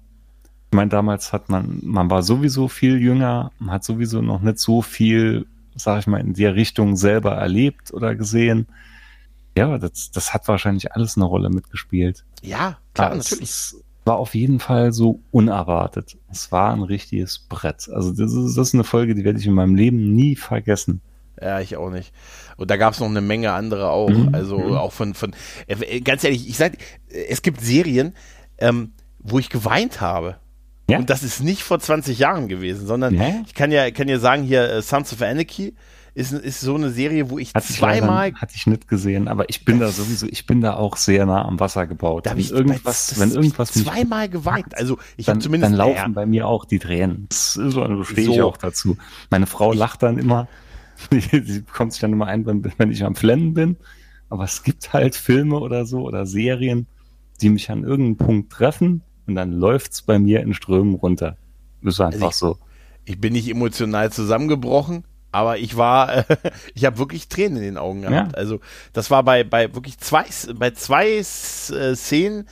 [0.71, 4.57] Ich meine, damals hat man, man war sowieso viel jünger, man hat sowieso noch nicht
[4.57, 5.45] so viel
[5.76, 8.67] sag ich mal, in der Richtung selber erlebt oder gesehen.
[9.57, 12.26] Ja, das, das hat wahrscheinlich alles eine Rolle mitgespielt.
[12.41, 13.49] Ja, klar, ja, natürlich.
[13.49, 16.17] Es war auf jeden Fall so unerwartet.
[16.32, 17.89] Es war ein richtiges Brett.
[17.89, 21.01] Also das ist, das ist eine Folge, die werde ich in meinem Leben nie vergessen.
[21.41, 22.13] Ja, ich auch nicht.
[22.57, 24.09] Und da gab es noch eine Menge andere auch.
[24.09, 24.30] Mhm.
[24.34, 24.74] Also mhm.
[24.76, 25.34] auch von, von,
[25.67, 28.13] äh, ganz ehrlich, ich sag, es gibt Serien,
[28.57, 30.38] ähm, wo ich geweint habe.
[30.89, 30.97] Ja?
[30.97, 33.41] Und das ist nicht vor 20 Jahren gewesen, sondern ja?
[33.45, 35.73] ich kann ja, kann ja sagen, hier uh, Sons of Anarchy
[36.15, 38.29] ist, ist so eine Serie, wo ich hatte zweimal.
[38.29, 41.25] Ich hatte ich nicht gesehen, aber ich bin da sowieso, ich bin da auch sehr
[41.25, 42.25] nah am Wasser gebaut.
[42.25, 44.77] Da wenn ich irgendwas, wenn irgendwas zweimal geweint.
[44.77, 45.71] Also ich habe zumindest.
[45.71, 46.07] Dann laufen ja.
[46.09, 47.25] bei mir auch die Tränen.
[47.29, 48.34] Das ist so, also stehe so.
[48.34, 48.97] ich auch dazu.
[49.31, 50.47] Meine Frau lacht dann immer.
[51.11, 53.77] Sie kommt sich dann immer ein, wenn, wenn ich am Flennen bin.
[54.29, 56.86] Aber es gibt halt Filme oder so oder Serien,
[57.41, 61.38] die mich an irgendeinem Punkt treffen und dann läuft's bei mir in Strömen runter.
[61.82, 62.57] Das ist einfach also ich, so.
[63.05, 66.24] Ich bin nicht emotional zusammengebrochen, aber ich war, äh,
[66.74, 68.34] ich habe wirklich Tränen in den Augen gehabt.
[68.34, 68.38] Ja.
[68.38, 68.59] Also
[68.93, 72.47] das war bei, bei wirklich zwei, bei zwei äh, Szenen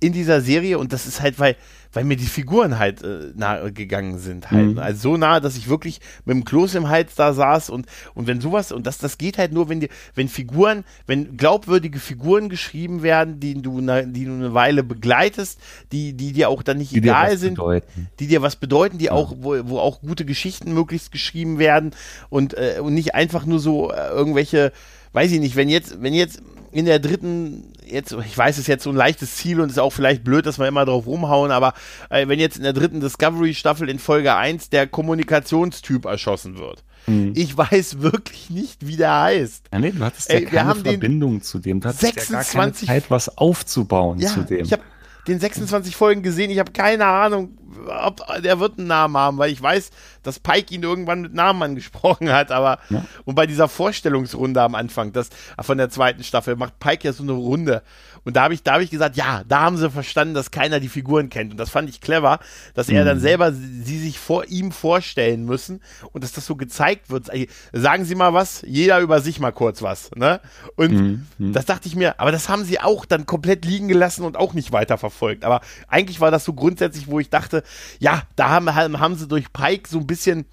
[0.00, 1.56] in dieser Serie und das ist halt, weil
[1.94, 4.72] weil mir die Figuren halt äh, nahe gegangen sind halt.
[4.72, 4.78] Mhm.
[4.78, 8.26] Also so nah, dass ich wirklich mit dem Kloß im Hals da saß und, und
[8.26, 12.48] wenn sowas, und das, das geht halt nur, wenn die, wenn Figuren, wenn glaubwürdige Figuren
[12.48, 15.60] geschrieben werden, die du, ne, die du eine Weile begleitest,
[15.92, 18.08] die, die dir auch dann nicht die egal sind, bedeuten.
[18.18, 19.12] die dir was bedeuten, die ja.
[19.12, 21.92] auch, wo, wo auch gute Geschichten möglichst geschrieben werden
[22.28, 24.72] und, äh, und nicht einfach nur so äh, irgendwelche,
[25.14, 26.42] weiß ich nicht, wenn jetzt, wenn jetzt
[26.72, 29.78] in der dritten, jetzt, ich weiß, es ist jetzt so ein leichtes Ziel und ist
[29.78, 31.72] auch vielleicht blöd, dass wir immer drauf rumhauen, aber
[32.10, 36.82] äh, wenn jetzt in der dritten Discovery-Staffel in Folge 1 der Kommunikationstyp erschossen wird.
[37.06, 37.32] Mhm.
[37.36, 39.66] Ich weiß wirklich nicht, wie der heißt.
[39.72, 41.80] Ja, nee, du hattest ja Ey, keine Verbindung zu dem.
[41.80, 44.64] Du hattest 26 ja gar keine Zeit, was aufzubauen ja, zu dem.
[44.64, 44.82] Ich habe
[45.28, 47.56] den 26 Folgen gesehen, ich habe keine Ahnung,
[47.86, 49.90] ob, der wird einen Namen haben, weil ich weiß,
[50.22, 53.04] dass Pike ihn irgendwann mit Namen angesprochen hat, aber ja.
[53.24, 55.28] und bei dieser Vorstellungsrunde am Anfang, das
[55.60, 57.82] von der zweiten Staffel macht Pike ja so eine Runde
[58.24, 60.80] und da habe ich, da habe ich gesagt, ja, da haben sie verstanden, dass keiner
[60.80, 61.52] die Figuren kennt.
[61.52, 62.38] Und das fand ich clever,
[62.74, 63.22] dass er dann mhm.
[63.22, 65.80] selber sie sich vor ihm vorstellen müssen
[66.12, 67.30] und dass das so gezeigt wird.
[67.72, 70.10] Sagen Sie mal was, jeder über sich mal kurz was.
[70.14, 70.40] Ne?
[70.76, 71.26] Und mhm.
[71.38, 71.52] mhm.
[71.52, 74.54] das dachte ich mir, aber das haben sie auch dann komplett liegen gelassen und auch
[74.54, 75.44] nicht weiterverfolgt.
[75.44, 77.62] Aber eigentlich war das so grundsätzlich, wo ich dachte,
[77.98, 80.46] ja, da haben, haben sie durch Pike so ein bisschen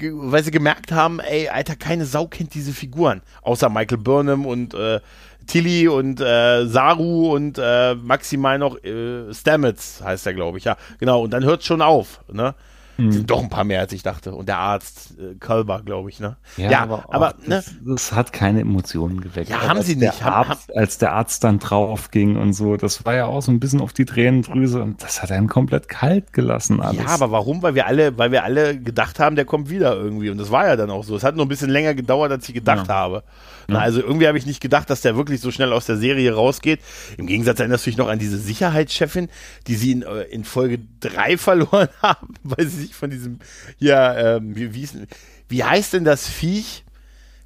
[0.00, 3.20] weil sie gemerkt haben, ey, Alter, keine Sau kennt diese Figuren.
[3.42, 5.00] Außer Michael Burnham und äh,
[5.46, 10.64] Tilly und äh, Saru und äh, maximal noch äh, Stamets heißt er, glaube ich.
[10.64, 11.22] Ja, genau.
[11.22, 12.20] Und dann hört schon auf.
[12.30, 12.54] Ne?
[13.00, 13.12] Mhm.
[13.12, 14.34] Sind doch ein paar mehr, als ich dachte.
[14.34, 16.36] Und der Arzt, äh, Kalber, glaube ich, ne?
[16.56, 17.48] Ja, ja aber, aber ne?
[17.48, 19.50] das, das, hat keine Emotionen geweckt.
[19.50, 20.24] Ja, haben sie nicht.
[20.24, 23.52] Haben, Arzt, als der Arzt dann drauf ging und so, das war ja auch so
[23.52, 27.04] ein bisschen auf die Tränendrüse und das hat einen komplett kalt gelassen alles.
[27.04, 27.62] Ja, aber warum?
[27.62, 30.30] Weil wir alle, weil wir alle gedacht haben, der kommt wieder irgendwie.
[30.30, 31.14] Und das war ja dann auch so.
[31.14, 32.94] Es hat nur ein bisschen länger gedauert, als ich gedacht ja.
[32.94, 33.22] habe.
[33.68, 36.34] Na, also irgendwie habe ich nicht gedacht, dass der wirklich so schnell aus der Serie
[36.34, 36.80] rausgeht.
[37.18, 39.28] Im Gegensatz erinnerst du dich noch an diese Sicherheitschefin,
[39.66, 43.38] die sie in, äh, in Folge 3 verloren haben, weil sie sich von diesem,
[43.78, 44.88] ja, ähm, wie, wie,
[45.48, 46.84] wie heißt denn das Viech?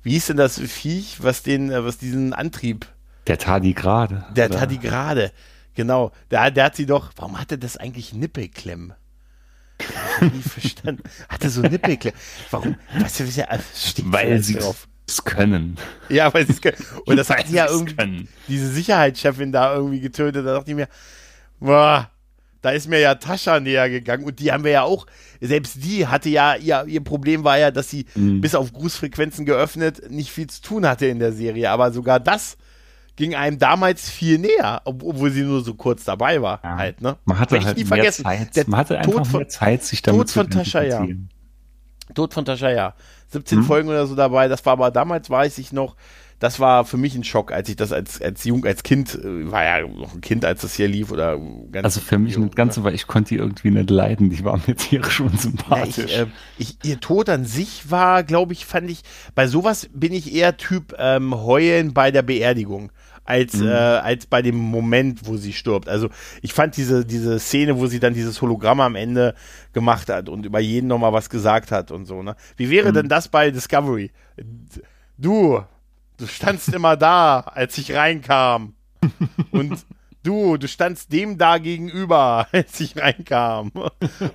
[0.02, 2.86] Wie hieß denn das Viech, was den, äh, was diesen Antrieb?
[3.26, 4.24] Der Tardigrade.
[4.34, 4.58] Der oder?
[4.58, 5.32] Tardigrade,
[5.74, 6.12] genau.
[6.30, 8.94] Der, der hat sie doch, warum hatte das eigentlich Nippelklemmen?
[9.78, 11.02] Ich nie verstanden.
[11.28, 12.18] Hatte so Nippelklemmen.
[12.50, 12.76] Warum?
[12.98, 15.76] Weißt du, wie sie, steht Weil sie drauf es können.
[16.08, 16.76] Ja, weil sie es können.
[17.06, 18.28] Und das hat ja irgendwie können.
[18.48, 20.46] diese Sicherheitschefin da irgendwie getötet.
[20.46, 20.88] Da dachte ich mir,
[21.60, 22.10] boah,
[22.62, 25.06] da ist mir ja Tascha näher gegangen und die haben wir ja auch,
[25.40, 28.40] selbst die hatte ja, ihr, ihr Problem war ja, dass sie mhm.
[28.40, 32.56] bis auf Grußfrequenzen geöffnet nicht viel zu tun hatte in der Serie, aber sogar das
[33.16, 36.76] ging einem damals viel näher, obwohl sie nur so kurz dabei war, ja.
[36.76, 37.18] halt, ne?
[37.24, 38.24] Man hatte halt nie vergessen.
[38.24, 38.56] Zeit.
[38.56, 41.06] Der Man hatte einfach Tod von, mehr Zeit, sich damit Tod zu von Tascha, ja.
[42.14, 42.94] Tod von Tascha, ja.
[43.28, 43.64] 17 hm.
[43.64, 44.48] Folgen oder so dabei.
[44.48, 45.96] Das war aber damals, weiß ich noch,
[46.42, 49.48] das war für mich ein Schock, als ich das als, als Jung, als Kind, äh,
[49.52, 51.38] war ja noch ein Kind, als das hier lief oder
[51.70, 54.44] ganz Also für mich nicht ganz so, weil ich konnte die irgendwie nicht leiden, die
[54.44, 55.98] war mir tierisch unsympathisch.
[55.98, 56.26] Ja, ich, äh,
[56.58, 59.02] ich, ihr Tod an sich war, glaube ich, fand ich,
[59.36, 62.90] bei sowas bin ich eher Typ ähm, Heulen bei der Beerdigung
[63.24, 63.68] als, mhm.
[63.68, 65.88] äh, als bei dem Moment, wo sie stirbt.
[65.88, 66.08] Also
[66.40, 69.36] ich fand diese, diese Szene, wo sie dann dieses Hologramm am Ende
[69.72, 72.34] gemacht hat und über jeden nochmal was gesagt hat und so, ne?
[72.56, 72.94] Wie wäre mhm.
[72.94, 74.10] denn das bei Discovery?
[75.16, 75.62] Du,
[76.22, 78.74] du standst immer da, als ich reinkam.
[79.50, 79.84] und
[80.22, 83.72] du, du standst dem da gegenüber, als ich reinkam.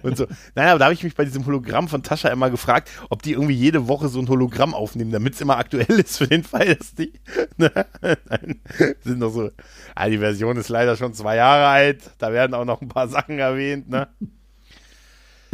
[0.03, 0.27] Und so.
[0.53, 3.31] Nein, aber da habe ich mich bei diesem Hologramm von Tascha immer gefragt, ob die
[3.31, 6.75] irgendwie jede Woche so ein Hologramm aufnehmen, damit es immer aktuell ist für den Fall,
[6.75, 7.13] dass die.
[7.59, 7.71] Ne?
[8.01, 8.61] Nein,
[9.03, 9.49] sind doch so.
[9.95, 12.01] Ah, die Version ist leider schon zwei Jahre alt.
[12.19, 14.07] Da werden auch noch ein paar Sachen erwähnt, ne?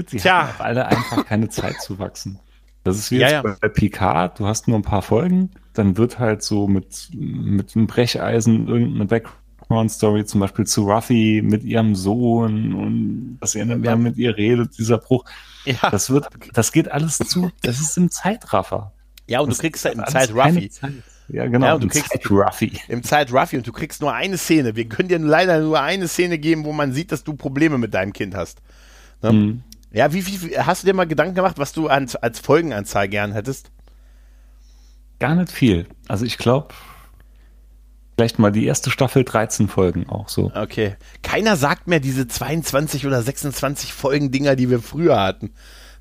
[0.08, 0.54] Sie Tja.
[0.58, 2.40] alle einfach keine Zeit zu wachsen.
[2.84, 3.56] Das ist wie ja, jetzt ja.
[3.62, 7.88] bei Picard, du hast nur ein paar Folgen, dann wird halt so mit, mit einem
[7.88, 9.44] Brecheisen irgendeine Background
[9.74, 13.96] Background-Story zum Beispiel zu Ruffy mit ihrem Sohn und dass er ja.
[13.96, 15.26] mit ihr redet, dieser Bruch.
[15.66, 15.90] Ja.
[15.92, 18.92] Das wird, das geht alles zu, das ist im Zeitraffer.
[19.28, 20.70] Ja, und das du kriegst ja im Zeit Ruffy.
[21.30, 21.66] Ja, genau.
[21.66, 22.80] Ja, und du kriegst Zeit Ruffy.
[22.90, 24.76] Im Zeit Ruffy und du kriegst nur eine Szene.
[24.76, 27.94] Wir können dir leider nur eine Szene geben, wo man sieht, dass du Probleme mit
[27.94, 28.62] deinem Kind hast.
[29.22, 29.32] Ne?
[29.32, 29.64] Mhm.
[29.92, 33.32] Ja, wie, wie, hast du dir mal Gedanken gemacht, was du als, als Folgenanzahl gern
[33.32, 33.72] hättest?
[35.20, 35.88] Gar nicht viel.
[36.08, 36.74] Also ich glaube,
[38.16, 40.52] Vielleicht mal die erste Staffel 13 Folgen auch so.
[40.54, 40.96] Okay.
[41.24, 45.52] Keiner sagt mehr diese 22 oder 26 Folgen Dinger, die wir früher hatten.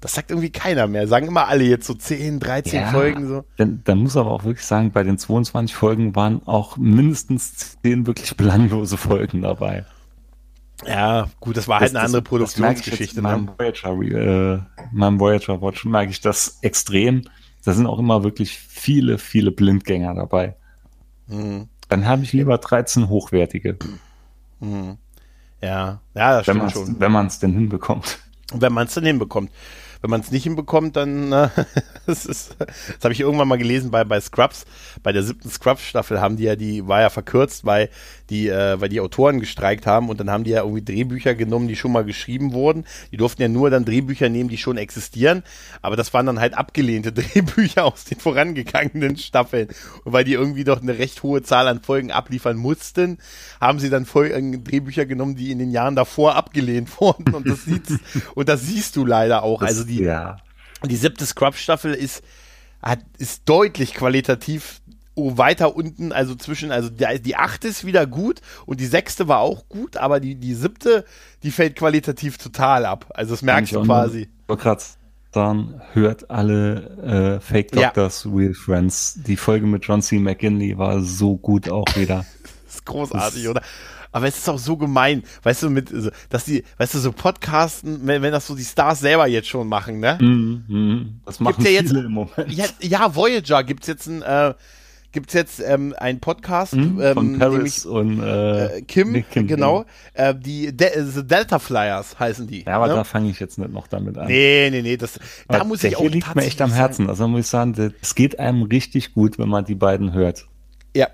[0.02, 1.08] Das sagt irgendwie keiner mehr.
[1.08, 3.44] Sagen immer alle jetzt so 10, 13 ja, Folgen so.
[3.56, 8.06] Dann, dann muss aber auch wirklich sagen, bei den 22 Folgen waren auch mindestens 10
[8.06, 9.86] wirklich belanglose Folgen dabei.
[10.84, 13.16] Ja, gut, das war halt das, eine andere Produktionsgeschichte.
[13.16, 13.22] Ne?
[13.22, 14.60] Meinem Voyager, äh,
[14.90, 17.22] meinem Voyager Watch merke ich das extrem.
[17.64, 20.56] Da sind auch immer wirklich viele, viele Blindgänger dabei.
[21.26, 21.68] Mhm.
[21.88, 23.76] Dann habe ich lieber 13 hochwertige.
[24.60, 24.96] Mhm.
[25.60, 27.00] Ja, ja, das wenn stimmt schon.
[27.00, 28.18] Wenn man es denn hinbekommt.
[28.52, 29.50] Wenn man es denn hinbekommt.
[30.00, 31.48] Wenn man es nicht hinbekommt, dann, äh,
[32.06, 34.66] das, ist, das habe ich irgendwann mal gelesen bei, bei Scrubs.
[35.04, 37.88] Bei der siebten Scrubs-Staffel haben die ja, die war ja verkürzt, weil
[38.32, 41.68] die, äh, weil die Autoren gestreikt haben und dann haben die ja irgendwie Drehbücher genommen,
[41.68, 42.84] die schon mal geschrieben wurden.
[43.12, 45.42] Die durften ja nur dann Drehbücher nehmen, die schon existieren.
[45.82, 49.68] Aber das waren dann halt abgelehnte Drehbücher aus den vorangegangenen Staffeln.
[50.04, 53.18] Und weil die irgendwie doch eine recht hohe Zahl an Folgen abliefern mussten,
[53.60, 57.34] haben sie dann Folgen, Drehbücher genommen, die in den Jahren davor abgelehnt wurden.
[57.34, 57.60] Und das
[58.34, 59.60] und das siehst du leider auch.
[59.60, 60.38] Das, also die, ja.
[60.84, 62.22] die siebte Scrub-Staffel ist,
[62.80, 64.81] hat, ist deutlich qualitativ
[65.14, 69.40] weiter unten, also zwischen, also die, die achte ist wieder gut und die sechste war
[69.40, 71.04] auch gut, aber die, die siebte,
[71.42, 73.10] die fällt qualitativ total ab.
[73.14, 74.28] Also das merkst du quasi.
[75.32, 78.30] Dann hört alle äh, Fake Doctors, ja.
[78.34, 79.18] Real Friends.
[79.26, 80.18] Die Folge mit John C.
[80.18, 82.26] McGinley war so gut auch wieder.
[82.66, 83.62] das ist großartig, das oder?
[84.12, 85.90] Aber es ist auch so gemein, weißt du, mit,
[86.28, 89.68] dass die, weißt du, so Podcasten, wenn, wenn das so die Stars selber jetzt schon
[89.68, 90.18] machen, ne?
[90.20, 92.52] Mm, mm, das machen ja jetzt, im Moment.
[92.52, 94.52] Ja, ja, Voyager gibt's jetzt ein, äh,
[95.12, 99.84] gibt's jetzt ähm, einen Podcast mm, ähm, von Paris und äh, äh Kim, Kim, genau.
[100.14, 102.64] Äh, die De The Delta Flyers heißen die.
[102.64, 102.94] Ja, aber ne?
[102.94, 104.26] da fange ich jetzt nicht noch damit an.
[104.26, 107.08] Nee, nee, nee, das, da muss ich auch liegt mir echt am Herzen.
[107.08, 110.46] Also muss ich sagen, es geht einem richtig gut, wenn man die beiden hört.
[110.96, 111.08] Ja,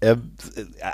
[0.00, 0.16] äh,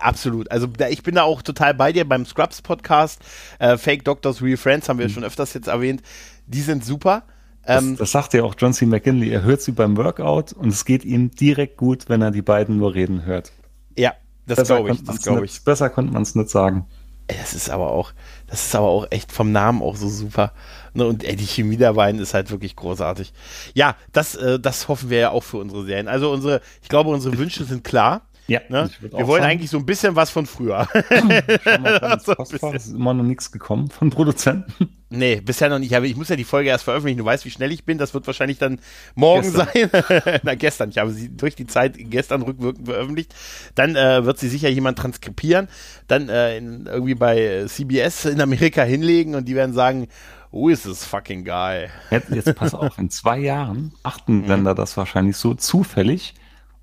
[0.03, 0.51] absolut.
[0.51, 3.21] Also da, ich bin da auch total bei dir beim Scrubs Podcast.
[3.59, 5.13] Äh, Fake Doctors, Real Friends haben wir mhm.
[5.13, 6.03] schon öfters jetzt erwähnt.
[6.47, 7.23] Die sind super.
[7.69, 8.87] Das, ähm, das sagt ja auch John C.
[8.87, 9.29] McKinley.
[9.29, 12.79] Er hört sie beim Workout und es geht ihm direkt gut, wenn er die beiden
[12.79, 13.53] nur reden hört.
[13.95, 14.15] Ja,
[14.47, 15.05] das glaube ich.
[15.05, 15.63] Das glaube ich.
[15.65, 16.87] Besser konnte man es nicht sagen.
[17.27, 18.13] Das ist aber auch,
[18.47, 20.55] das ist aber auch echt vom Namen auch so super.
[20.95, 23.35] Ne, und ey, die Chemie der beiden ist halt wirklich großartig.
[23.75, 26.09] Ja, das, äh, das hoffen wir ja auch für unsere Serien.
[26.09, 28.23] Also unsere, ich glaube, unsere Wünsche sind klar.
[28.47, 28.89] Ja, ne?
[29.03, 29.53] wir wollen sagen.
[29.53, 30.89] eigentlich so ein bisschen was von früher.
[32.25, 34.98] so ist immer noch nichts gekommen von Produzenten.
[35.11, 35.97] Nee, bisher noch nicht.
[35.97, 37.19] Aber ich muss ja die Folge erst veröffentlichen.
[37.19, 37.97] Du weißt, wie schnell ich bin.
[37.97, 38.79] Das wird wahrscheinlich dann
[39.15, 39.69] morgen gestern.
[39.91, 40.41] sein.
[40.43, 40.91] Na, gestern.
[40.91, 43.35] Ich habe sie durch die Zeit gestern rückwirkend veröffentlicht.
[43.75, 45.69] Dann äh, wird sie sicher jemand transkribieren.
[46.09, 50.09] Dann äh, in, irgendwie bei CBS in Amerika hinlegen und die werden sagen,
[50.51, 51.89] Who is this fucking guy?
[52.11, 56.35] Jetzt, jetzt pass auf, in zwei Jahren achten Länder das wahrscheinlich so zufällig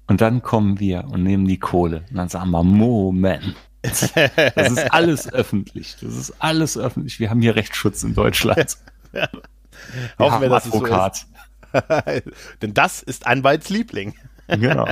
[0.08, 2.06] und dann kommen wir und nehmen die Kohle.
[2.10, 3.56] Und dann sagen wir, Moment.
[4.56, 5.96] Das ist alles öffentlich.
[6.02, 7.20] Das ist alles öffentlich.
[7.20, 8.78] Wir haben hier Rechtsschutz in Deutschland.
[9.14, 9.30] Ja.
[10.20, 11.26] Hoffen wir, dass Advokat.
[11.72, 12.24] es so ist.
[12.62, 14.16] Denn das ist Anwaltsliebling.
[14.48, 14.88] Genau.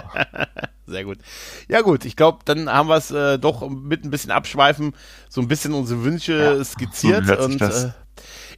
[0.88, 1.20] Sehr gut.
[1.68, 4.95] Ja gut, ich glaube, dann haben wir es äh, doch mit ein bisschen Abschweifen
[5.30, 7.28] so ein bisschen unsere Wünsche ja, skizziert.
[7.28, 7.91] So und äh,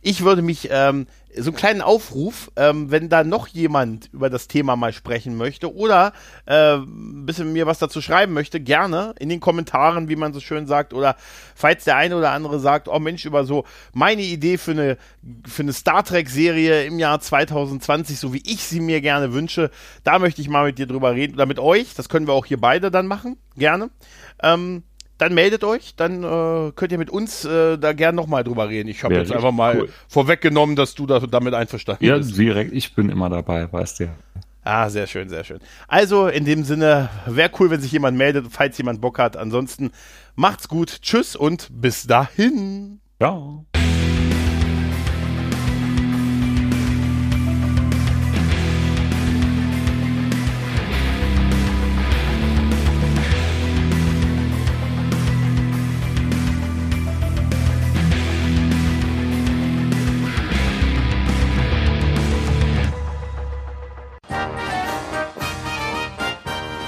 [0.02, 1.08] ich würde mich ähm,
[1.38, 5.74] so einen kleinen Aufruf, ähm, wenn da noch jemand über das Thema mal sprechen möchte
[5.74, 6.14] oder
[6.46, 10.40] äh, ein bisschen mir was dazu schreiben möchte, gerne in den Kommentaren, wie man so
[10.40, 11.16] schön sagt, oder
[11.56, 14.98] falls der eine oder andere sagt, oh Mensch, über so meine Idee für eine,
[15.46, 19.72] für eine Star Trek-Serie im Jahr 2020, so wie ich sie mir gerne wünsche,
[20.04, 22.46] da möchte ich mal mit dir drüber reden oder mit euch, das können wir auch
[22.46, 23.90] hier beide dann machen, gerne.
[24.42, 24.84] Ähm,
[25.18, 28.90] dann meldet euch, dann äh, könnt ihr mit uns äh, da gern nochmal drüber reden.
[28.90, 29.90] Ich habe jetzt einfach mal cool.
[30.08, 32.32] vorweggenommen, dass du da, damit einverstanden ja, bist.
[32.32, 34.10] Ja, direkt, ich bin immer dabei, weißt du.
[34.64, 35.60] Ah, sehr schön, sehr schön.
[35.88, 39.38] Also in dem Sinne, wäre cool, wenn sich jemand meldet, falls jemand Bock hat.
[39.38, 39.92] Ansonsten
[40.36, 43.00] macht's gut, tschüss und bis dahin.
[43.20, 43.66] Ciao.